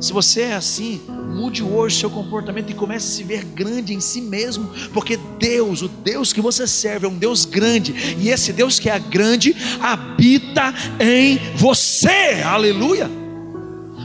Se 0.00 0.12
você 0.12 0.42
é 0.42 0.54
assim, 0.54 1.00
mude 1.08 1.62
hoje 1.62 2.00
seu 2.00 2.10
comportamento 2.10 2.70
e 2.70 2.74
comece 2.74 3.06
a 3.06 3.16
se 3.16 3.22
ver 3.22 3.44
grande 3.44 3.94
em 3.94 4.00
si 4.00 4.20
mesmo, 4.20 4.68
porque 4.92 5.16
Deus, 5.38 5.82
o 5.82 5.88
Deus 5.88 6.32
que 6.32 6.40
você 6.40 6.66
serve, 6.66 7.06
é 7.06 7.08
um 7.08 7.16
Deus 7.16 7.44
grande, 7.46 7.94
e 8.18 8.28
esse 8.28 8.52
Deus 8.52 8.78
que 8.78 8.90
é 8.90 8.98
grande 8.98 9.56
habita 9.80 10.74
em 11.00 11.38
você. 11.56 12.42
Aleluia! 12.44 13.25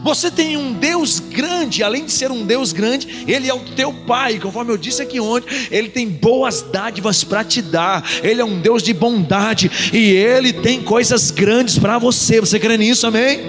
Você 0.04 0.32
tem 0.32 0.58
um 0.58 0.74
Deus 0.74 1.20
grande, 1.20 1.84
além 1.84 2.06
de 2.06 2.12
ser 2.12 2.32
um 2.32 2.46
Deus 2.46 2.74
grande, 2.74 3.24
Ele 3.28 3.48
é 3.48 3.54
o 3.54 3.60
teu 3.60 3.94
Pai, 3.94 4.40
conforme 4.40 4.72
eu 4.72 4.78
disse 4.78 5.02
aqui 5.02 5.20
ontem, 5.20 5.48
Ele 5.70 5.90
tem 5.90 6.08
boas 6.08 6.62
dádivas 6.62 7.24
para 7.24 7.44
te 7.44 7.62
dar, 7.62 8.04
Ele 8.24 8.42
é 8.42 8.46
um 8.46 8.60
Deus 8.60 8.82
de 8.82 8.94
bondade 8.94 9.70
e 9.94 10.12
Ele 10.12 10.54
tem 10.54 10.82
coisas 10.82 11.30
grandes 11.30 11.78
para 11.78 12.00
você. 12.00 12.40
Você 12.40 12.60
crê 12.60 12.78
nisso, 12.78 13.06
amém? 13.06 13.40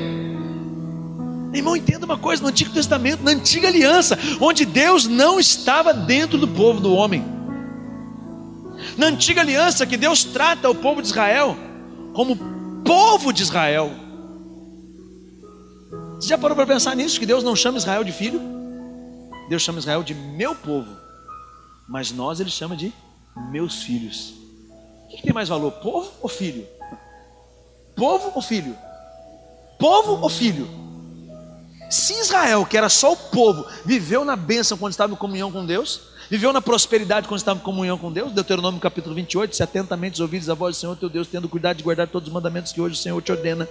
Irmão, 1.55 1.76
entenda 1.76 2.05
uma 2.05 2.18
coisa: 2.18 2.42
no 2.42 2.48
Antigo 2.48 2.72
Testamento, 2.72 3.22
na 3.22 3.30
antiga 3.30 3.68
aliança, 3.68 4.18
onde 4.40 4.64
Deus 4.64 5.07
não 5.07 5.38
estava 5.38 5.92
dentro 5.92 6.38
do 6.38 6.48
povo 6.48 6.80
do 6.80 6.94
homem, 6.94 7.24
na 8.96 9.07
antiga 9.07 9.40
aliança, 9.40 9.86
que 9.86 9.96
Deus 9.96 10.24
trata 10.24 10.68
o 10.68 10.74
povo 10.74 11.00
de 11.00 11.09
Israel 11.09 11.57
como 12.12 12.36
povo 12.84 13.32
de 13.32 13.42
Israel, 13.42 13.90
você 16.23 16.29
já 16.29 16.39
parou 16.39 16.55
para 16.55 16.66
pensar 16.66 16.95
nisso? 16.95 17.18
Que 17.18 17.27
Deus 17.27 17.43
não 17.43 17.57
chama 17.57 17.79
Israel 17.79 18.05
de 18.05 18.12
filho? 18.12 18.41
Deus 19.49 19.61
chama 19.61 19.81
Israel 19.81 20.05
de 20.05 20.14
meu 20.14 20.55
povo. 20.55 20.97
Mas 21.89 22.12
nós 22.12 22.39
ele 22.39 22.49
chama 22.49 22.77
de 22.77 22.93
meus 23.51 23.83
filhos. 23.83 24.33
O 25.05 25.09
que, 25.09 25.23
tem 25.23 25.33
mais 25.33 25.49
valor? 25.49 25.73
Povo 25.73 26.12
ou 26.23 26.29
filho? 26.29 26.64
Povo 27.97 28.31
ou 28.37 28.41
filho? 28.41 28.77
Povo 29.81 30.23
ou 30.23 30.29
filho? 30.29 30.68
Se 31.91 32.14
Israel, 32.20 32.64
que 32.66 32.79
era 32.79 32.89
só 32.89 33.12
o 33.12 33.16
povo, 33.16 33.66
viveu 33.85 34.25
na 34.25 34.37
bênção 34.37 34.79
quando 34.79 34.93
estava 34.93 35.12
em 35.12 35.16
comunhão 35.16 35.51
com 35.51 35.66
Deus, 35.66 36.03
viveu 36.31 36.53
na 36.53 36.62
prosperidade 36.62 37.27
quando 37.27 37.41
estava 37.41 37.59
em 37.59 37.62
comunhão 37.62 37.99
com 37.99 38.12
Deus, 38.12 38.31
Deuteronômio 38.31 38.81
capítulo 38.81 39.14
28, 39.14 39.57
se 39.57 39.62
atentamente 39.62 40.23
ouvides 40.23 40.49
a 40.49 40.55
voz 40.55 40.77
do 40.77 40.81
Senhor 40.81 40.97
teu 40.97 41.11
Deus, 41.11 41.27
tendo 41.27 41.49
cuidado 41.49 41.79
de 41.79 41.83
guardar 41.83 42.07
todos 42.07 42.29
os 42.29 42.33
mandamentos 42.33 42.73
que 42.73 42.81
hoje 42.81 42.95
o 42.95 42.99
Senhor 42.99 43.20
te 43.20 43.33
ordena, 43.33 43.68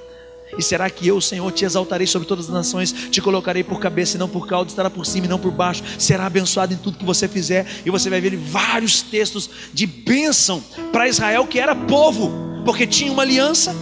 e 0.57 0.61
será 0.61 0.89
que 0.89 1.07
eu, 1.07 1.19
Senhor, 1.21 1.51
te 1.51 1.65
exaltarei 1.65 2.07
sobre 2.07 2.27
todas 2.27 2.45
as 2.45 2.53
nações, 2.53 2.93
te 3.09 3.21
colocarei 3.21 3.63
por 3.63 3.79
cabeça 3.79 4.17
e 4.17 4.19
não 4.19 4.27
por 4.27 4.47
cauda, 4.47 4.69
estará 4.69 4.89
por 4.89 5.05
cima 5.05 5.25
e 5.25 5.29
não 5.29 5.39
por 5.39 5.51
baixo, 5.51 5.83
será 5.97 6.25
abençoado 6.25 6.73
em 6.73 6.77
tudo 6.77 6.97
que 6.97 7.05
você 7.05 7.27
fizer, 7.27 7.65
e 7.85 7.89
você 7.89 8.09
vai 8.09 8.21
ver 8.21 8.35
vários 8.35 9.01
textos 9.01 9.49
de 9.73 9.85
bênção 9.85 10.63
para 10.91 11.07
Israel, 11.07 11.45
que 11.47 11.59
era 11.59 11.75
povo, 11.75 12.31
porque 12.65 12.85
tinha 12.85 13.11
uma 13.11 13.23
aliança. 13.23 13.75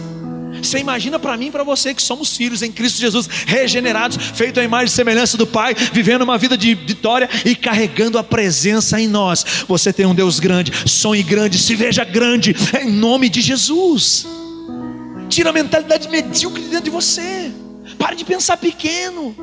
Você 0.62 0.78
imagina 0.78 1.18
para 1.18 1.36
mim 1.36 1.46
e 1.46 1.50
para 1.50 1.62
você 1.62 1.94
que 1.94 2.02
somos 2.02 2.36
filhos 2.36 2.62
em 2.62 2.70
Cristo 2.70 3.00
Jesus, 3.00 3.28
regenerados, 3.46 4.16
feitos 4.34 4.60
à 4.60 4.64
imagem 4.64 4.86
e 4.86 4.90
semelhança 4.90 5.36
do 5.36 5.46
Pai, 5.46 5.74
vivendo 5.92 6.22
uma 6.22 6.36
vida 6.36 6.56
de 6.56 6.74
vitória 6.74 7.28
e 7.44 7.54
carregando 7.54 8.18
a 8.18 8.24
presença 8.24 9.00
em 9.00 9.08
nós. 9.08 9.44
Você 9.66 9.92
tem 9.92 10.06
um 10.06 10.14
Deus 10.14 10.38
grande, 10.40 10.72
sonhe 10.86 11.22
grande, 11.22 11.58
se 11.58 11.74
veja 11.74 12.04
grande, 12.04 12.54
em 12.82 12.90
nome 12.90 13.28
de 13.28 13.40
Jesus. 13.40 14.26
Tira 15.30 15.50
a 15.50 15.52
mentalidade 15.52 16.08
medíocre 16.08 16.62
dentro 16.64 16.84
de 16.84 16.90
você. 16.90 17.52
Pare 17.96 18.16
de 18.16 18.24
pensar 18.24 18.56
pequeno. 18.56 19.34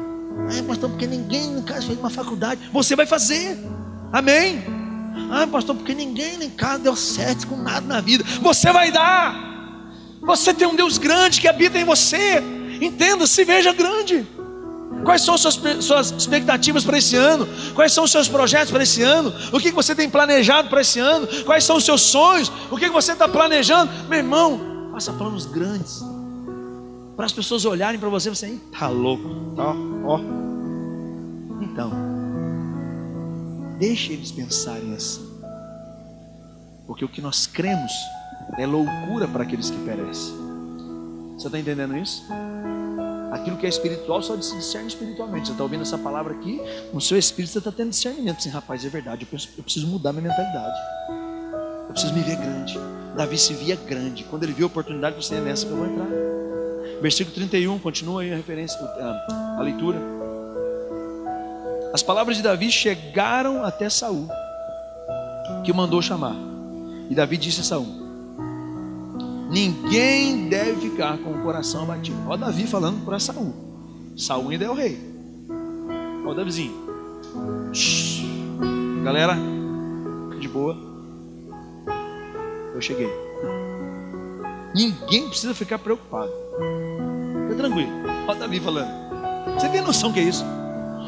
Ah, 0.50 0.64
pastor, 0.68 0.90
porque 0.90 1.08
ninguém 1.08 1.58
em 1.58 1.62
casa 1.62 1.88
fez 1.88 1.98
uma 1.98 2.10
faculdade. 2.10 2.62
Você 2.74 2.96
vai 2.96 3.06
fazer. 3.06 3.58
Amém? 4.12 4.64
Ah, 5.32 5.48
pastor, 5.48 5.76
porque 5.76 5.94
ninguém 5.94 6.44
em 6.44 6.50
casa 6.50 6.80
deu 6.80 6.96
certo 6.96 7.48
com 7.48 7.56
nada 7.56 7.88
na 7.88 8.02
vida. 8.02 8.24
Você 8.42 8.72
vai 8.72 8.92
dar. 8.92 9.48
Você 10.22 10.54
tem 10.54 10.68
um 10.68 10.76
Deus 10.76 10.98
grande 10.98 11.40
que 11.40 11.48
habita 11.48 11.80
em 11.80 11.86
você. 11.86 12.44
Entenda, 12.82 13.26
se 13.26 13.46
veja 13.46 13.72
grande. 13.72 14.28
Quais 15.04 15.22
são 15.22 15.38
suas, 15.38 15.60
suas 15.80 16.12
expectativas 16.12 16.84
para 16.84 16.98
esse 16.98 17.16
ano? 17.16 17.48
Quais 17.74 17.94
são 17.94 18.04
os 18.04 18.12
seus 18.12 18.28
projetos 18.28 18.72
para 18.72 18.84
esse 18.84 19.02
ano? 19.04 19.34
O 19.54 19.60
que 19.60 19.72
você 19.72 19.96
tem 19.96 20.10
planejado 20.10 20.68
para 20.68 20.82
esse 20.82 21.00
ano? 21.00 21.28
Quais 21.46 21.64
são 21.64 21.78
os 21.78 21.86
seus 21.86 22.02
sonhos? 22.02 22.52
O 22.70 22.78
que 22.78 22.90
você 22.90 23.14
está 23.14 23.28
planejando? 23.28 23.92
Meu 24.10 24.20
irmão, 24.20 24.77
Faça 24.98 25.14
planos 25.14 25.45
grandes. 25.45 26.04
Para 27.16 27.28
as 27.28 27.32
pessoas 27.32 27.66
olharem 27.66 28.00
para 28.00 28.10
você 28.10 28.30
e 28.30 28.36
você, 28.36 28.60
tá 28.72 28.88
louco, 28.88 29.30
ó, 29.56 29.76
ó. 30.04 30.20
Então, 31.62 31.91
deixe 33.78 34.14
eles 34.14 34.32
pensarem 34.32 34.95
assim. 34.95 35.22
Porque 36.88 37.06
o 37.06 37.08
que 37.08 37.22
nós 37.22 37.45
cremos 37.45 37.91
é 38.58 38.66
loucura 38.66 39.28
para 39.28 39.43
aqueles 39.43 39.70
que 39.70 39.78
perecem. 39.86 40.34
Você 41.38 41.45
está 41.45 41.60
entendendo 41.60 41.95
isso? 41.95 42.24
Aquilo 43.32 43.56
que 43.58 43.68
é 43.68 43.70
espiritual 43.70 44.24
só 44.24 44.36
se 44.41 44.56
discerne 44.56 44.88
espiritualmente. 44.88 45.45
Você 45.45 45.52
está 45.52 45.64
ouvindo 45.64 45.84
essa 45.84 46.00
palavra 46.00 46.34
aqui, 46.34 46.60
no 46.91 47.00
seu 47.00 47.20
espírito 47.20 47.52
você 47.52 47.60
está 47.60 47.72
tendo 47.72 47.91
discernimento. 47.91 48.38
Assim, 48.39 48.50
rapaz, 48.50 48.84
é 48.84 48.89
verdade, 48.89 49.28
eu 49.32 49.64
preciso 49.64 49.86
mudar 49.86 50.12
minha 50.12 50.28
mentalidade. 50.28 50.76
Preciso 51.98 52.14
me 52.14 52.22
ver 52.22 52.36
grande. 52.36 52.80
Davi 53.16 53.39
se 53.39 53.56
via 53.56 53.76
grande. 53.76 54.24
Quando 54.24 54.43
ele 54.43 54.54
viu 54.54 54.68
a 54.68 54.70
oportunidade, 54.70 55.16
você 55.16 55.34
é 55.34 55.41
nessa 55.41 55.66
que 55.66 55.72
eu 55.72 55.78
vou 55.78 55.88
entrar. 55.88 56.06
Versículo 57.02 57.34
31, 57.34 57.80
continua 57.80 58.22
aí 58.22 58.32
a 58.32 58.36
referência, 58.36 58.80
a, 58.80 59.60
leitura. 59.64 59.98
As 61.91 62.04
palavras 62.04 62.38
de 62.38 62.43
Davi 62.43 62.72
chegaram 62.72 63.66
até 63.66 63.89
Saul, 63.89 64.28
que 65.66 65.72
o 65.72 65.76
mandou 65.76 66.00
chamar. 66.00 66.36
E 67.10 67.16
Davi 67.16 67.36
disse 67.36 67.62
a 67.62 67.64
Saul: 67.64 67.88
Ninguém 69.50 70.50
deve 70.50 70.91
ficar 70.91 71.18
com 71.18 71.32
o 71.32 71.41
coração 71.41 71.82
abatido. 71.82 72.20
Olha 72.28 72.41
Davi 72.41 72.68
falando 72.68 73.04
para 73.04 73.18
Saul. 73.18 73.56
Saul 74.16 74.52
ainda 74.52 74.66
é 74.66 74.70
o 74.70 74.76
rei. 74.76 75.00
Olha 76.22 76.30
o 76.30 76.36
Davizinho. 76.36 76.76
Galera, 79.04 79.36
de 80.39 80.48
boa. 80.48 80.87
Eu 82.78 82.82
cheguei. 82.82 83.10
Ninguém 84.76 85.28
precisa 85.28 85.56
ficar 85.56 85.80
preocupado. 85.80 86.32
Fica 87.48 87.56
tranquilo. 87.56 87.90
Olha 88.28 88.40
Davi 88.40 88.60
falando. 88.60 88.88
Você 89.56 89.68
tem 89.70 89.82
noção 89.82 90.14
que 90.14 90.20
é 90.20 90.24
isso? 90.24 90.46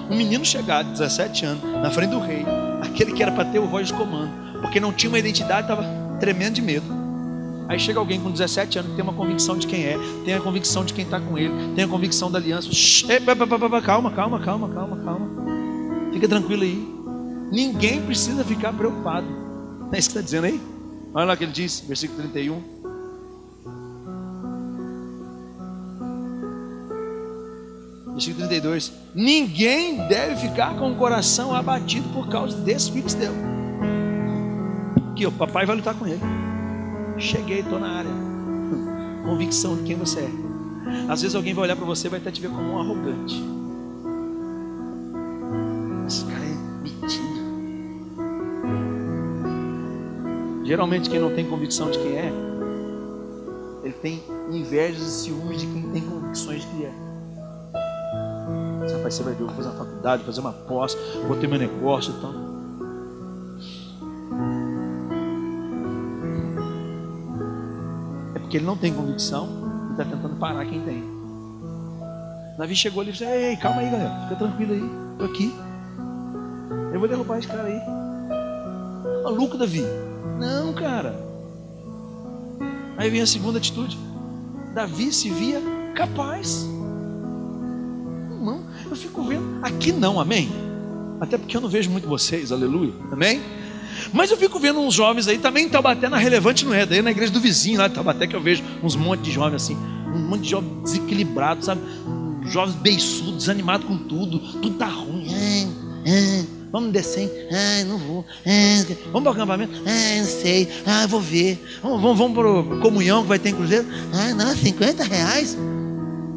Um 0.09 0.17
menino 0.17 0.43
chegar 0.43 0.83
de 0.83 0.89
17 0.93 1.45
anos 1.45 1.63
na 1.63 1.91
frente 1.91 2.09
do 2.09 2.19
rei, 2.19 2.43
aquele 2.81 3.13
que 3.13 3.21
era 3.21 3.31
para 3.31 3.45
ter 3.45 3.59
o 3.59 3.67
voz 3.67 3.85
de 3.85 3.93
comando, 3.93 4.31
porque 4.61 4.79
não 4.79 4.91
tinha 4.91 5.11
uma 5.11 5.19
identidade, 5.19 5.61
estava 5.61 5.85
tremendo 6.19 6.55
de 6.55 6.61
medo. 6.63 6.87
Aí 7.67 7.79
chega 7.79 7.99
alguém 7.99 8.19
com 8.19 8.31
17 8.31 8.79
anos 8.79 8.89
que 8.89 8.95
tem 8.95 9.03
uma 9.03 9.13
convicção 9.13 9.55
de 9.55 9.67
quem 9.67 9.85
é, 9.85 9.95
tem 10.25 10.33
a 10.33 10.41
convicção 10.41 10.83
de 10.83 10.91
quem 10.91 11.05
está 11.05 11.19
com 11.19 11.37
ele, 11.37 11.53
tem 11.75 11.85
a 11.85 11.87
convicção 11.87 12.31
da 12.31 12.39
aliança. 12.39 12.67
Calma, 13.83 14.09
calma, 14.09 14.39
calma, 14.39 14.69
calma, 14.69 14.97
calma. 15.03 16.11
Fica 16.11 16.27
tranquilo 16.27 16.63
aí. 16.63 16.95
Ninguém 17.51 18.01
precisa 18.01 18.43
ficar 18.43 18.73
preocupado. 18.73 19.27
Não 19.27 19.93
é 19.93 19.99
isso 19.99 20.09
que 20.09 20.17
está 20.17 20.21
dizendo 20.21 20.45
aí? 20.45 20.78
Olha 21.13 21.25
lá 21.25 21.33
o 21.33 21.37
que 21.37 21.43
ele 21.43 21.51
diz, 21.51 21.79
versículo 21.81 22.21
31. 22.21 22.61
Versículo 28.13 28.47
32. 28.47 28.93
Ninguém 29.15 30.07
deve 30.07 30.35
ficar 30.47 30.75
com 30.77 30.91
o 30.91 30.95
coração 30.95 31.55
abatido 31.55 32.09
por 32.09 32.27
causa 32.27 32.57
desse 32.57 32.91
filisteu. 32.91 33.31
Aqui, 35.11 35.25
o 35.25 35.31
papai 35.31 35.65
vai 35.65 35.75
lutar 35.75 35.95
com 35.95 36.05
ele. 36.05 36.21
Cheguei, 37.17 37.59
estou 37.59 37.79
na 37.79 37.89
área. 37.89 38.11
Convicção 39.25 39.77
de 39.77 39.83
quem 39.83 39.95
você 39.95 40.19
é. 40.19 40.49
Às 41.09 41.21
vezes 41.21 41.35
alguém 41.35 41.53
vai 41.53 41.65
olhar 41.65 41.75
para 41.75 41.85
você 41.85 42.07
e 42.07 42.09
vai 42.09 42.19
até 42.19 42.31
te 42.31 42.39
ver 42.41 42.49
como 42.49 42.73
um 42.73 42.79
arrogante. 42.79 43.43
Esse 46.07 46.25
cara 46.25 46.38
Geralmente 50.69 51.09
quem 51.09 51.19
não 51.19 51.33
tem 51.33 51.49
convicção 51.49 51.89
de 51.89 51.97
quem 51.97 52.15
é, 52.15 52.31
ele 53.83 53.95
tem 54.03 54.23
invejas 54.51 55.01
e 55.01 55.23
ciúmes 55.23 55.61
de 55.61 55.65
quem 55.65 55.81
tem 55.89 56.01
convicções 56.03 56.61
de 56.61 56.67
quem 56.67 56.85
é. 56.85 56.93
Rapaz, 58.93 59.15
você 59.15 59.23
vai 59.23 59.33
ver, 59.33 59.45
vou 59.45 59.55
fazer 59.55 59.69
uma 59.69 59.77
faculdade, 59.83 60.23
fazer 60.23 60.41
uma 60.41 60.53
pós, 60.53 60.95
vou 61.27 61.35
ter 61.37 61.47
meu 61.47 61.57
negócio 61.57 62.13
e 62.13 62.17
então. 62.17 62.31
tal. 62.31 62.41
É 68.35 68.39
porque 68.39 68.57
ele 68.57 68.65
não 68.67 68.77
tem 68.77 68.93
convicção 68.93 69.49
e 69.87 69.91
está 69.93 70.05
tentando 70.05 70.35
parar 70.35 70.67
quem 70.67 70.81
tem. 70.81 71.03
Davi 72.59 72.75
chegou 72.75 73.01
ali 73.01 73.09
e 73.09 73.13
disse: 73.13 73.25
Ei, 73.25 73.57
calma 73.57 73.81
aí, 73.81 73.89
galera, 73.89 74.21
fica 74.25 74.35
tranquilo 74.35 74.73
aí, 74.73 74.87
estou 75.13 75.25
aqui. 75.25 75.51
Eu 76.93 76.99
vou 76.99 77.09
derrubar 77.09 77.39
esse 77.39 77.47
cara 77.47 77.63
aí. 77.63 77.81
Maluco, 79.23 79.57
Davi. 79.57 80.08
Não, 80.39 80.73
cara. 80.73 81.19
Aí 82.97 83.09
vem 83.09 83.21
a 83.21 83.27
segunda 83.27 83.57
atitude. 83.57 83.97
Davi 84.73 85.11
se 85.11 85.29
via 85.29 85.61
capaz. 85.93 86.67
Irmão, 88.31 88.63
eu 88.89 88.95
fico 88.95 89.23
vendo. 89.23 89.59
Aqui 89.61 89.91
não, 89.91 90.19
amém? 90.19 90.49
Até 91.19 91.37
porque 91.37 91.57
eu 91.57 91.61
não 91.61 91.69
vejo 91.69 91.89
muito 91.89 92.07
vocês, 92.07 92.51
aleluia, 92.51 92.93
amém? 93.11 93.41
Mas 94.13 94.31
eu 94.31 94.37
fico 94.37 94.59
vendo 94.59 94.79
uns 94.79 94.93
jovens 94.93 95.27
aí, 95.27 95.37
também 95.37 95.65
em 95.65 95.69
Taubaté, 95.69 96.07
na 96.07 96.17
relevante 96.17 96.65
não 96.65 96.73
é, 96.73 96.85
daí 96.85 97.01
na 97.01 97.11
igreja 97.11 97.31
do 97.31 97.39
vizinho 97.39 97.79
lá 97.79 97.87
de 97.87 97.95
Taubaté 97.95 98.25
que 98.25 98.35
eu 98.35 98.41
vejo 98.41 98.63
uns 98.81 98.95
monte 98.95 99.21
de 99.21 99.31
jovens 99.31 99.63
assim, 99.63 99.75
um 99.75 100.19
monte 100.19 100.43
de 100.43 100.49
jovens 100.49 100.83
desequilibrados, 100.83 101.65
sabe? 101.65 101.81
Jovens 102.45 102.75
beiçudos, 102.75 103.39
desanimados 103.39 103.85
com 103.85 103.97
tudo, 103.97 104.39
tudo 104.39 104.71
tá 104.71 104.87
ruim. 104.87 105.27
É, 106.05 106.09
é, 106.09 106.45
vamos 106.71 106.91
descer, 106.91 107.49
ah, 107.51 107.83
não 107.85 107.97
vou. 107.97 108.25
É, 108.45 108.83
vamos 109.11 109.23
para 109.23 109.31
o 109.31 109.33
acampamento? 109.33 109.73
Ah, 109.85 110.19
não 110.19 110.25
sei. 110.25 110.67
Ah, 110.85 111.07
vou 111.07 111.19
ver. 111.19 111.59
Vamos, 111.81 112.01
vamos, 112.01 112.17
vamos 112.17 112.37
para 112.37 112.75
a 112.77 112.81
comunhão 112.81 113.23
que 113.23 113.29
vai 113.29 113.39
ter 113.39 113.49
em 113.49 113.55
Cruzeiro? 113.55 113.87
Ah, 114.13 114.33
não, 114.33 114.55
50 114.55 115.03
reais. 115.03 115.57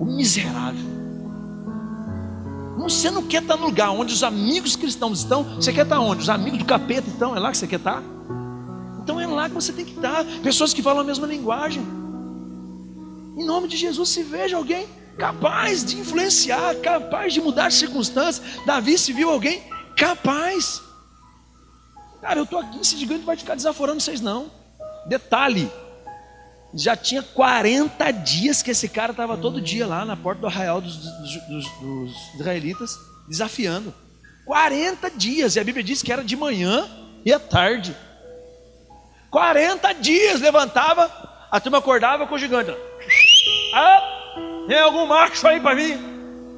O 0.00 0.04
miserável. 0.04 0.92
Você 2.78 3.10
não 3.10 3.22
quer 3.22 3.42
estar 3.42 3.56
no 3.56 3.66
lugar 3.66 3.90
onde 3.90 4.12
os 4.12 4.24
amigos 4.24 4.74
cristãos 4.74 5.20
estão, 5.20 5.44
você 5.54 5.72
quer 5.72 5.84
estar 5.84 6.00
onde? 6.00 6.22
Os 6.22 6.28
amigos 6.28 6.58
do 6.58 6.64
capeta 6.64 7.08
estão, 7.08 7.36
é 7.36 7.38
lá 7.38 7.52
que 7.52 7.58
você 7.58 7.66
quer 7.66 7.76
estar? 7.76 8.02
Então 9.02 9.20
é 9.20 9.26
lá 9.26 9.48
que 9.48 9.54
você 9.54 9.72
tem 9.72 9.84
que 9.84 9.94
estar. 9.94 10.24
Pessoas 10.42 10.74
que 10.74 10.82
falam 10.82 11.02
a 11.02 11.04
mesma 11.04 11.26
linguagem. 11.26 11.82
Em 13.36 13.44
nome 13.44 13.68
de 13.68 13.76
Jesus, 13.76 14.08
se 14.08 14.22
veja 14.22 14.56
alguém 14.56 14.86
capaz 15.16 15.84
de 15.84 15.98
influenciar, 15.98 16.74
capaz 16.76 17.32
de 17.32 17.40
mudar 17.40 17.70
circunstâncias. 17.70 18.42
Davi 18.66 18.98
se 18.98 19.12
viu 19.12 19.30
alguém 19.30 19.62
capaz. 19.96 20.82
Cara, 22.20 22.38
eu 22.38 22.44
estou 22.44 22.60
aqui, 22.60 22.80
esse 22.80 22.96
gigante 22.96 23.24
vai 23.24 23.36
ficar 23.36 23.54
desaforando 23.54 24.00
vocês 24.00 24.20
não. 24.20 24.50
Detalhe, 25.06 25.70
já 26.74 26.96
tinha 26.96 27.22
40 27.22 28.10
dias 28.12 28.62
que 28.62 28.70
esse 28.70 28.88
cara 28.88 29.10
estava 29.10 29.36
todo 29.36 29.60
dia 29.60 29.86
lá 29.86 30.04
na 30.04 30.16
porta 30.16 30.40
do 30.40 30.46
arraial 30.46 30.80
dos, 30.80 30.96
dos, 30.96 31.46
dos, 31.48 31.68
dos, 31.80 32.34
israelitas, 32.34 32.96
desafiando. 33.28 33.92
40 34.46 35.10
dias, 35.10 35.56
e 35.56 35.60
a 35.60 35.64
Bíblia 35.64 35.84
diz 35.84 36.02
que 36.02 36.12
era 36.12 36.24
de 36.24 36.36
manhã 36.36 36.88
e 37.24 37.32
à 37.32 37.38
tarde. 37.38 37.94
40 39.30 39.92
dias 39.94 40.40
levantava, 40.40 41.10
a 41.50 41.60
turma 41.60 41.78
acordava 41.78 42.26
com 42.26 42.34
o 42.34 42.38
gigante. 42.38 42.74
Ah, 43.74 44.64
tem 44.68 44.78
algum 44.78 45.06
macho 45.06 45.46
aí 45.46 45.60
para 45.60 45.74
mim 45.74 45.98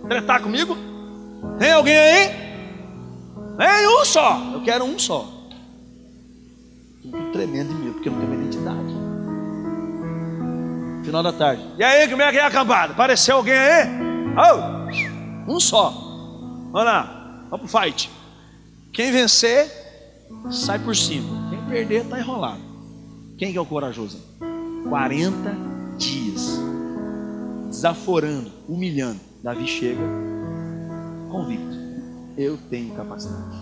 tretar 0.09 0.43
comigo? 0.43 0.77
Tem 1.59 1.73
alguém 1.73 1.97
aí? 1.97 2.44
Tem 3.57 3.89
um 3.89 4.05
só, 4.05 4.53
eu 4.55 4.63
quero 4.63 4.85
um 4.85 4.99
só. 4.99 5.29
Tremendo 7.33 7.69
de 7.69 7.75
medo, 7.75 7.95
porque 7.95 8.11
não 8.11 8.19
tem 8.19 8.27
uma 8.27 8.37
identidade 8.37 9.05
final 11.15 11.23
da 11.23 11.33
tarde. 11.33 11.63
E 11.79 11.85
aí, 11.85 12.09
como 12.09 12.23
é 12.23 12.33
que 12.33 12.39
é 12.39 12.43
a 12.43 12.47
acampada? 12.47 12.93
Apareceu 12.93 13.37
alguém 13.37 13.55
aí? 13.55 13.89
Oh, 15.47 15.53
um 15.53 15.61
só. 15.61 15.91
Vamos 16.73 16.85
lá, 16.85 17.47
vamos 17.51 17.71
pro 17.71 17.81
fight. 17.81 18.11
Quem 18.93 19.13
vencer, 19.13 19.71
sai 20.51 20.79
por 20.79 20.97
cima. 20.97 21.51
Quem 21.51 21.61
perder, 21.67 22.05
está 22.05 22.19
enrolado. 22.19 22.61
Quem 23.39 23.53
que 23.53 23.59
é 23.59 23.61
o 23.61 23.67
corajoso? 23.67 24.21
40 24.89 25.57
dias. 25.99 26.59
Desaforando, 27.69 28.51
humilhando. 28.69 29.21
Davi 29.43 29.67
chega 29.67 30.03
convicto. 31.31 31.84
Eu 32.37 32.59
tenho 32.71 32.95
capacidade. 32.95 33.57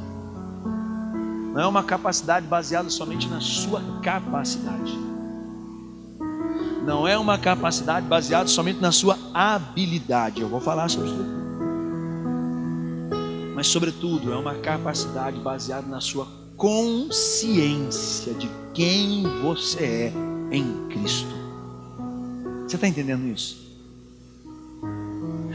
Não 1.53 1.61
é 1.61 1.66
uma 1.66 1.83
capacidade 1.83 2.47
baseada 2.47 2.89
somente 2.89 3.29
na 3.29 3.41
sua 3.41 3.83
capacidade 4.03 5.12
não 6.85 7.07
é 7.07 7.16
uma 7.16 7.39
capacidade 7.39 8.07
baseada 8.07 8.49
somente 8.49 8.81
na 8.81 8.91
sua 8.91 9.16
habilidade. 9.33 10.41
Eu 10.41 10.49
vou 10.49 10.61
falar 10.61 10.89
sobre 10.89 11.11
isso. 11.11 11.25
Mas, 13.55 13.68
sobretudo, 13.68 14.33
é 14.33 14.37
uma 14.37 14.55
capacidade 14.57 15.39
baseada 15.39 15.87
na 15.87 16.01
sua 16.01 16.27
consciência 16.57 18.35
de 18.35 18.51
quem 18.75 19.23
você 19.41 19.85
é 19.85 20.12
em 20.51 20.89
Cristo. 20.89 21.33
Você 22.66 22.75
está 22.77 22.89
entendendo 22.89 23.27
isso? 23.27 23.62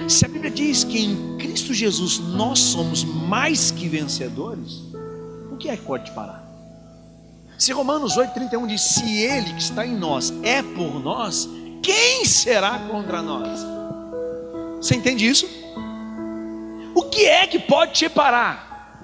Se 0.08 0.26
a 0.26 0.30
Bíblia 0.30 0.50
diz 0.50 0.86
que 0.86 1.04
em 1.04 1.38
Cristo 1.38 1.74
Jesus 1.74 2.20
nós 2.20 2.60
somos 2.60 3.04
mais 3.04 3.72
que 3.72 3.90
vencedores, 3.90 4.82
o 5.52 5.58
que 5.58 5.70
é 5.70 5.76
que 5.76 5.84
pode 5.84 6.12
parar? 6.12 6.48
Se 7.58 7.74
Romanos 7.74 8.16
8,31 8.16 8.68
diz: 8.68 8.82
Se 8.82 9.18
Ele 9.22 9.54
que 9.54 9.62
está 9.62 9.86
em 9.86 9.96
nós 9.96 10.32
é 10.44 10.62
por 10.62 11.04
nós, 11.04 11.50
quem 11.84 12.24
será 12.24 12.80
contra 12.80 13.22
nós? 13.22 13.60
Você 14.78 14.96
entende 14.96 15.28
isso? 15.28 15.46
O 16.96 17.04
que 17.04 17.26
é 17.26 17.46
que 17.46 17.60
pode 17.60 17.94
te 17.94 18.08
parar? 18.08 19.02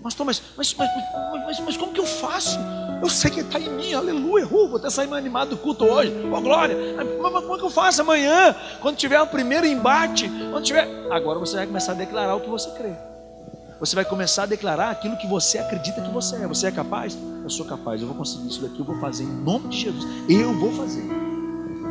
Mas, 0.00 0.14
mas, 0.14 0.42
mas, 0.56 0.74
mas, 0.74 1.60
mas 1.60 1.76
como 1.76 1.92
que 1.92 2.00
eu 2.00 2.06
faço? 2.06 2.58
Eu 3.02 3.08
sei 3.08 3.30
que 3.30 3.40
está 3.40 3.58
em 3.58 3.68
mim, 3.68 3.92
aleluia, 3.92 4.46
uh, 4.46 4.68
vou 4.68 4.76
até 4.76 4.88
sair 4.88 5.06
mais 5.06 5.22
animado 5.22 5.50
do 5.50 5.56
culto 5.58 5.84
hoje, 5.84 6.12
oh 6.32 6.40
glória, 6.40 6.76
mas, 6.96 7.08
como 7.44 7.54
é 7.54 7.58
que 7.58 7.64
eu 7.64 7.70
faço 7.70 8.00
amanhã? 8.00 8.54
Quando 8.80 8.96
tiver 8.96 9.20
o 9.20 9.26
primeiro 9.26 9.66
embate, 9.66 10.30
quando 10.50 10.64
tiver. 10.64 10.88
Agora 11.10 11.38
você 11.38 11.56
vai 11.56 11.66
começar 11.66 11.92
a 11.92 11.94
declarar 11.94 12.34
o 12.34 12.40
que 12.40 12.48
você 12.48 12.70
crê. 12.70 12.92
Você 13.80 13.94
vai 13.94 14.04
começar 14.04 14.44
a 14.44 14.46
declarar 14.46 14.90
aquilo 14.90 15.16
que 15.16 15.26
você 15.26 15.58
acredita 15.58 16.00
que 16.00 16.10
você 16.10 16.36
é. 16.36 16.46
Você 16.46 16.68
é 16.68 16.72
capaz? 16.72 17.16
Eu 17.42 17.50
sou 17.50 17.66
capaz, 17.66 18.00
eu 18.00 18.06
vou 18.06 18.16
conseguir 18.16 18.48
isso 18.48 18.62
daqui, 18.62 18.78
eu 18.78 18.84
vou 18.84 18.98
fazer 18.98 19.24
em 19.24 19.42
nome 19.42 19.68
de 19.68 19.80
Jesus. 19.80 20.04
Eu 20.28 20.54
vou 20.58 20.72
fazer. 20.72 21.33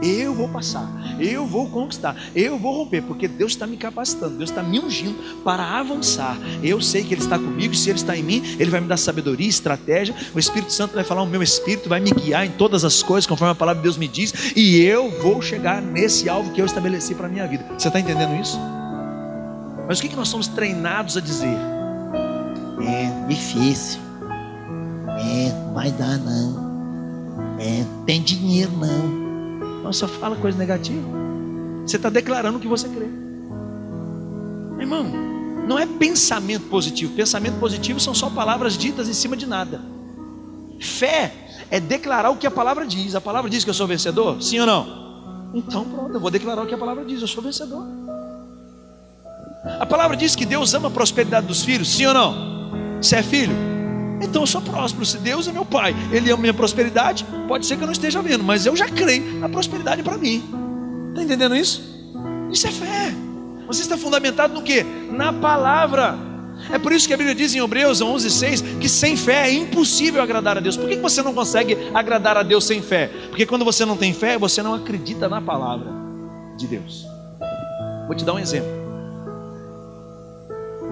Eu 0.03 0.33
vou 0.33 0.49
passar, 0.49 0.89
eu 1.17 1.45
vou 1.45 1.69
conquistar, 1.69 2.15
eu 2.35 2.57
vou 2.57 2.75
romper, 2.75 3.01
porque 3.01 3.27
Deus 3.27 3.53
está 3.53 3.65
me 3.65 3.77
capacitando, 3.77 4.37
Deus 4.37 4.49
está 4.49 4.61
me 4.61 4.79
ungindo 4.79 5.15
para 5.43 5.63
avançar. 5.63 6.37
Eu 6.61 6.81
sei 6.81 7.03
que 7.03 7.13
Ele 7.13 7.21
está 7.21 7.39
comigo, 7.39 7.73
e 7.73 7.77
se 7.77 7.89
Ele 7.89 7.99
está 7.99 8.17
em 8.17 8.23
mim, 8.23 8.43
Ele 8.59 8.69
vai 8.69 8.81
me 8.81 8.87
dar 8.87 8.97
sabedoria, 8.97 9.47
estratégia. 9.47 10.13
O 10.35 10.39
Espírito 10.39 10.73
Santo 10.73 10.93
vai 10.95 11.05
falar, 11.05 11.21
o 11.21 11.25
meu 11.25 11.41
Espírito 11.41 11.87
vai 11.87 12.01
me 12.01 12.11
guiar 12.11 12.45
em 12.45 12.51
todas 12.51 12.83
as 12.83 13.01
coisas, 13.01 13.25
conforme 13.25 13.53
a 13.53 13.55
palavra 13.55 13.81
de 13.81 13.83
Deus 13.83 13.97
me 13.97 14.07
diz, 14.07 14.53
e 14.55 14.81
eu 14.81 15.09
vou 15.21 15.41
chegar 15.41 15.81
nesse 15.81 16.27
alvo 16.27 16.51
que 16.51 16.61
eu 16.61 16.65
estabeleci 16.65 17.15
para 17.15 17.27
a 17.27 17.29
minha 17.29 17.47
vida. 17.47 17.65
Você 17.77 17.87
está 17.87 17.99
entendendo 17.99 18.35
isso? 18.41 18.59
Mas 19.87 19.99
o 19.99 20.01
que, 20.01 20.15
nós 20.15 20.27
somos 20.27 20.47
treinados 20.47 21.17
a 21.17 21.21
dizer? 21.21 21.57
É 22.85 23.27
difícil. 23.27 23.99
É, 25.07 25.49
não 25.49 25.73
vai 25.73 25.91
dar 25.91 26.17
não. 26.17 27.55
É, 27.59 27.85
tem 28.05 28.21
dinheiro 28.21 28.71
não. 28.77 29.22
Não 29.83 29.91
só 29.91 30.07
fala 30.07 30.35
coisa 30.35 30.57
negativa. 30.57 31.05
Você 31.85 31.97
está 31.97 32.09
declarando 32.09 32.57
o 32.57 32.61
que 32.61 32.67
você 32.67 32.87
crê. 32.87 33.07
Irmão, 34.79 35.05
não 35.67 35.77
é 35.77 35.85
pensamento 35.85 36.67
positivo. 36.69 37.13
Pensamento 37.13 37.59
positivo 37.59 37.99
são 37.99 38.13
só 38.13 38.29
palavras 38.29 38.77
ditas 38.77 39.09
em 39.09 39.13
cima 39.13 39.35
de 39.35 39.45
nada. 39.45 39.81
Fé 40.79 41.33
é 41.69 41.79
declarar 41.79 42.29
o 42.29 42.37
que 42.37 42.47
a 42.47 42.51
palavra 42.51 42.85
diz. 42.85 43.15
A 43.15 43.21
palavra 43.21 43.49
diz 43.49 43.63
que 43.63 43.69
eu 43.69 43.73
sou 43.73 43.87
vencedor? 43.87 44.41
Sim 44.41 44.61
ou 44.61 44.65
não? 44.65 45.03
Então 45.53 45.83
pronto, 45.83 46.13
eu 46.13 46.19
vou 46.19 46.31
declarar 46.31 46.63
o 46.63 46.65
que 46.65 46.73
a 46.73 46.77
palavra 46.77 47.03
diz. 47.05 47.21
Eu 47.21 47.27
sou 47.27 47.43
vencedor. 47.43 47.85
A 49.79 49.85
palavra 49.85 50.17
diz 50.17 50.35
que 50.35 50.45
Deus 50.45 50.73
ama 50.73 50.87
a 50.87 50.91
prosperidade 50.91 51.47
dos 51.47 51.63
filhos, 51.63 51.89
sim 51.95 52.05
ou 52.05 52.13
não? 52.13 53.01
Você 53.01 53.17
é 53.17 53.23
filho? 53.23 53.72
Então 54.23 54.43
eu 54.43 54.47
sou 54.47 54.61
próspero. 54.61 55.05
Se 55.05 55.17
Deus 55.17 55.47
é 55.47 55.51
meu 55.51 55.65
pai, 55.65 55.95
Ele 56.11 56.31
ama 56.31 56.41
minha 56.41 56.53
prosperidade, 56.53 57.25
pode 57.47 57.65
ser 57.65 57.75
que 57.75 57.83
eu 57.83 57.85
não 57.85 57.93
esteja 57.93 58.21
vendo, 58.21 58.43
mas 58.43 58.65
eu 58.65 58.75
já 58.75 58.87
creio 58.87 59.39
na 59.39 59.49
prosperidade 59.49 60.01
para 60.01 60.17
mim. 60.17 60.43
Está 61.09 61.23
entendendo 61.23 61.55
isso? 61.55 61.81
Isso 62.51 62.67
é 62.67 62.71
fé. 62.71 63.13
Você 63.67 63.81
está 63.81 63.97
fundamentado 63.97 64.53
no 64.53 64.61
que? 64.61 64.83
Na 64.83 65.33
palavra. 65.33 66.17
É 66.71 66.79
por 66.79 66.91
isso 66.91 67.07
que 67.07 67.13
a 67.13 67.17
Bíblia 67.17 67.35
diz 67.35 67.53
em 67.53 67.59
Hebreus 67.59 68.01
11,6 68.01 68.79
que 68.79 68.87
sem 68.87 69.17
fé 69.17 69.49
é 69.49 69.53
impossível 69.53 70.21
agradar 70.21 70.57
a 70.57 70.61
Deus. 70.61 70.77
Por 70.77 70.87
que 70.87 70.95
você 70.95 71.21
não 71.21 71.33
consegue 71.33 71.77
agradar 71.93 72.37
a 72.37 72.43
Deus 72.43 72.65
sem 72.65 72.81
fé? 72.81 73.09
Porque 73.29 73.45
quando 73.45 73.65
você 73.65 73.85
não 73.85 73.97
tem 73.97 74.13
fé, 74.13 74.37
você 74.37 74.61
não 74.61 74.73
acredita 74.73 75.27
na 75.27 75.41
palavra 75.41 75.91
de 76.57 76.67
Deus. 76.67 77.05
Vou 78.07 78.15
te 78.15 78.23
dar 78.23 78.33
um 78.33 78.39
exemplo 78.39 78.83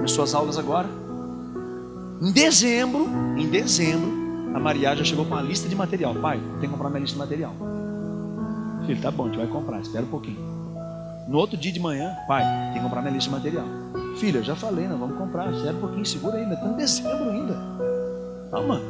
nas 0.01 0.11
suas 0.11 0.33
aulas 0.33 0.57
agora. 0.57 1.00
Em 2.21 2.31
dezembro, 2.31 3.09
em 3.35 3.49
dezembro, 3.49 4.53
a 4.55 4.59
Maria 4.59 4.95
já 4.95 5.03
chegou 5.03 5.25
com 5.25 5.33
uma 5.33 5.41
lista 5.41 5.67
de 5.67 5.75
material. 5.75 6.13
Pai, 6.13 6.39
tem 6.59 6.69
que 6.69 6.75
comprar 6.75 6.89
minha 6.89 7.01
lista 7.01 7.15
de 7.15 7.19
material. 7.19 7.51
Filho, 8.85 9.01
tá 9.01 9.09
bom, 9.09 9.23
a 9.23 9.27
gente 9.27 9.37
vai 9.37 9.47
comprar, 9.47 9.81
espera 9.81 10.05
um 10.05 10.09
pouquinho. 10.09 10.39
No 11.27 11.39
outro 11.39 11.57
dia 11.57 11.71
de 11.71 11.79
manhã, 11.79 12.15
pai, 12.27 12.43
tem 12.65 12.73
que 12.73 12.79
comprar 12.81 13.01
minha 13.01 13.13
lista 13.15 13.27
de 13.27 13.35
material. 13.35 13.65
Filha, 14.19 14.43
já 14.43 14.55
falei, 14.55 14.87
nós 14.87 14.99
vamos 14.99 15.17
comprar, 15.17 15.51
espera 15.51 15.75
um 15.75 15.79
pouquinho, 15.79 16.05
segura 16.05 16.37
ainda, 16.37 16.53
está 16.53 16.67
em 16.67 16.75
dezembro 16.75 17.29
ainda. 17.31 17.57
Calma, 18.51 18.81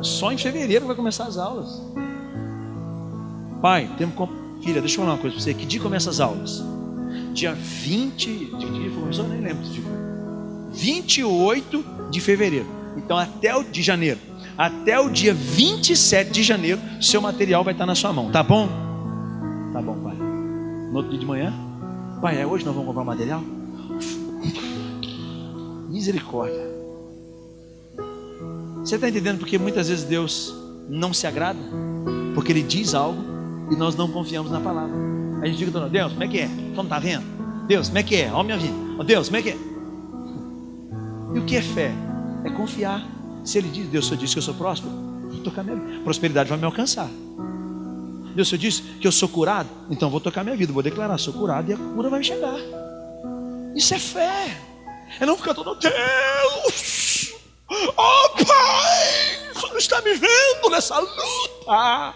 só 0.00 0.32
em 0.32 0.38
fevereiro 0.38 0.84
vai 0.84 0.96
começar 0.96 1.24
as 1.24 1.38
aulas. 1.38 1.80
Pai, 3.60 3.88
temos 3.96 4.16
que 4.16 4.42
Filha, 4.64 4.80
deixa 4.80 4.96
eu 4.96 5.04
falar 5.04 5.14
uma 5.14 5.20
coisa 5.20 5.36
para 5.36 5.44
você. 5.44 5.54
Que 5.54 5.66
dia 5.66 5.80
começa 5.80 6.10
as 6.10 6.18
aulas? 6.18 6.64
Dia 7.32 7.52
20. 7.52 8.26
De 8.26 8.66
que 8.66 8.72
dia 8.72 8.90
começou? 8.90 9.24
Eu 9.24 9.30
nem 9.30 9.40
lembro. 9.40 9.64
Tipo, 9.68 9.88
28 10.70 12.01
de 12.12 12.20
fevereiro. 12.20 12.66
Então, 12.96 13.18
até 13.18 13.56
o 13.56 13.64
de 13.64 13.82
janeiro. 13.82 14.20
Até 14.56 15.00
o 15.00 15.08
dia 15.08 15.32
27 15.32 16.30
de 16.30 16.42
janeiro, 16.42 16.78
seu 17.00 17.20
material 17.20 17.64
vai 17.64 17.72
estar 17.72 17.86
na 17.86 17.94
sua 17.94 18.12
mão. 18.12 18.30
Tá 18.30 18.42
bom? 18.42 18.68
Tá 19.72 19.80
bom, 19.80 19.98
pai. 19.98 20.14
No 20.14 20.96
outro 20.96 21.10
dia 21.10 21.18
de 21.18 21.26
manhã, 21.26 21.52
pai, 22.20 22.40
é 22.40 22.46
hoje 22.46 22.64
nós 22.64 22.74
vamos 22.74 22.86
comprar 22.86 23.04
material? 23.04 23.42
Misericórdia. 25.88 26.70
Você 28.84 28.96
está 28.96 29.08
entendendo 29.08 29.38
porque 29.38 29.56
muitas 29.58 29.88
vezes 29.88 30.04
Deus 30.04 30.54
não 30.88 31.14
se 31.14 31.26
agrada? 31.26 31.58
Porque 32.34 32.52
Ele 32.52 32.62
diz 32.62 32.94
algo 32.94 33.22
e 33.70 33.76
nós 33.76 33.96
não 33.96 34.08
confiamos 34.08 34.52
na 34.52 34.60
palavra. 34.60 34.94
A 35.40 35.46
gente 35.46 35.64
fica, 35.64 35.88
Deus, 35.88 36.12
como 36.12 36.24
é 36.24 36.28
que 36.28 36.38
é? 36.40 36.48
Não 36.74 36.84
está 36.84 36.98
vendo? 36.98 37.24
Deus, 37.66 37.88
como 37.88 37.98
é 37.98 38.02
que 38.02 38.16
é? 38.16 38.30
Olha 38.32 38.44
minha 38.44 38.58
vida. 38.58 38.74
Deus, 39.04 39.28
como 39.28 39.38
é 39.38 39.42
que 39.42 39.50
é? 39.50 39.71
E 41.34 41.38
o 41.38 41.44
que 41.44 41.56
é 41.56 41.62
fé? 41.62 41.92
É 42.44 42.50
confiar. 42.50 43.06
Se 43.44 43.58
ele 43.58 43.68
diz, 43.68 43.88
Deus, 43.88 44.06
só 44.06 44.14
disse 44.14 44.34
que 44.34 44.38
eu 44.38 44.42
sou 44.42 44.54
próspero, 44.54 44.92
vou 45.30 45.42
tocar 45.42 45.62
minha 45.62 45.76
vida. 45.76 46.00
Prosperidade 46.04 46.48
vai 46.48 46.58
me 46.58 46.64
alcançar. 46.64 47.08
Deus, 48.34 48.48
só 48.48 48.56
disse 48.56 48.82
que 48.82 49.06
eu 49.06 49.12
sou 49.12 49.28
curado, 49.28 49.68
então 49.90 50.08
vou 50.08 50.20
tocar 50.20 50.42
minha 50.42 50.56
vida, 50.56 50.72
vou 50.72 50.82
declarar, 50.82 51.18
sou 51.18 51.34
curado 51.34 51.70
e 51.70 51.74
a 51.74 51.76
cura 51.76 52.08
vai 52.08 52.22
chegar. 52.22 52.56
Isso 53.74 53.94
é 53.94 53.98
fé. 53.98 54.56
É 55.20 55.26
não 55.26 55.36
ficar 55.36 55.54
todo 55.54 55.74
Deus. 55.74 57.34
Oh 57.68 58.44
Pai, 58.44 59.50
o 59.54 59.60
Senhor 59.60 59.78
está 59.78 60.00
me 60.02 60.14
vendo 60.14 60.70
nessa 60.70 60.98
luta, 60.98 62.14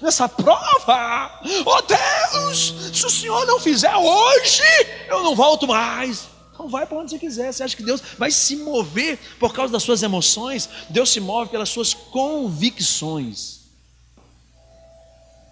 nessa 0.00 0.28
prova. 0.28 1.40
Oh 1.64 1.82
Deus, 1.82 2.74
se 2.92 3.06
o 3.06 3.10
Senhor 3.10 3.46
não 3.46 3.60
fizer 3.60 3.94
hoje, 3.96 4.62
eu 5.08 5.22
não 5.22 5.34
volto 5.34 5.66
mais. 5.66 6.31
Então 6.62 6.70
vai 6.70 6.86
para 6.86 6.96
onde 6.96 7.10
você 7.10 7.18
quiser. 7.18 7.52
Você 7.52 7.64
acha 7.64 7.76
que 7.76 7.82
Deus 7.82 8.00
vai 8.16 8.30
se 8.30 8.54
mover 8.54 9.18
por 9.40 9.52
causa 9.52 9.72
das 9.72 9.82
suas 9.82 10.00
emoções? 10.00 10.68
Deus 10.88 11.10
se 11.10 11.18
move 11.18 11.50
pelas 11.50 11.68
suas 11.68 11.92
convicções. 11.92 13.62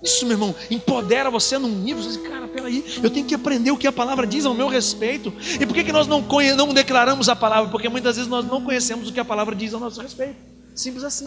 Isso, 0.00 0.24
meu 0.24 0.34
irmão, 0.34 0.54
empodera 0.70 1.28
você 1.28 1.58
num 1.58 1.68
nível. 1.68 2.00
Você 2.00 2.16
diz, 2.16 2.28
cara, 2.28 2.46
peraí, 2.46 3.00
eu 3.02 3.10
tenho 3.10 3.26
que 3.26 3.34
aprender 3.34 3.72
o 3.72 3.76
que 3.76 3.88
a 3.88 3.92
palavra 3.92 4.24
diz 4.24 4.46
ao 4.46 4.54
meu 4.54 4.68
respeito. 4.68 5.34
E 5.60 5.66
por 5.66 5.74
que, 5.74 5.82
que 5.82 5.92
nós 5.92 6.06
não, 6.06 6.24
não 6.56 6.72
declaramos 6.72 7.28
a 7.28 7.34
palavra? 7.34 7.68
Porque 7.72 7.88
muitas 7.88 8.14
vezes 8.14 8.30
nós 8.30 8.46
não 8.46 8.62
conhecemos 8.62 9.08
o 9.08 9.12
que 9.12 9.18
a 9.18 9.24
palavra 9.24 9.54
diz 9.54 9.74
ao 9.74 9.80
nosso 9.80 10.00
respeito. 10.00 10.36
Simples 10.76 11.02
assim. 11.02 11.26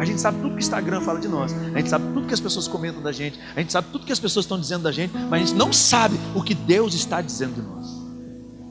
A 0.00 0.06
gente 0.06 0.22
sabe 0.22 0.38
tudo 0.38 0.50
que 0.50 0.56
o 0.56 0.58
Instagram 0.58 1.02
fala 1.02 1.20
de 1.20 1.28
nós. 1.28 1.52
A 1.52 1.78
gente 1.78 1.90
sabe 1.90 2.06
tudo 2.14 2.26
que 2.26 2.34
as 2.34 2.40
pessoas 2.40 2.66
comentam 2.66 3.02
da 3.02 3.12
gente. 3.12 3.38
A 3.54 3.60
gente 3.60 3.72
sabe 3.72 3.88
tudo 3.92 4.06
que 4.06 4.12
as 4.12 4.18
pessoas 4.18 4.46
estão 4.46 4.58
dizendo 4.58 4.84
da 4.84 4.90
gente. 4.90 5.12
Mas 5.12 5.42
a 5.42 5.44
gente 5.44 5.54
não 5.54 5.70
sabe 5.70 6.18
o 6.34 6.42
que 6.42 6.54
Deus 6.54 6.94
está 6.94 7.20
dizendo 7.20 7.54
de 7.54 7.62
nós. 7.62 7.91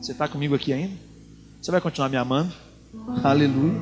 Você 0.02 0.14
está 0.14 0.28
comigo 0.28 0.56
aqui 0.56 0.74
ainda? 0.74 0.96
Você 1.62 1.70
vai 1.70 1.80
continuar 1.80 2.10
me 2.10 2.18
amando? 2.18 2.52
Aleluia. 3.24 3.80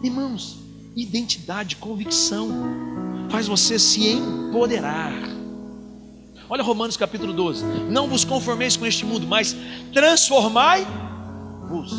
Irmãos, 0.00 0.60
identidade, 0.94 1.74
convicção, 1.74 2.48
faz 3.28 3.48
você 3.48 3.80
se 3.80 4.12
empoderar. 4.12 5.12
Olha 6.48 6.62
Romanos 6.62 6.96
capítulo 6.96 7.32
12: 7.32 7.64
Não 7.90 8.06
vos 8.06 8.24
conformeis 8.24 8.76
com 8.76 8.86
este 8.86 9.04
mundo, 9.04 9.26
mas 9.26 9.56
transformai-vos 9.92 11.92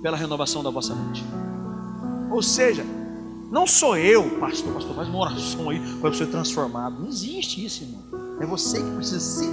pela 0.00 0.16
renovação 0.16 0.62
da 0.62 0.70
vossa 0.70 0.94
mente. 0.94 1.22
Ou 2.30 2.42
seja, 2.42 2.82
não 3.50 3.66
sou 3.66 3.98
eu, 3.98 4.40
pastor, 4.40 4.72
pastor, 4.72 4.96
faz 4.96 5.06
uma 5.06 5.18
oração 5.18 5.68
aí 5.68 5.78
para 6.00 6.14
ser 6.14 6.28
transformado. 6.28 6.98
Não 6.98 7.10
existe 7.10 7.62
isso, 7.62 7.84
irmão. 7.84 8.00
É 8.40 8.46
você 8.46 8.82
que 8.82 8.90
precisa 8.92 9.20
se 9.20 9.46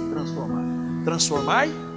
transformar. 1.04 1.89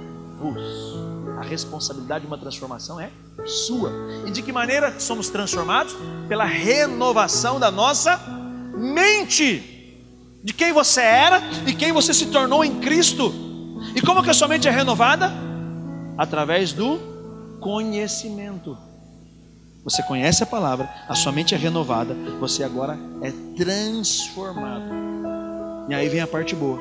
Transformai 0.52 1.04
a 1.38 1.42
responsabilidade 1.42 2.22
de 2.22 2.26
uma 2.26 2.38
transformação 2.38 3.00
é 3.00 3.10
sua. 3.44 3.92
E 4.26 4.30
de 4.30 4.42
que 4.42 4.52
maneira 4.52 4.98
somos 5.00 5.28
transformados? 5.28 5.94
Pela 6.28 6.44
renovação 6.44 7.58
da 7.58 7.70
nossa 7.70 8.20
mente. 8.76 9.70
De 10.42 10.52
quem 10.52 10.72
você 10.72 11.00
era 11.00 11.42
e 11.66 11.74
quem 11.74 11.92
você 11.92 12.12
se 12.14 12.26
tornou 12.26 12.64
em 12.64 12.80
Cristo. 12.80 13.32
E 13.94 14.00
como 14.00 14.22
que 14.22 14.30
a 14.30 14.34
sua 14.34 14.48
mente 14.48 14.68
é 14.68 14.70
renovada? 14.70 15.32
Através 16.16 16.72
do 16.72 16.98
conhecimento. 17.60 18.76
Você 19.82 20.02
conhece 20.04 20.42
a 20.42 20.46
palavra, 20.46 20.88
a 21.08 21.14
sua 21.14 21.30
mente 21.30 21.54
é 21.54 21.58
renovada, 21.58 22.16
você 22.40 22.64
agora 22.64 22.98
é 23.20 23.30
transformado. 23.54 24.84
E 25.90 25.94
aí 25.94 26.08
vem 26.08 26.20
a 26.20 26.26
parte 26.26 26.54
boa. 26.54 26.80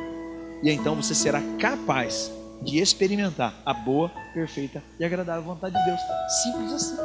E 0.62 0.72
então 0.72 0.96
você 0.96 1.14
será 1.14 1.42
capaz 1.60 2.32
de 2.64 2.80
experimentar 2.80 3.54
a 3.66 3.74
boa, 3.74 4.10
perfeita 4.34 4.82
e 5.00 5.06
agradável 5.06 5.44
vontade 5.44 5.76
de 5.78 5.86
Deus. 5.86 6.00
Simples 6.42 6.74
assim. 6.74 6.98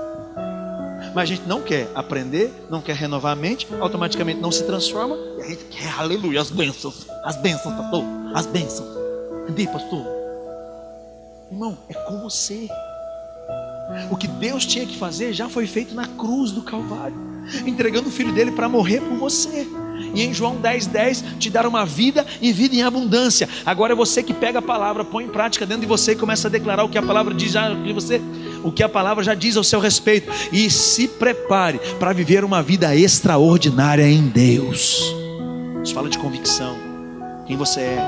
Mas 1.15 1.23
a 1.23 1.25
gente 1.25 1.47
não 1.47 1.63
quer 1.63 1.89
aprender, 1.95 2.53
não 2.71 2.81
quer 2.81 2.95
renovar 2.95 3.33
a 3.33 3.37
mente, 3.37 3.67
automaticamente 3.81 4.41
não 4.41 4.53
se 4.53 4.65
transforma 4.65 5.17
e 5.39 5.43
a 5.43 5.49
gente 5.49 5.65
quer, 5.65 5.93
aleluia, 5.99 6.41
as 6.41 6.51
bênçãos, 6.51 7.07
as 7.25 7.37
bênçãos, 7.37 7.75
pastor, 7.75 8.05
as 8.35 8.47
bênçãos. 8.47 8.89
Cadê, 9.47 9.67
pastor? 9.67 10.07
Irmão, 11.51 11.79
é 11.89 11.95
com 11.95 12.21
você. 12.21 12.69
O 14.11 14.17
que 14.17 14.29
Deus 14.29 14.67
tinha 14.67 14.85
que 14.85 14.99
fazer 14.99 15.33
já 15.33 15.49
foi 15.49 15.67
feito 15.67 15.95
na 15.95 16.07
cruz 16.07 16.53
do 16.53 16.63
Calvário, 16.63 17.17
entregando 17.67 18.09
o 18.09 18.13
filho 18.13 18.33
dele 18.33 18.53
para 18.53 18.69
morrer 18.69 19.01
por 19.01 19.17
você. 19.17 19.67
E 20.15 20.23
em 20.23 20.33
João 20.33 20.57
10, 20.57 20.87
10, 20.87 21.25
te 21.39 21.51
dar 21.51 21.67
uma 21.67 21.85
vida 21.85 22.27
e 22.41 22.53
vida 22.53 22.75
em 22.75 22.83
abundância. 22.83 23.49
Agora 23.65 23.93
é 23.93 23.97
você 23.97 24.23
que 24.23 24.33
pega 24.33 24.59
a 24.59 24.63
palavra, 24.63 25.05
põe 25.05 25.25
em 25.25 25.29
prática 25.29 25.67
dentro 25.67 25.83
de 25.83 25.87
você 25.87 26.13
e 26.13 26.17
começa 26.17 26.49
a 26.49 26.51
declarar 26.51 26.85
o 26.85 26.89
que 26.89 26.99
a 26.99 27.03
palavra 27.03 27.35
diz 27.35 27.53
já 27.53 27.73
de 27.73 27.93
você, 27.93 28.21
o 28.63 28.73
que 28.73 28.83
a 28.83 28.89
palavra 28.89 29.23
já 29.23 29.35
diz 29.35 29.57
ao 29.57 29.65
seu 29.65 29.81
respeito. 29.81 30.31
E 30.53 30.71
se 30.71 31.09
prepare 31.09 31.81
para 31.99 32.13
viver 32.13 32.45
uma 32.45 32.63
vida 32.63 32.95
extraordinária 32.95 34.09
em 34.09 34.29
Deus. 34.29 35.03
Isso 35.83 35.95
fala 35.95 36.09
de 36.09 36.19
convicção. 36.19 36.77
Quem 37.47 37.57
você 37.57 37.81
é, 37.81 37.99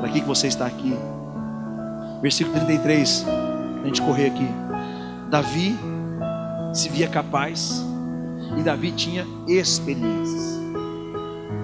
para 0.00 0.08
que, 0.08 0.20
você 0.22 0.46
está 0.46 0.66
aqui. 0.66 0.94
Versículo 2.22 2.56
33, 2.56 3.26
a 3.82 3.86
gente 3.86 4.00
correr 4.02 4.26
aqui. 4.26 4.46
Davi 5.30 5.76
se 6.72 6.88
via 6.88 7.08
capaz 7.08 7.84
e 8.58 8.62
Davi 8.62 8.92
tinha 8.92 9.26
experiências. 9.46 10.49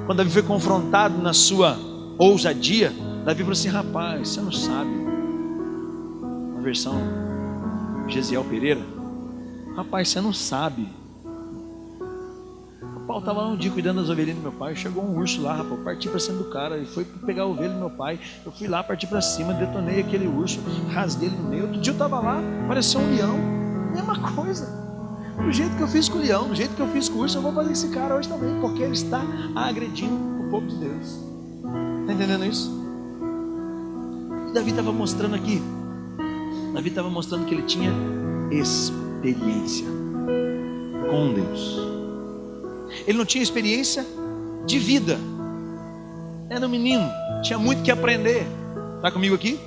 Quando 0.07 0.19
Davi 0.19 0.31
foi 0.31 0.43
confrontado 0.43 1.21
na 1.21 1.33
sua 1.33 1.77
ousadia, 2.17 2.93
Davi 3.25 3.41
falou 3.41 3.53
assim: 3.53 3.69
Rapaz, 3.69 4.29
você 4.29 4.41
não 4.41 4.53
sabe. 4.53 4.91
Uma 6.53 6.63
versão 6.63 6.95
Gesiel 8.07 8.45
Pereira. 8.45 8.81
Rapaz, 9.75 10.09
você 10.09 10.21
não 10.21 10.33
sabe. 10.33 10.89
O 12.97 13.01
pau 13.07 13.19
estava 13.19 13.45
um 13.47 13.57
dia 13.57 13.71
cuidando 13.71 14.01
das 14.01 14.09
ovelhinhas 14.09 14.39
do 14.39 14.43
meu 14.43 14.53
pai. 14.53 14.77
Chegou 14.77 15.03
um 15.03 15.19
urso 15.19 15.43
lá, 15.43 15.57
rapaz. 15.57 15.81
Parti 15.83 16.09
para 16.09 16.21
cima 16.21 16.39
do 16.39 16.51
cara. 16.51 16.79
e 16.79 16.87
foi 16.87 17.05
pegar 17.05 17.43
a 17.43 17.47
ovelha 17.47 17.71
do 17.71 17.79
meu 17.79 17.91
pai. 17.91 18.21
Eu 18.45 18.53
fui 18.53 18.69
lá, 18.69 18.85
parti 18.85 19.09
para 19.09 19.21
cima, 19.21 19.55
detonei 19.55 20.01
aquele 20.01 20.29
urso, 20.29 20.61
rasguei 20.93 21.29
ele 21.29 21.37
no 21.37 21.49
meio. 21.49 21.65
Outro 21.65 21.81
dia 21.81 21.91
eu 21.91 21.95
estava 21.95 22.21
lá, 22.21 22.41
parecia 22.69 23.01
um 23.01 23.13
leão. 23.13 23.39
Mesma 23.93 24.19
coisa. 24.35 24.76
Do 25.45 25.53
jeito 25.53 25.76
que 25.76 25.82
eu 25.82 25.89
fiz 25.89 26.09
com 26.09 26.18
o 26.18 26.20
leão, 26.20 26.49
do 26.49 26.55
jeito 26.55 26.74
que 26.74 26.80
eu 26.80 26.89
fiz 26.89 27.09
com 27.09 27.18
o 27.18 27.22
urso, 27.22 27.39
eu 27.39 27.43
vou 27.43 27.53
fazer 27.53 27.72
esse 27.72 27.89
cara 27.89 28.16
hoje 28.16 28.28
também, 28.28 28.61
porque 28.61 28.82
ele 28.82 28.95
está 28.95 29.22
agredindo 29.55 30.14
o 30.41 30.51
povo 30.51 30.66
de 30.66 30.76
Deus. 30.76 31.20
Está 32.01 32.12
entendendo 32.12 32.45
isso? 32.45 32.70
Davi 34.53 34.70
estava 34.70 34.93
mostrando 34.93 35.34
aqui. 35.34 35.61
Davi 36.72 36.89
estava 36.89 37.11
mostrando 37.11 37.45
que 37.47 37.55
ele 37.55 37.62
tinha 37.62 37.93
experiência 38.51 39.87
com 41.11 41.34
Deus. 41.34 41.78
Ele 43.07 43.18
não 43.18 43.24
tinha 43.24 43.43
experiência 43.43 44.05
de 44.64 44.78
vida. 44.78 45.18
Era 46.49 46.66
um 46.66 46.68
menino, 46.68 47.07
tinha 47.43 47.59
muito 47.59 47.82
que 47.82 47.91
aprender. 47.91 48.47
Está 48.97 49.11
comigo 49.11 49.34
aqui? 49.34 49.61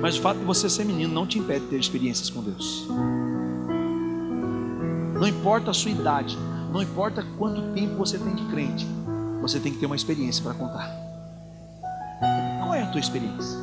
Mas 0.00 0.16
o 0.16 0.20
fato 0.20 0.38
de 0.38 0.44
você 0.44 0.68
ser 0.68 0.84
menino 0.84 1.12
não 1.12 1.26
te 1.26 1.38
impede 1.38 1.60
de 1.60 1.66
ter 1.66 1.80
experiências 1.80 2.30
com 2.30 2.42
Deus. 2.42 2.86
Não 5.18 5.26
importa 5.26 5.72
a 5.72 5.74
sua 5.74 5.90
idade, 5.90 6.38
não 6.72 6.80
importa 6.80 7.24
quanto 7.36 7.74
tempo 7.74 7.96
você 7.96 8.16
tem 8.18 8.36
de 8.36 8.44
crente, 8.44 8.86
você 9.40 9.58
tem 9.58 9.72
que 9.72 9.78
ter 9.78 9.86
uma 9.86 9.96
experiência 9.96 10.42
para 10.44 10.54
contar. 10.54 10.88
Qual 12.60 12.72
é 12.72 12.82
a 12.82 12.86
tua 12.86 13.00
experiência? 13.00 13.58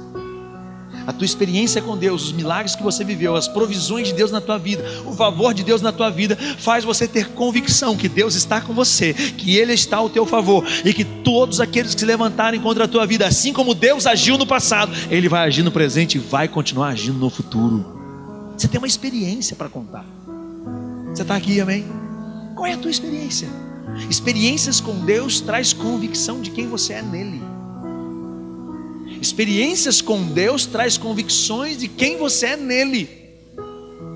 A 1.07 1.13
tua 1.13 1.25
experiência 1.25 1.81
com 1.81 1.95
Deus, 1.95 2.25
os 2.25 2.31
milagres 2.33 2.75
que 2.75 2.83
você 2.83 3.05
viveu, 3.05 3.35
as 3.35 3.47
provisões 3.47 4.07
de 4.07 4.13
Deus 4.13 4.31
na 4.31 4.41
tua 4.41 4.57
vida, 4.57 4.83
o 5.05 5.13
favor 5.13 5.53
de 5.53 5.63
Deus 5.63 5.81
na 5.81 5.93
tua 5.93 6.09
vida, 6.09 6.35
faz 6.57 6.83
você 6.83 7.07
ter 7.07 7.29
convicção 7.29 7.95
que 7.95 8.09
Deus 8.09 8.35
está 8.35 8.59
com 8.59 8.73
você, 8.73 9.13
que 9.13 9.55
Ele 9.55 9.73
está 9.73 9.97
ao 9.97 10.09
teu 10.09 10.25
favor 10.25 10.65
e 10.83 10.93
que 10.93 11.05
todos 11.05 11.61
aqueles 11.61 11.93
que 11.93 12.01
se 12.01 12.05
levantarem 12.05 12.59
contra 12.59 12.83
a 12.85 12.87
tua 12.87 13.05
vida, 13.05 13.25
assim 13.25 13.53
como 13.53 13.75
Deus 13.75 14.05
agiu 14.05 14.37
no 14.37 14.47
passado, 14.47 14.91
Ele 15.09 15.29
vai 15.29 15.47
agir 15.47 15.63
no 15.63 15.71
presente 15.71 16.15
e 16.15 16.19
vai 16.19 16.47
continuar 16.47 16.89
agindo 16.89 17.19
no 17.19 17.29
futuro. 17.29 17.85
Você 18.57 18.67
tem 18.67 18.79
uma 18.79 18.87
experiência 18.87 19.55
para 19.55 19.69
contar. 19.69 20.14
Você 21.15 21.21
está 21.21 21.37
aqui, 21.37 21.61
amém? 21.61 21.85
Qual 22.55 22.67
é 22.67 22.73
a 22.73 22.77
tua 22.77 22.91
experiência? 22.91 23.47
Experiências 24.09 24.81
com 24.81 25.05
Deus 25.05 25.39
traz 25.39 25.71
convicção 25.71 26.41
de 26.41 26.51
quem 26.51 26.67
você 26.67 26.91
é 26.91 27.01
nele. 27.01 27.41
Experiências 29.21 30.01
com 30.01 30.21
Deus 30.23 30.65
traz 30.65 30.97
convicções 30.97 31.77
de 31.77 31.87
quem 31.87 32.17
você 32.17 32.47
é 32.47 32.57
nele. 32.57 33.24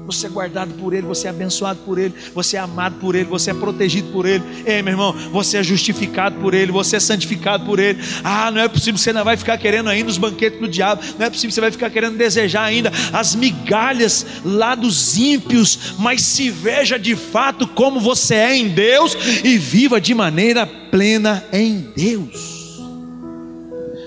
Você 0.09 0.25
é 0.25 0.29
guardado 0.29 0.73
por 0.73 0.91
Ele, 0.91 1.05
você 1.05 1.27
é 1.27 1.29
abençoado 1.29 1.79
por 1.85 1.99
Ele, 1.99 2.13
você 2.33 2.57
é 2.57 2.59
amado 2.59 2.95
por 2.95 3.13
Ele, 3.13 3.25
você 3.25 3.51
é 3.51 3.53
protegido 3.53 4.11
por 4.11 4.25
Ele. 4.25 4.43
Ei, 4.65 4.81
meu 4.81 4.93
irmão, 4.93 5.13
você 5.31 5.57
é 5.57 5.63
justificado 5.63 6.39
por 6.39 6.55
Ele, 6.55 6.71
você 6.71 6.95
é 6.95 6.99
santificado 6.99 7.63
por 7.63 7.77
Ele. 7.77 8.01
Ah, 8.23 8.49
não 8.49 8.59
é 8.59 8.67
possível, 8.67 8.97
você 8.97 9.13
não 9.13 9.23
vai 9.23 9.37
ficar 9.37 9.57
querendo 9.59 9.87
ainda 9.87 10.09
os 10.09 10.17
banquetes 10.17 10.59
do 10.59 10.67
diabo, 10.67 11.03
não 11.19 11.27
é 11.27 11.29
possível, 11.29 11.53
você 11.53 11.61
vai 11.61 11.71
ficar 11.71 11.91
querendo 11.91 12.17
desejar 12.17 12.63
ainda 12.63 12.91
as 13.13 13.35
migalhas 13.35 14.25
lá 14.43 14.73
dos 14.73 15.15
ímpios, 15.15 15.93
mas 15.99 16.21
se 16.21 16.49
veja 16.49 16.97
de 16.97 17.15
fato 17.15 17.67
como 17.67 17.99
você 17.99 18.33
é 18.33 18.57
em 18.57 18.69
Deus 18.69 19.15
e 19.43 19.59
viva 19.59 20.01
de 20.01 20.15
maneira 20.15 20.65
plena 20.65 21.43
em 21.53 21.81
Deus. 21.95 22.79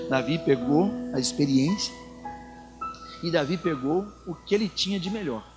Davi 0.09 0.37
pegou 0.45 0.91
a 1.13 1.19
experiência 1.19 1.93
e 3.23 3.31
Davi 3.31 3.55
pegou 3.55 4.05
o 4.27 4.35
que 4.35 4.53
ele 4.53 4.67
tinha 4.67 4.99
de 4.99 5.09
melhor. 5.09 5.52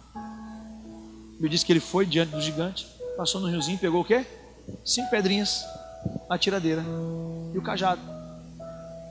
Me 1.39 1.49
disse 1.49 1.65
que 1.65 1.73
ele 1.73 1.81
foi 1.81 2.07
diante 2.07 2.31
do 2.31 2.41
gigante, 2.41 2.87
passou 3.17 3.41
no 3.41 3.49
riozinho, 3.49 3.79
pegou 3.79 4.01
o 4.01 4.05
quê? 4.05 4.25
Cinco 4.85 5.11
pedrinhas, 5.11 5.65
a 6.29 6.39
tiradeira 6.39 6.85
e 7.55 7.59
o 7.59 7.63
cajado. 7.63 8.01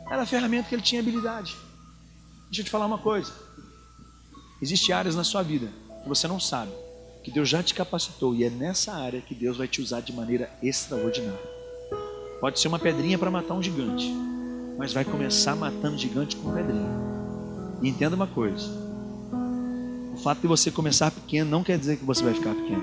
Era 0.10 0.22
a 0.24 0.26
ferramenta 0.26 0.70
que 0.70 0.76
ele 0.76 0.82
tinha 0.82 1.02
habilidade. 1.02 1.56
Deixa 2.46 2.62
eu 2.62 2.66
te 2.66 2.72
falar 2.72 2.86
uma 2.86 2.98
coisa. 2.98 3.32
Existem 4.62 4.96
áreas 4.96 5.16
na 5.16 5.24
sua 5.24 5.44
vida 5.44 5.68
que 6.04 6.10
você 6.10 6.28
não 6.28 6.40
sabe, 6.40 6.72
que 7.24 7.32
Deus 7.32 7.50
já 7.50 7.62
te 7.62 7.74
capacitou 7.74 8.36
e 8.36 8.44
é 8.44 8.50
nessa 8.50 8.94
área 8.94 9.22
que 9.22 9.34
Deus 9.34 9.58
vai 9.58 9.68
te 9.68 9.82
usar 9.82 10.02
de 10.02 10.14
maneira 10.14 10.50
extraordinária. 10.62 11.56
Pode 12.40 12.60
ser 12.60 12.68
uma 12.68 12.80
pedrinha 12.80 13.18
para 13.18 13.32
matar 13.32 13.56
um 13.56 13.64
gigante, 13.64 14.14
mas 14.78 14.94
vai 14.94 15.04
começar 15.04 15.56
matando 15.56 15.98
gigante 15.98 16.36
com 16.36 16.54
pedrinha. 16.54 16.90
E 17.82 17.90
entenda 17.90 18.16
uma 18.16 18.28
coisa: 18.28 18.85
fato 20.26 20.42
de 20.42 20.48
você 20.48 20.72
começar 20.72 21.12
pequeno 21.12 21.52
não 21.52 21.64
quer 21.64 21.78
dizer 21.78 21.98
que 21.98 22.04
você 22.04 22.24
vai 22.24 22.34
ficar 22.34 22.56
pequeno. 22.56 22.82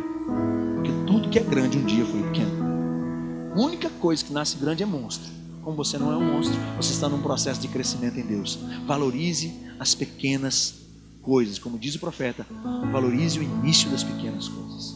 Porque 0.77 0.93
tudo 1.09 1.29
que 1.29 1.41
é 1.41 1.43
grande 1.43 1.77
um 1.77 1.85
dia 1.85 2.05
foi 2.05 2.23
pequeno. 2.23 3.53
A 3.53 3.61
única 3.61 3.91
coisa 3.91 4.25
que 4.25 4.33
nasce 4.33 4.57
grande 4.59 4.85
é 4.85 4.87
monstro. 4.87 5.29
Como 5.61 5.77
você 5.77 5.99
não 5.99 6.13
é 6.13 6.17
um 6.17 6.35
monstro, 6.35 6.57
você 6.77 6.93
está 6.93 7.09
num 7.09 7.21
processo 7.21 7.61
de 7.61 7.67
crescimento 7.67 8.17
em 8.17 8.23
Deus. 8.25 8.61
Valorize 8.87 9.53
as 9.81 9.93
pequenas 9.93 10.87
coisas. 11.21 11.59
Como 11.59 11.81
diz 11.81 11.97
o 11.97 11.99
profeta, 11.99 12.47
valorize 12.93 13.41
o 13.41 13.43
início 13.43 13.91
das 13.91 14.05
pequenas 14.05 14.47
coisas. 14.47 14.95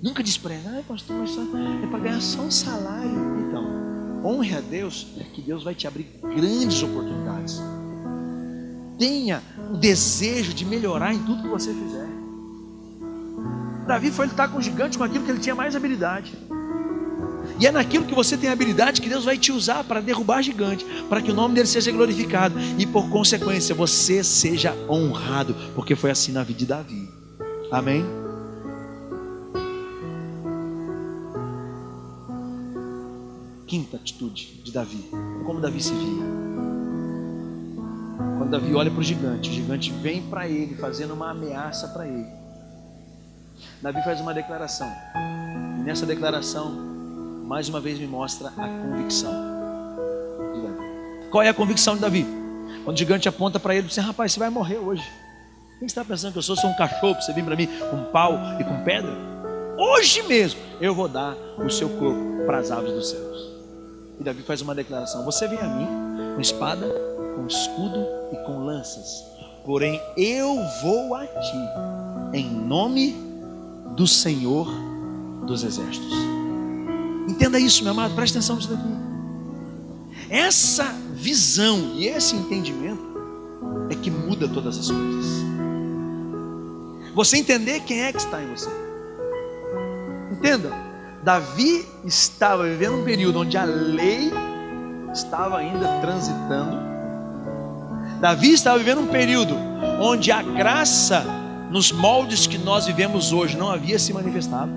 Nunca 0.00 0.22
despreze, 0.22 0.68
ah, 0.68 0.84
pastor, 0.86 1.16
mas 1.16 1.36
é 1.36 1.86
para 1.88 1.98
ganhar 1.98 2.20
só 2.20 2.42
um 2.42 2.52
salário. 2.52 3.48
Então, 3.48 4.22
honre 4.24 4.54
a 4.54 4.60
Deus, 4.60 5.08
que 5.34 5.42
Deus 5.42 5.64
vai 5.64 5.74
te 5.74 5.88
abrir 5.88 6.06
grandes 6.22 6.80
oportunidades 6.84 7.60
tenha 9.00 9.42
o 9.72 9.78
desejo 9.78 10.52
de 10.52 10.66
melhorar 10.66 11.14
em 11.14 11.20
tudo 11.20 11.40
que 11.40 11.48
você 11.48 11.72
fizer. 11.72 12.06
Davi 13.86 14.10
foi 14.10 14.26
lutar 14.26 14.52
com 14.52 14.58
o 14.58 14.62
gigante 14.62 14.98
com 14.98 15.04
aquilo 15.04 15.24
que 15.24 15.30
ele 15.30 15.40
tinha 15.40 15.54
mais 15.54 15.74
habilidade. 15.74 16.34
E 17.58 17.66
é 17.66 17.72
naquilo 17.72 18.04
que 18.04 18.14
você 18.14 18.36
tem 18.36 18.50
habilidade 18.50 19.00
que 19.00 19.08
Deus 19.08 19.24
vai 19.24 19.38
te 19.38 19.52
usar 19.52 19.84
para 19.84 20.02
derrubar 20.02 20.42
gigante, 20.42 20.84
para 21.08 21.22
que 21.22 21.30
o 21.30 21.34
nome 21.34 21.54
dele 21.54 21.66
seja 21.66 21.90
glorificado 21.90 22.60
e 22.78 22.84
por 22.84 23.08
consequência 23.08 23.74
você 23.74 24.22
seja 24.22 24.76
honrado, 24.86 25.56
porque 25.74 25.96
foi 25.96 26.10
assim 26.10 26.32
na 26.32 26.42
vida 26.42 26.58
de 26.58 26.66
Davi. 26.66 27.08
Amém? 27.72 28.04
Quinta 33.66 33.96
atitude 33.96 34.60
de 34.62 34.70
Davi. 34.70 35.08
Como 35.46 35.58
Davi 35.58 35.82
se 35.82 35.94
via. 35.94 36.69
Davi 38.50 38.74
olha 38.74 38.90
para 38.90 38.98
o 38.98 39.02
gigante, 39.02 39.48
o 39.48 39.52
gigante 39.52 39.92
vem 39.92 40.22
para 40.22 40.48
ele, 40.48 40.74
fazendo 40.74 41.14
uma 41.14 41.30
ameaça 41.30 41.86
para 41.88 42.06
ele. 42.06 42.26
Davi 43.80 44.02
faz 44.02 44.20
uma 44.20 44.34
declaração. 44.34 44.90
E 45.78 45.82
nessa 45.82 46.04
declaração, 46.04 46.72
mais 47.46 47.68
uma 47.68 47.80
vez 47.80 47.98
me 47.98 48.08
mostra 48.08 48.48
a 48.48 48.68
convicção 48.68 49.32
de 50.52 50.62
Davi. 50.62 51.30
Qual 51.30 51.42
é 51.44 51.48
a 51.48 51.54
convicção 51.54 51.94
de 51.94 52.00
Davi? 52.00 52.26
Quando 52.84 52.96
o 52.96 52.98
gigante 52.98 53.28
aponta 53.28 53.60
para 53.60 53.74
ele, 53.74 53.86
diz: 53.86 53.96
Rapaz, 53.98 54.32
você 54.32 54.40
vai 54.40 54.50
morrer 54.50 54.78
hoje. 54.78 55.04
Quem 55.78 55.86
está 55.86 56.04
pensando 56.04 56.32
que 56.32 56.38
eu 56.38 56.42
sou, 56.42 56.56
sou 56.56 56.70
um 56.70 56.76
cachorro 56.76 57.14
para 57.14 57.22
você 57.22 57.32
vir 57.32 57.44
para 57.44 57.54
mim 57.54 57.68
com 57.88 58.04
pau 58.10 58.34
e 58.58 58.64
com 58.64 58.82
pedra? 58.82 59.16
Hoje 59.78 60.22
mesmo 60.24 60.60
eu 60.80 60.92
vou 60.92 61.08
dar 61.08 61.36
o 61.56 61.70
seu 61.70 61.88
corpo 61.88 62.44
para 62.46 62.58
as 62.58 62.70
aves 62.72 62.92
dos 62.92 63.10
céus. 63.10 63.50
E 64.18 64.24
Davi 64.24 64.42
faz 64.42 64.60
uma 64.60 64.74
declaração: 64.74 65.24
Você 65.24 65.46
vem 65.46 65.58
a 65.58 65.68
mim 65.68 65.86
com 66.34 66.40
espada, 66.40 66.86
com 67.40 67.46
escudo 67.46 68.06
e 68.32 68.36
com 68.44 68.64
lanças, 68.64 69.24
porém 69.64 70.00
eu 70.16 70.56
vou 70.82 71.14
a 71.14 71.26
ti, 71.26 71.58
em 72.34 72.50
nome 72.50 73.16
do 73.96 74.06
Senhor 74.06 74.68
dos 75.46 75.64
Exércitos. 75.64 76.12
Entenda 77.26 77.58
isso, 77.58 77.82
meu 77.82 77.92
amado, 77.92 78.14
preste 78.14 78.36
atenção 78.36 78.56
nisso 78.56 78.68
daqui. 78.68 78.88
Essa 80.28 80.84
visão 81.14 81.94
e 81.94 82.06
esse 82.06 82.36
entendimento 82.36 83.02
é 83.88 83.94
que 83.94 84.10
muda 84.10 84.46
todas 84.46 84.78
as 84.78 84.90
coisas. 84.90 85.26
Você 87.14 87.38
entender 87.38 87.80
quem 87.80 88.02
é 88.02 88.12
que 88.12 88.18
está 88.18 88.42
em 88.42 88.48
você. 88.48 88.70
Entenda, 90.30 90.72
Davi 91.24 91.86
estava 92.04 92.64
vivendo 92.64 92.98
um 93.00 93.04
período 93.04 93.40
onde 93.40 93.56
a 93.56 93.64
lei 93.64 94.30
estava 95.12 95.58
ainda 95.58 96.00
transitando 96.00 96.89
Davi 98.20 98.52
estava 98.52 98.76
vivendo 98.76 99.00
um 99.00 99.06
período 99.06 99.54
onde 99.98 100.30
a 100.30 100.42
graça, 100.42 101.24
nos 101.70 101.90
moldes 101.90 102.46
que 102.46 102.58
nós 102.58 102.84
vivemos 102.84 103.32
hoje, 103.32 103.56
não 103.56 103.70
havia 103.70 103.98
se 103.98 104.12
manifestado. 104.12 104.70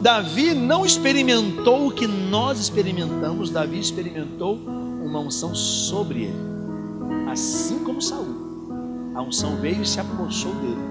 Davi 0.00 0.54
não 0.54 0.86
experimentou 0.86 1.88
o 1.88 1.90
que 1.90 2.06
nós 2.06 2.58
experimentamos, 2.58 3.50
Davi 3.50 3.78
experimentou 3.78 4.56
uma 4.56 5.20
unção 5.20 5.54
sobre 5.54 6.24
ele, 6.24 7.30
assim 7.30 7.84
como 7.84 8.00
Saul. 8.00 9.12
A 9.14 9.20
unção 9.20 9.56
veio 9.56 9.82
e 9.82 9.86
se 9.86 10.00
apossou 10.00 10.54
dele. 10.54 10.88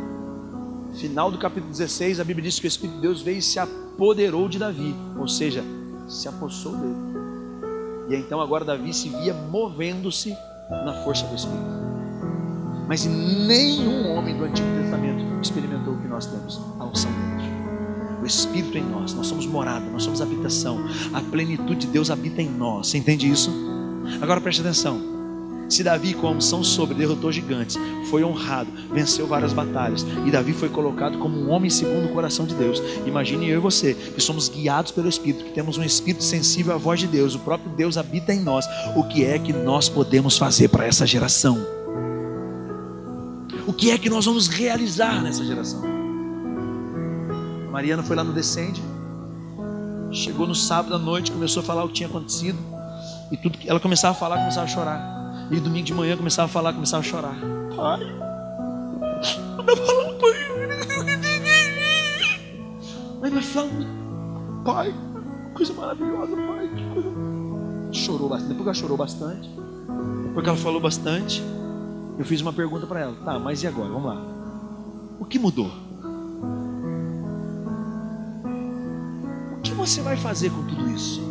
Final 0.95 1.31
do 1.31 1.39
capítulo 1.39 1.71
16, 1.71 2.19
a 2.19 2.23
Bíblia 2.23 2.49
diz 2.49 2.59
que 2.59 2.65
o 2.65 2.69
Espírito 2.69 2.95
de 2.95 3.01
Deus 3.01 3.21
veio 3.21 3.39
e 3.39 3.41
se 3.41 3.57
apoderou 3.57 4.47
de 4.47 4.59
Davi, 4.59 4.95
ou 5.17 5.27
seja, 5.27 5.63
se 6.07 6.27
apossou 6.27 6.73
dele. 6.73 6.95
E 8.09 8.15
então 8.15 8.39
agora 8.39 8.63
Davi 8.63 8.93
se 8.93 9.09
via 9.09 9.33
movendo-se 9.33 10.35
na 10.69 10.93
força 11.03 11.25
do 11.27 11.35
Espírito. 11.35 11.77
Mas 12.87 13.05
nenhum 13.05 14.15
homem 14.15 14.37
do 14.37 14.45
Antigo 14.45 14.67
Testamento 14.81 15.23
experimentou 15.41 15.93
o 15.93 15.97
que 15.97 16.07
nós 16.07 16.25
temos, 16.25 16.61
a 16.79 16.85
unção 16.85 17.11
de 17.11 17.17
Deus. 17.17 18.21
O 18.21 18.25
Espírito 18.25 18.77
em 18.77 18.83
nós, 18.83 19.13
nós 19.13 19.27
somos 19.27 19.45
morada, 19.45 19.85
nós 19.89 20.03
somos 20.03 20.21
habitação. 20.21 20.79
A 21.13 21.21
plenitude 21.21 21.81
de 21.81 21.87
Deus 21.87 22.09
habita 22.09 22.41
em 22.41 22.49
nós. 22.49 22.87
Você 22.87 22.97
entende 22.97 23.29
isso? 23.29 23.51
Agora 24.21 24.39
preste 24.39 24.61
atenção. 24.61 25.16
Se 25.69 25.83
Davi, 25.83 26.13
com 26.13 26.27
a 26.27 26.31
unção 26.31 26.63
sobre, 26.63 26.95
derrotou 26.95 27.29
gigantes, 27.31 27.77
foi 28.09 28.23
honrado, 28.23 28.69
venceu 28.91 29.27
várias 29.27 29.51
batalhas, 29.51 30.05
e 30.25 30.31
Davi 30.31 30.53
foi 30.53 30.69
colocado 30.69 31.17
como 31.17 31.37
um 31.37 31.49
homem 31.51 31.69
segundo 31.69 32.05
o 32.05 32.13
coração 32.13 32.45
de 32.45 32.55
Deus. 32.55 32.81
Imagine 33.05 33.49
eu 33.49 33.57
e 33.57 33.61
você, 33.61 33.93
que 33.93 34.21
somos 34.21 34.47
guiados 34.47 34.93
pelo 34.93 35.09
Espírito, 35.09 35.43
que 35.43 35.51
temos 35.51 35.77
um 35.77 35.83
Espírito 35.83 36.23
sensível 36.23 36.73
à 36.73 36.77
voz 36.77 37.01
de 37.01 37.07
Deus, 37.07 37.35
o 37.35 37.39
próprio 37.39 37.69
Deus 37.71 37.97
habita 37.97 38.33
em 38.33 38.39
nós. 38.39 38.65
O 38.95 39.03
que 39.03 39.25
é 39.25 39.37
que 39.37 39.51
nós 39.51 39.89
podemos 39.89 40.37
fazer 40.37 40.69
para 40.69 40.85
essa 40.85 41.05
geração? 41.05 41.57
O 43.65 43.73
que 43.73 43.91
é 43.91 43.97
que 43.97 44.09
nós 44.09 44.25
vamos 44.25 44.47
realizar 44.47 45.21
nessa 45.21 45.43
geração? 45.43 45.83
A 47.67 47.71
Mariana 47.71 48.01
foi 48.03 48.15
lá 48.15 48.23
no 48.23 48.31
Descende, 48.31 48.81
chegou 50.11 50.47
no 50.47 50.55
sábado 50.55 50.95
à 50.95 50.97
noite, 50.97 51.29
começou 51.29 51.61
a 51.61 51.65
falar 51.65 51.83
o 51.83 51.89
que 51.89 51.95
tinha 51.95 52.07
acontecido, 52.07 52.57
e 53.29 53.35
tudo 53.35 53.59
ela 53.65 53.81
começava 53.81 54.15
a 54.15 54.17
falar, 54.17 54.37
começava 54.37 54.63
a 54.63 54.69
chorar. 54.69 55.16
E 55.49 55.59
domingo 55.59 55.85
de 55.85 55.93
manhã 55.93 56.17
começava 56.17 56.45
a 56.45 56.49
falar, 56.49 56.73
começava 56.73 57.01
a 57.01 57.05
chorar. 57.05 57.35
Pai, 57.75 58.01
eu 59.67 59.77
falando 59.77 60.17
para 60.19 60.29
Mas 63.21 63.33
vai 63.33 63.41
falando, 63.41 64.63
pai, 64.63 64.93
coisa 65.53 65.73
maravilhosa, 65.73 66.35
pai. 66.35 66.69
Chorou 67.93 68.27
bastante. 68.29 68.49
Depois 68.49 68.63
que 68.63 68.69
ela 68.69 68.73
chorou 68.73 68.97
bastante, 68.97 69.49
depois 70.25 70.43
que 70.43 70.49
ela 70.49 70.57
falou 70.57 70.81
bastante, 70.81 71.41
eu 72.17 72.25
fiz 72.25 72.41
uma 72.41 72.51
pergunta 72.53 72.85
para 72.85 72.99
ela. 72.99 73.15
Tá, 73.23 73.39
mas 73.39 73.63
e 73.63 73.67
agora? 73.67 73.89
Vamos 73.89 74.05
lá. 74.05 74.21
O 75.19 75.25
que 75.25 75.39
mudou? 75.39 75.71
O 79.57 79.61
que 79.61 79.71
você 79.73 80.01
vai 80.01 80.17
fazer 80.17 80.49
com 80.49 80.63
tudo 80.65 80.89
isso? 80.89 81.26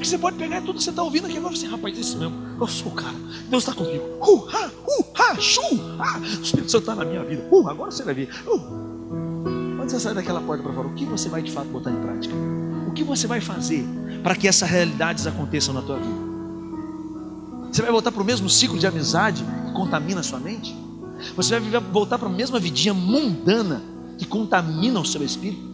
Porque 0.00 0.08
você 0.08 0.16
pode 0.18 0.38
pegar 0.38 0.62
tudo 0.62 0.78
que 0.78 0.82
você 0.82 0.88
está 0.88 1.02
ouvindo 1.02 1.26
aqui 1.26 1.36
agora. 1.36 1.54
Você, 1.54 1.66
rapaz, 1.66 1.94
é 1.94 2.00
isso 2.00 2.16
mesmo. 2.16 2.34
Eu 2.58 2.66
sou 2.66 2.90
o 2.90 2.94
cara. 2.94 3.14
Deus 3.50 3.62
está 3.62 3.74
comigo. 3.74 4.02
Uh, 4.18 4.48
ha, 4.48 4.68
uh, 4.68 5.04
ha, 5.14 5.38
shu, 5.38 5.60
ha. 5.98 6.18
O 6.18 6.42
Espírito 6.42 6.70
Santo 6.70 6.90
está 6.90 6.94
na 6.94 7.04
minha 7.04 7.22
vida. 7.22 7.46
Uh, 7.50 7.68
agora 7.68 7.90
você 7.90 8.02
vai 8.02 8.14
ver. 8.14 8.30
Uh. 8.46 9.76
Quando 9.76 9.90
você 9.90 10.00
sai 10.00 10.14
daquela 10.14 10.40
porta 10.40 10.62
para 10.62 10.72
fora, 10.72 10.88
o 10.88 10.94
que 10.94 11.04
você 11.04 11.28
vai 11.28 11.42
de 11.42 11.52
fato 11.52 11.66
botar 11.66 11.90
em 11.90 12.00
prática? 12.00 12.34
O 12.88 12.92
que 12.92 13.04
você 13.04 13.26
vai 13.26 13.42
fazer 13.42 13.84
para 14.22 14.34
que 14.34 14.48
essas 14.48 14.70
realidades 14.70 15.26
aconteçam 15.26 15.74
na 15.74 15.82
tua 15.82 15.96
vida? 15.96 16.30
Você 17.70 17.82
vai 17.82 17.90
voltar 17.90 18.10
para 18.10 18.22
o 18.22 18.24
mesmo 18.24 18.48
ciclo 18.48 18.78
de 18.78 18.86
amizade 18.86 19.44
que 19.66 19.72
contamina 19.74 20.20
a 20.20 20.22
sua 20.22 20.38
mente? 20.38 20.74
Você 21.36 21.60
vai 21.60 21.78
voltar 21.78 22.18
para 22.18 22.28
a 22.28 22.32
mesma 22.32 22.58
vidinha 22.58 22.94
mundana 22.94 23.82
que 24.16 24.24
contamina 24.24 24.98
o 24.98 25.04
seu 25.04 25.22
espírito? 25.22 25.69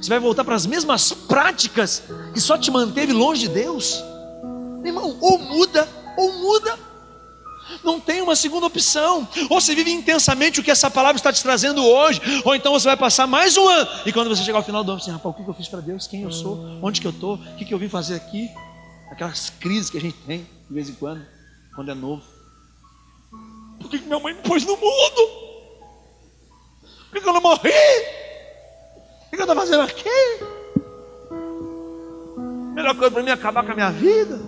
Você 0.00 0.08
vai 0.08 0.18
voltar 0.18 0.44
para 0.44 0.54
as 0.54 0.64
mesmas 0.64 1.12
práticas 1.12 2.02
que 2.32 2.40
só 2.40 2.56
te 2.56 2.70
manteve 2.70 3.12
longe 3.12 3.42
de 3.42 3.48
Deus? 3.48 4.02
Meu 4.80 4.86
irmão, 4.86 5.18
ou 5.20 5.38
muda, 5.38 5.86
ou 6.16 6.32
muda. 6.32 6.78
Não 7.84 8.00
tem 8.00 8.22
uma 8.22 8.34
segunda 8.34 8.66
opção. 8.66 9.28
Ou 9.50 9.60
você 9.60 9.74
vive 9.74 9.90
intensamente 9.90 10.58
o 10.58 10.62
que 10.62 10.70
essa 10.70 10.90
palavra 10.90 11.16
está 11.16 11.30
te 11.30 11.42
trazendo 11.42 11.84
hoje, 11.84 12.20
ou 12.44 12.54
então 12.54 12.72
você 12.72 12.86
vai 12.88 12.96
passar 12.96 13.26
mais 13.26 13.56
um 13.58 13.68
ano. 13.68 13.88
E 14.06 14.12
quando 14.12 14.28
você 14.28 14.42
chegar 14.42 14.58
ao 14.58 14.64
final 14.64 14.82
do 14.82 14.92
ano, 14.92 15.00
você, 15.00 15.10
rapaz, 15.10 15.34
o 15.38 15.44
que 15.44 15.48
eu 15.48 15.54
fiz 15.54 15.68
para 15.68 15.80
Deus? 15.80 16.06
Quem 16.06 16.22
eu 16.22 16.32
sou? 16.32 16.58
Onde 16.82 17.00
que 17.00 17.06
eu 17.06 17.12
estou? 17.12 17.34
O 17.34 17.56
que, 17.56 17.72
eu 17.72 17.78
vim 17.78 17.88
fazer 17.88 18.14
aqui? 18.14 18.50
Aquelas 19.10 19.50
crises 19.50 19.90
que 19.90 19.98
a 19.98 20.00
gente 20.00 20.16
tem 20.26 20.46
de 20.68 20.74
vez 20.74 20.88
em 20.88 20.94
quando, 20.94 21.24
quando 21.74 21.90
é 21.90 21.94
novo. 21.94 22.22
Por 23.78 23.90
que, 23.90 23.98
minha 23.98 24.18
mãe 24.18 24.34
me 24.34 24.42
pôs 24.42 24.64
no 24.64 24.76
mundo? 24.76 25.40
Por 27.10 27.20
que 27.20 27.28
eu 27.28 27.32
não 27.32 27.40
morri? 27.40 27.70
Que 29.30 29.36
eu 29.36 29.40
estou 29.40 29.54
fazendo 29.54 29.82
aqui? 29.82 30.08
Melhor 32.74 32.96
coisa 32.96 33.10
para 33.10 33.22
mim 33.22 33.30
é 33.30 33.32
acabar 33.32 33.64
com 33.64 33.72
a 33.72 33.74
minha 33.74 33.90
vida. 33.90 34.38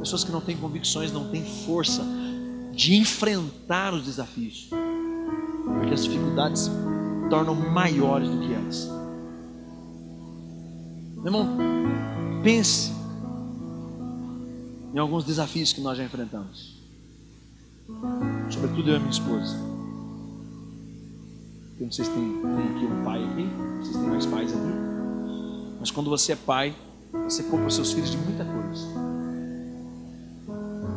Pessoas 0.00 0.24
que 0.24 0.32
não 0.32 0.40
têm 0.40 0.56
convicções, 0.56 1.12
não 1.12 1.28
têm 1.30 1.44
força 1.44 2.02
de 2.72 2.94
enfrentar 2.94 3.92
os 3.92 4.04
desafios, 4.04 4.68
porque 5.64 5.94
as 5.94 6.04
dificuldades 6.04 6.70
tornam 7.28 7.54
maiores 7.54 8.28
do 8.28 8.38
que 8.38 8.52
elas. 8.52 8.88
Meu 11.16 11.26
irmão, 11.26 11.58
pense 12.42 12.92
em 14.94 14.98
alguns 14.98 15.24
desafios 15.24 15.72
que 15.72 15.80
nós 15.80 15.98
já 15.98 16.04
enfrentamos, 16.04 16.80
sobretudo 18.50 18.90
eu 18.90 18.96
e 18.96 18.98
minha 18.98 19.10
esposa. 19.10 19.75
Eu 21.78 21.84
não 21.84 21.92
sei 21.92 22.06
se 22.06 22.10
tem, 22.10 22.22
tem 22.22 22.76
aqui 22.76 22.86
um 22.86 23.04
pai 23.04 23.22
aqui, 23.22 23.46
sei 23.82 23.92
se 23.92 23.98
tem 23.98 24.08
mais 24.08 24.24
pais 24.24 24.50
aqui. 24.50 25.76
Mas 25.78 25.90
quando 25.90 26.08
você 26.08 26.32
é 26.32 26.36
pai, 26.36 26.74
você 27.24 27.42
poupa 27.42 27.66
os 27.66 27.74
seus 27.74 27.92
filhos 27.92 28.10
de 28.10 28.16
muita 28.16 28.44
coisa. 28.46 28.86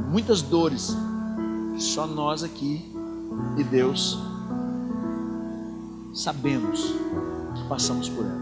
Muitas 0.09 0.41
dores 0.41 0.95
que 1.75 1.83
só 1.83 2.07
nós 2.07 2.43
aqui 2.43 2.93
e 3.57 3.63
Deus 3.63 4.17
sabemos 6.13 6.81
que 7.55 7.67
passamos 7.67 8.07
por 8.07 8.23
ela. 8.23 8.39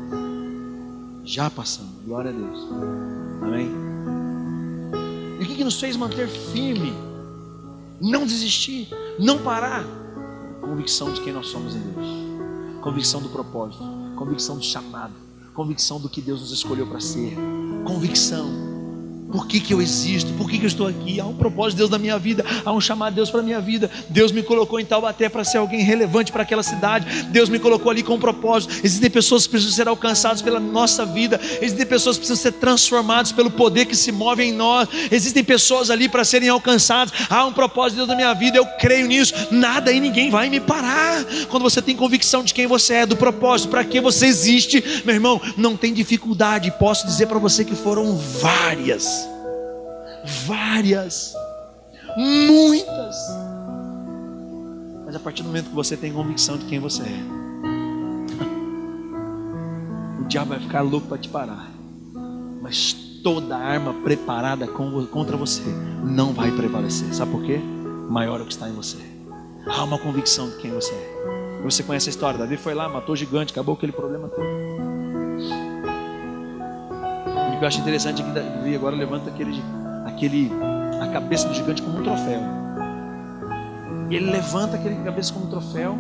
Já 1.23 1.49
passamos, 1.49 2.03
glória 2.05 2.29
a 2.29 2.33
Deus. 2.33 2.67
Amém? 3.41 3.71
E 5.39 5.43
o 5.43 5.47
que, 5.47 5.55
que 5.55 5.63
nos 5.63 5.79
fez 5.79 5.97
manter 5.97 6.27
firme? 6.27 6.93
Não 7.99 8.27
desistir, 8.27 8.89
não 9.19 9.39
parar. 9.39 9.83
Convicção 10.61 11.11
de 11.11 11.21
quem 11.21 11.33
nós 11.33 11.47
somos 11.47 11.75
em 11.75 11.79
Deus 11.79 12.26
convicção 12.88 13.21
do 13.21 13.27
propósito, 13.27 13.83
convicção 14.15 14.55
do 14.55 14.63
chamado, 14.63 15.13
convicção 15.53 15.99
do 15.99 16.07
que 16.07 16.21
Deus 16.21 16.39
nos 16.39 16.53
escolheu 16.53 16.88
para 16.88 17.01
ser, 17.01 17.35
convicção 17.85 18.47
por 19.32 19.45
que, 19.45 19.59
que 19.59 19.73
eu 19.73 19.82
existo? 19.82 20.32
Por 20.34 20.49
que, 20.49 20.57
que 20.57 20.63
eu 20.63 20.69
estou 20.69 20.88
aqui? 20.88 21.19
Há 21.19 21.25
um 21.25 21.36
propósito 21.36 21.71
de 21.71 21.78
Deus 21.80 21.89
na 21.89 21.97
minha 21.97 22.17
vida, 22.17 22.45
há 22.63 22.71
um 22.71 22.80
chamado 22.80 23.11
de 23.13 23.17
Deus 23.17 23.30
para 23.30 23.41
a 23.41 23.43
minha 23.43 23.59
vida. 23.59 23.91
Deus 24.09 24.32
me 24.32 24.41
colocou 24.41 24.80
em 24.80 24.86
Taubaté 24.86 25.28
para 25.28 25.43
ser 25.43 25.57
alguém 25.57 25.82
relevante 25.82 26.32
para 26.32 26.43
aquela 26.43 26.63
cidade. 26.63 27.23
Deus 27.23 27.49
me 27.49 27.59
colocou 27.59 27.91
ali 27.91 28.03
com 28.03 28.15
um 28.15 28.19
propósito. 28.19 28.73
Existem 28.84 29.09
pessoas 29.09 29.43
que 29.43 29.51
precisam 29.51 29.75
ser 29.75 29.88
alcançadas 29.88 30.41
pela 30.41 30.59
nossa 30.59 31.05
vida. 31.05 31.39
Existem 31.61 31.86
pessoas 31.86 32.15
que 32.15 32.25
precisam 32.25 32.41
ser 32.41 32.57
transformadas 32.57 33.34
pelo 33.34 33.51
poder 33.51 33.86
que 33.86 33.95
se 33.95 34.13
move 34.13 34.43
em 34.43 34.53
nós. 34.53 34.88
Existem 35.11 35.43
pessoas 35.43 35.89
ali 35.89 36.07
para 36.07 36.23
serem 36.23 36.47
alcançadas. 36.47 37.13
Há 37.30 37.45
um 37.45 37.51
propósito 37.51 37.91
de 37.91 37.97
Deus 37.97 38.09
na 38.09 38.15
minha 38.15 38.34
vida. 38.34 38.57
Eu 38.57 38.65
creio 38.80 39.07
nisso. 39.07 39.34
Nada 39.51 39.91
e 39.91 39.99
ninguém 39.99 40.30
vai 40.30 40.49
me 40.49 40.61
parar. 40.61 41.25
Quando 41.49 41.63
você 41.63 41.82
tem 41.82 41.97
convicção 41.97 42.43
de 42.43 42.53
quem 42.53 42.65
você 42.65 42.93
é, 42.93 43.05
do 43.05 43.17
propósito, 43.17 43.69
para 43.69 43.84
que 43.84 43.99
você 43.99 44.25
existe, 44.25 45.01
meu 45.03 45.15
irmão, 45.15 45.41
não 45.57 45.75
tem 45.75 45.93
dificuldade. 45.93 46.71
Posso 46.80 47.05
dizer 47.05 47.28
para 47.28 47.39
você 47.39 47.65
que 47.65 47.75
foram 47.75 48.15
várias 48.15 49.16
várias, 50.45 51.34
muitas. 52.17 53.15
Mas 55.05 55.15
a 55.15 55.19
partir 55.19 55.41
do 55.41 55.47
momento 55.47 55.69
que 55.69 55.75
você 55.75 55.95
tem 55.95 56.11
convicção 56.11 56.57
de 56.57 56.65
quem 56.65 56.80
você 56.80 57.03
é, 57.03 57.23
o 60.21 60.25
diabo 60.25 60.49
vai 60.49 60.59
ficar 60.59 60.82
louco 60.82 61.07
para 61.07 61.17
te 61.17 61.30
parar. 61.30 61.71
Mas 62.61 62.93
toda 63.23 63.55
arma 63.55 63.93
preparada 64.03 64.67
contra 64.67 65.38
você 65.38 65.63
não 66.03 66.34
vai 66.34 66.51
prevalecer. 66.51 67.13
Sabe 67.13 67.32
por 67.32 67.43
quê? 67.43 67.61
Maior 68.09 68.39
é 68.39 68.43
o 68.43 68.45
que 68.45 68.51
está 68.51 68.67
em 68.67 68.73
você. 68.73 68.97
Há 69.65 69.84
uma 69.84 69.97
convicção 69.97 70.49
de 70.49 70.57
quem 70.57 70.71
você 70.71 70.93
é. 70.93 71.61
Você 71.63 71.84
conhece 71.84 72.09
a 72.09 72.11
história. 72.11 72.38
Davi 72.39 72.57
foi 72.57 72.73
lá, 72.73 72.88
matou 72.88 73.13
o 73.13 73.15
gigante, 73.15 73.51
acabou 73.51 73.75
aquele 73.75 73.91
problema 73.91 74.28
todo. 74.28 74.45
O 77.47 77.59
que 77.59 77.63
eu 77.63 77.67
acho 77.67 77.80
interessante 77.80 78.21
é 78.21 78.25
que 78.25 78.32
Davi 78.32 78.75
agora 78.75 78.95
levanta 78.95 79.30
aquele 79.30 79.53
gigante 79.53 79.86
aquele, 80.18 80.51
a 80.99 81.07
cabeça 81.07 81.47
do 81.47 81.53
gigante 81.53 81.82
como 81.82 81.99
um 81.99 82.03
troféu. 82.03 82.41
E 84.09 84.15
ele 84.15 84.32
levanta 84.32 84.76
aquele 84.76 84.95
cabeça 85.03 85.32
como 85.32 85.45
um 85.45 85.49
troféu. 85.49 85.95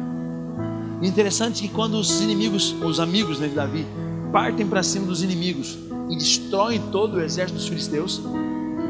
E 1.01 1.07
interessante 1.07 1.61
que 1.61 1.69
quando 1.69 1.93
os 1.95 2.19
inimigos, 2.19 2.73
os 2.83 2.99
amigos 2.99 3.39
né, 3.39 3.47
de 3.47 3.53
Davi, 3.53 3.85
partem 4.31 4.67
para 4.67 4.81
cima 4.81 5.05
dos 5.05 5.21
inimigos 5.21 5.77
e 6.09 6.17
destroem 6.17 6.81
todo 6.91 7.17
o 7.17 7.21
exército 7.21 7.59
dos 7.59 7.67
filisteus, 7.67 8.21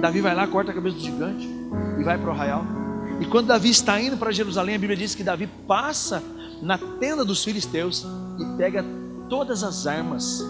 Davi 0.01 0.21
vai 0.21 0.33
lá, 0.33 0.47
corta 0.47 0.71
a 0.71 0.73
cabeça 0.73 0.95
do 0.95 1.01
gigante 1.01 1.47
e 1.99 2.03
vai 2.03 2.17
para 2.17 2.29
o 2.29 2.31
arraial. 2.31 2.65
E 3.19 3.25
quando 3.25 3.47
Davi 3.47 3.69
está 3.69 3.99
indo 3.99 4.15
para 4.15 4.31
Jerusalém, 4.31 4.75
a 4.75 4.79
Bíblia 4.79 4.95
diz 4.95 5.13
que 5.13 5.23
Davi 5.23 5.47
passa 5.67 6.23
na 6.61 6.77
tenda 6.77 7.25
dos 7.25 7.43
filisteus 7.43 8.05
e 8.39 8.57
pega 8.57 8.85
todas 9.29 9.63
as 9.63 9.87
armas 9.87 10.41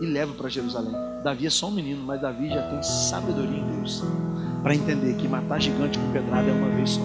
e 0.00 0.06
leva 0.06 0.32
para 0.34 0.48
Jerusalém. 0.48 1.11
Davi 1.22 1.46
é 1.46 1.50
só 1.50 1.68
um 1.68 1.70
menino, 1.70 2.02
mas 2.04 2.20
Davi 2.20 2.48
já 2.48 2.62
tem 2.62 2.82
sabedoria 2.82 3.58
em 3.58 3.76
Deus 3.76 4.02
para 4.60 4.74
entender 4.74 5.14
que 5.14 5.28
matar 5.28 5.60
gigante 5.60 5.98
com 5.98 6.12
pedrada 6.12 6.48
é 6.48 6.52
uma 6.52 6.68
vez 6.70 6.90
só. 6.90 7.02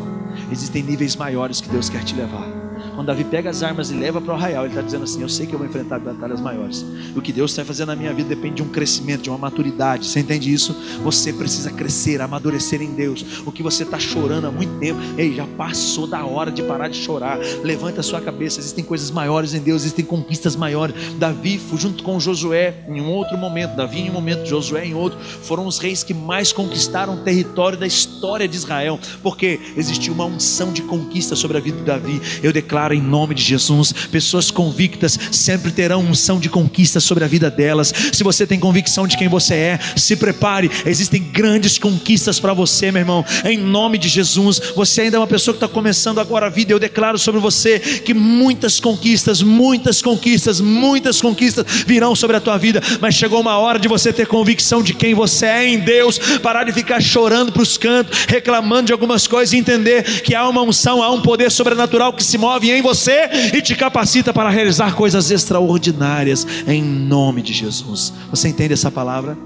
Existem 0.52 0.82
níveis 0.84 1.16
maiores 1.16 1.62
que 1.62 1.70
Deus 1.70 1.88
quer 1.90 2.04
te 2.04 2.16
levar. 2.16 2.57
Quando 2.98 3.10
Davi 3.10 3.24
pega 3.26 3.52
as 3.52 3.62
armas 3.62 3.92
e 3.92 3.94
leva 3.94 4.20
para 4.20 4.34
o 4.34 4.36
arraial, 4.36 4.64
ele 4.64 4.74
está 4.74 4.82
dizendo 4.82 5.04
assim: 5.04 5.22
Eu 5.22 5.30
sei 5.30 5.46
que 5.46 5.54
eu 5.54 5.60
vou 5.60 5.68
enfrentar 5.68 6.00
batalhas 6.00 6.42
maiores. 6.42 6.84
O 7.16 7.22
que 7.22 7.32
Deus 7.32 7.52
está 7.52 7.64
fazendo 7.64 7.90
na 7.90 7.96
minha 7.96 8.12
vida 8.12 8.28
depende 8.28 8.56
de 8.56 8.64
um 8.64 8.70
crescimento, 8.70 9.22
de 9.22 9.30
uma 9.30 9.38
maturidade. 9.38 10.08
Você 10.08 10.20
entende 10.20 10.52
isso? 10.52 10.76
Você 11.04 11.32
precisa 11.32 11.72
crescer, 11.72 12.20
amadurecer 12.22 12.82
em 12.82 12.96
Deus. 12.96 13.24
O 13.46 13.52
que 13.52 13.62
você 13.62 13.84
está 13.84 14.00
chorando 14.00 14.48
há 14.48 14.52
muito 14.52 14.80
tempo, 14.80 15.00
ei, 15.16 15.36
já 15.36 15.46
passou 15.46 16.08
da 16.08 16.26
hora 16.26 16.52
de 16.52 16.64
parar 16.64 16.88
de 16.88 16.98
chorar. 16.98 17.38
Levanta 17.64 18.00
a 18.00 18.04
sua 18.04 18.20
cabeça. 18.20 18.60
Existem 18.60 18.84
coisas 18.84 19.12
maiores 19.12 19.54
em 19.54 19.60
Deus, 19.60 19.84
existem 19.84 20.04
conquistas 20.04 20.56
maiores. 20.56 20.96
Davi, 21.20 21.62
junto 21.76 22.04
com 22.04 22.20
Josué, 22.20 22.84
em 22.88 23.00
um 23.00 23.12
outro 23.12 23.38
momento, 23.38 23.76
Davi 23.76 24.00
em 24.00 24.10
um 24.10 24.14
momento, 24.14 24.44
Josué 24.48 24.88
em 24.88 24.96
outro, 24.96 25.20
foram 25.20 25.68
os 25.68 25.78
reis 25.78 26.04
que 26.04 26.16
mais 26.16 26.52
conquistaram 26.52 27.14
o 27.14 27.18
território 27.18 27.78
da 27.78 27.86
história 27.86 28.48
de 28.48 28.58
Israel, 28.58 29.00
porque 29.22 29.60
existiu 29.78 30.16
uma 30.16 30.26
unção 30.26 30.74
de 30.74 30.82
conquista 30.82 31.36
sobre 31.36 31.58
a 31.58 31.60
vida 31.60 31.78
de 31.78 31.84
Davi. 31.84 32.20
Eu 32.42 32.52
declaro 32.52 32.87
declaro 32.88 32.94
em 32.94 33.02
nome 33.02 33.36
de 33.36 33.44
Jesus: 33.44 33.92
pessoas 34.12 34.50
convictas 34.52 35.20
sempre 35.32 35.72
terão 35.72 36.02
unção 36.02 36.40
de 36.40 36.50
conquista 36.50 37.00
sobre 37.00 37.24
a 37.24 37.28
vida 37.28 37.50
delas. 37.50 37.94
Se 38.14 38.24
você 38.24 38.46
tem 38.46 38.60
convicção 38.60 39.08
de 39.08 39.18
quem 39.18 39.28
você 39.28 39.54
é, 39.54 39.80
se 39.96 40.16
prepare, 40.16 40.70
existem 40.86 41.22
grandes 41.22 41.78
conquistas 41.78 42.40
para 42.40 42.54
você, 42.54 42.92
meu 42.92 43.02
irmão, 43.02 43.26
em 43.44 43.58
nome 43.58 43.98
de 43.98 44.08
Jesus. 44.08 44.62
Você 44.76 45.02
ainda 45.02 45.18
é 45.18 45.20
uma 45.20 45.28
pessoa 45.28 45.54
que 45.54 45.64
está 45.64 45.68
começando 45.68 46.20
agora 46.20 46.48
a 46.48 46.50
vida, 46.50 46.72
eu 46.72 46.80
declaro 46.80 47.18
sobre 47.18 47.42
você 47.42 47.80
que 47.80 48.14
muitas 48.14 48.80
conquistas, 48.80 49.42
muitas 49.42 50.02
conquistas, 50.02 50.62
muitas 50.62 51.22
conquistas 51.22 51.66
virão 51.86 52.16
sobre 52.16 52.38
a 52.38 52.40
tua 52.40 52.58
vida, 52.58 52.82
mas 53.02 53.16
chegou 53.16 53.42
uma 53.42 53.58
hora 53.58 53.80
de 53.80 53.88
você 53.88 54.14
ter 54.14 54.28
convicção 54.28 54.82
de 54.82 54.94
quem 54.94 55.14
você 55.14 55.46
é 55.46 55.68
em 55.68 55.80
Deus, 55.80 56.20
parar 56.42 56.64
de 56.64 56.72
ficar 56.72 57.02
chorando 57.02 57.52
para 57.52 57.62
os 57.62 57.78
cantos, 57.78 58.26
reclamando 58.28 58.88
de 58.88 58.94
algumas 58.94 59.28
coisas 59.28 59.54
e 59.54 59.58
entender 59.58 60.04
que 60.22 60.36
há 60.36 60.48
uma 60.48 60.62
unção, 60.62 61.02
há 61.02 61.12
um 61.12 61.22
poder 61.22 61.52
sobrenatural 61.52 62.14
que 62.14 62.24
se 62.24 62.38
move 62.38 62.72
em 62.72 62.77
você 62.82 63.30
e 63.54 63.62
te 63.62 63.76
capacita 63.76 64.34
para 64.34 64.50
realizar 64.50 64.96
coisas 64.96 65.32
extraordinárias 65.32 66.46
em 66.68 66.82
nome 66.82 67.42
de 67.42 67.54
Jesus. 67.54 68.14
Você 68.30 68.48
entende 68.48 68.74
essa 68.74 68.92
palavra? 68.92 69.38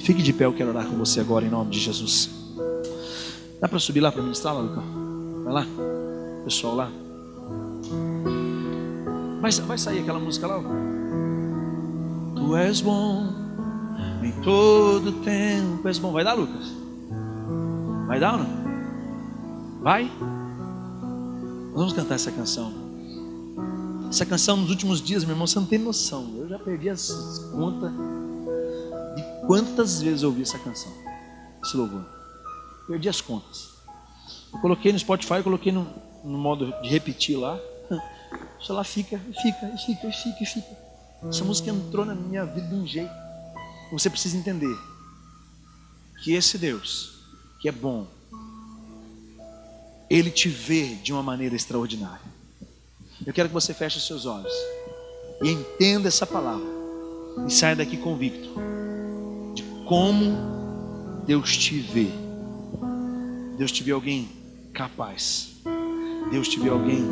Fique 0.00 0.22
de 0.22 0.32
pé, 0.32 0.44
eu 0.44 0.52
quero 0.52 0.70
orar 0.70 0.86
com 0.86 0.96
você 0.96 1.20
agora 1.20 1.44
em 1.44 1.48
nome 1.48 1.70
de 1.70 1.80
Jesus. 1.80 2.30
Dá 3.60 3.68
para 3.68 3.78
subir 3.78 4.00
lá 4.00 4.12
para 4.12 4.22
ministrar, 4.22 4.54
Luca? 4.54 4.82
Vai 5.44 5.54
lá, 5.54 5.66
pessoal 6.44 6.74
lá. 6.74 6.90
Vai, 9.40 9.50
vai 9.50 9.78
sair 9.78 10.00
aquela 10.00 10.18
música 10.18 10.46
lá? 10.46 10.60
Tu 12.36 12.56
és 12.56 12.80
bom, 12.80 13.32
em 14.22 14.32
todo 14.42 15.12
tempo 15.22 15.86
és 15.88 15.98
bom. 15.98 16.12
Vai 16.12 16.24
dar, 16.24 16.34
Lucas? 16.34 16.72
Vai 18.06 18.20
dar 18.20 18.32
ou 18.34 18.38
não? 18.38 18.64
Vai? 19.82 20.10
Vamos 21.74 21.92
cantar 21.92 22.14
essa 22.14 22.30
canção. 22.30 22.72
Essa 24.08 24.24
canção 24.24 24.56
nos 24.56 24.70
últimos 24.70 25.02
dias, 25.02 25.24
meu 25.24 25.32
irmão, 25.32 25.44
você 25.44 25.58
não 25.58 25.66
tem 25.66 25.78
noção. 25.78 26.32
Eu 26.36 26.48
já 26.48 26.56
perdi 26.56 26.88
as 26.88 27.10
contas 27.50 27.90
de 29.16 29.46
quantas 29.46 30.00
vezes 30.00 30.22
eu 30.22 30.28
ouvi 30.28 30.42
essa 30.42 30.56
canção, 30.56 30.92
esse 31.64 31.76
louvor. 31.76 32.06
Perdi 32.86 33.08
as 33.08 33.20
contas. 33.20 33.70
Eu 34.52 34.60
coloquei 34.60 34.92
no 34.92 34.98
Spotify, 35.00 35.42
coloquei 35.42 35.72
no, 35.72 35.84
no 36.22 36.38
modo 36.38 36.72
de 36.80 36.88
repetir 36.88 37.36
lá. 37.36 37.58
Só 38.60 38.72
lá 38.72 38.84
fica, 38.84 39.18
fica, 39.42 39.76
fica, 39.76 40.12
fica, 40.12 40.46
fica. 40.46 40.76
Essa 41.28 41.42
música 41.42 41.70
entrou 41.70 42.04
na 42.04 42.14
minha 42.14 42.44
vida 42.44 42.68
de 42.68 42.74
um 42.76 42.86
jeito. 42.86 43.12
Você 43.90 44.08
precisa 44.08 44.36
entender 44.36 44.76
que 46.22 46.34
esse 46.34 46.56
Deus, 46.56 47.14
que 47.58 47.68
é 47.68 47.72
bom, 47.72 48.06
ele 50.08 50.30
te 50.30 50.48
vê 50.48 50.94
de 50.94 51.12
uma 51.12 51.22
maneira 51.22 51.54
extraordinária. 51.54 52.34
Eu 53.26 53.32
quero 53.32 53.48
que 53.48 53.54
você 53.54 53.72
feche 53.72 53.98
os 53.98 54.06
seus 54.06 54.26
olhos 54.26 54.52
e 55.42 55.50
entenda 55.50 56.08
essa 56.08 56.26
palavra 56.26 56.66
e 57.46 57.52
saia 57.52 57.76
daqui 57.76 57.96
convicto 57.96 58.50
de 59.54 59.62
como 59.86 61.22
Deus 61.26 61.56
te 61.56 61.78
vê. 61.78 62.08
Deus 63.56 63.72
te 63.72 63.82
vê 63.82 63.92
alguém 63.92 64.28
capaz. 64.72 65.50
Deus 66.30 66.48
te 66.48 66.58
vê 66.58 66.68
alguém 66.68 67.04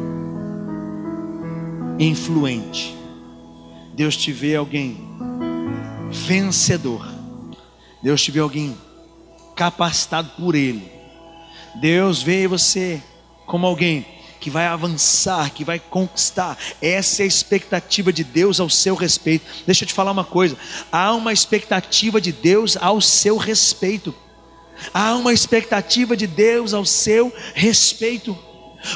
influente. 1.98 2.94
Deus 3.94 4.16
te 4.16 4.32
vê 4.32 4.56
alguém 4.56 4.96
vencedor. 6.10 7.06
Deus 8.02 8.20
te 8.22 8.30
vê 8.30 8.40
alguém 8.40 8.76
capacitado 9.54 10.30
por 10.36 10.54
Ele 10.54 11.01
Deus 11.74 12.22
vê 12.22 12.46
você 12.46 13.02
como 13.46 13.66
alguém 13.66 14.06
que 14.40 14.50
vai 14.50 14.66
avançar, 14.66 15.52
que 15.52 15.64
vai 15.64 15.78
conquistar. 15.78 16.58
Essa 16.80 17.22
é 17.22 17.24
a 17.24 17.28
expectativa 17.28 18.12
de 18.12 18.24
Deus 18.24 18.58
ao 18.58 18.68
seu 18.68 18.94
respeito. 18.94 19.46
Deixa 19.64 19.84
eu 19.84 19.88
te 19.88 19.94
falar 19.94 20.10
uma 20.10 20.24
coisa: 20.24 20.56
há 20.90 21.14
uma 21.14 21.32
expectativa 21.32 22.20
de 22.20 22.32
Deus 22.32 22.76
ao 22.76 23.00
seu 23.00 23.36
respeito. 23.36 24.14
Há 24.92 25.14
uma 25.14 25.32
expectativa 25.32 26.16
de 26.16 26.26
Deus 26.26 26.74
ao 26.74 26.84
seu 26.84 27.32
respeito. 27.54 28.36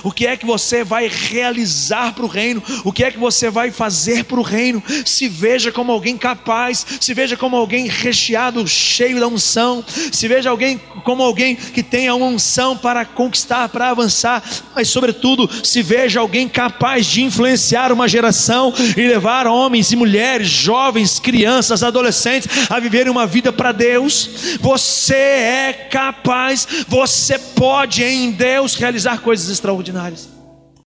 O 0.02 0.10
que 0.10 0.26
é 0.26 0.36
que 0.36 0.46
você 0.46 0.82
vai 0.82 1.08
realizar 1.08 2.12
para 2.12 2.24
o 2.24 2.28
reino? 2.28 2.62
O 2.84 2.92
que 2.92 3.04
é 3.04 3.10
que 3.10 3.18
você 3.18 3.50
vai 3.50 3.70
fazer 3.70 4.24
para 4.24 4.40
o 4.40 4.42
reino? 4.42 4.82
Se 5.04 5.28
veja 5.28 5.70
como 5.70 5.92
alguém 5.92 6.16
capaz, 6.16 6.84
se 7.00 7.14
veja 7.14 7.36
como 7.36 7.56
alguém 7.56 7.86
recheado, 7.86 8.66
cheio 8.66 9.20
da 9.20 9.28
unção, 9.28 9.84
se 10.12 10.26
veja 10.28 10.50
alguém 10.50 10.80
como 11.04 11.22
alguém 11.22 11.54
que 11.54 11.82
tenha 11.82 12.14
uma 12.14 12.26
unção 12.26 12.76
para 12.76 13.04
conquistar, 13.04 13.68
para 13.68 13.90
avançar, 13.90 14.42
mas 14.74 14.88
sobretudo 14.88 15.48
se 15.64 15.82
veja 15.82 16.20
alguém 16.20 16.48
capaz 16.48 17.06
de 17.06 17.22
influenciar 17.22 17.92
uma 17.92 18.08
geração 18.08 18.74
e 18.96 19.06
levar 19.06 19.46
homens 19.46 19.92
e 19.92 19.96
mulheres, 19.96 20.48
jovens, 20.48 21.20
crianças, 21.20 21.82
adolescentes 21.82 22.48
a 22.68 22.80
viverem 22.80 23.10
uma 23.10 23.26
vida 23.26 23.52
para 23.52 23.72
Deus. 23.72 24.58
Você 24.60 25.14
é 25.14 25.88
capaz, 25.90 26.66
você 26.88 27.38
pode 27.38 28.02
em 28.02 28.32
Deus 28.32 28.74
realizar 28.74 29.20
coisas 29.20 29.48
extraordinárias 29.48 29.75
extraordinárias. 29.80 30.35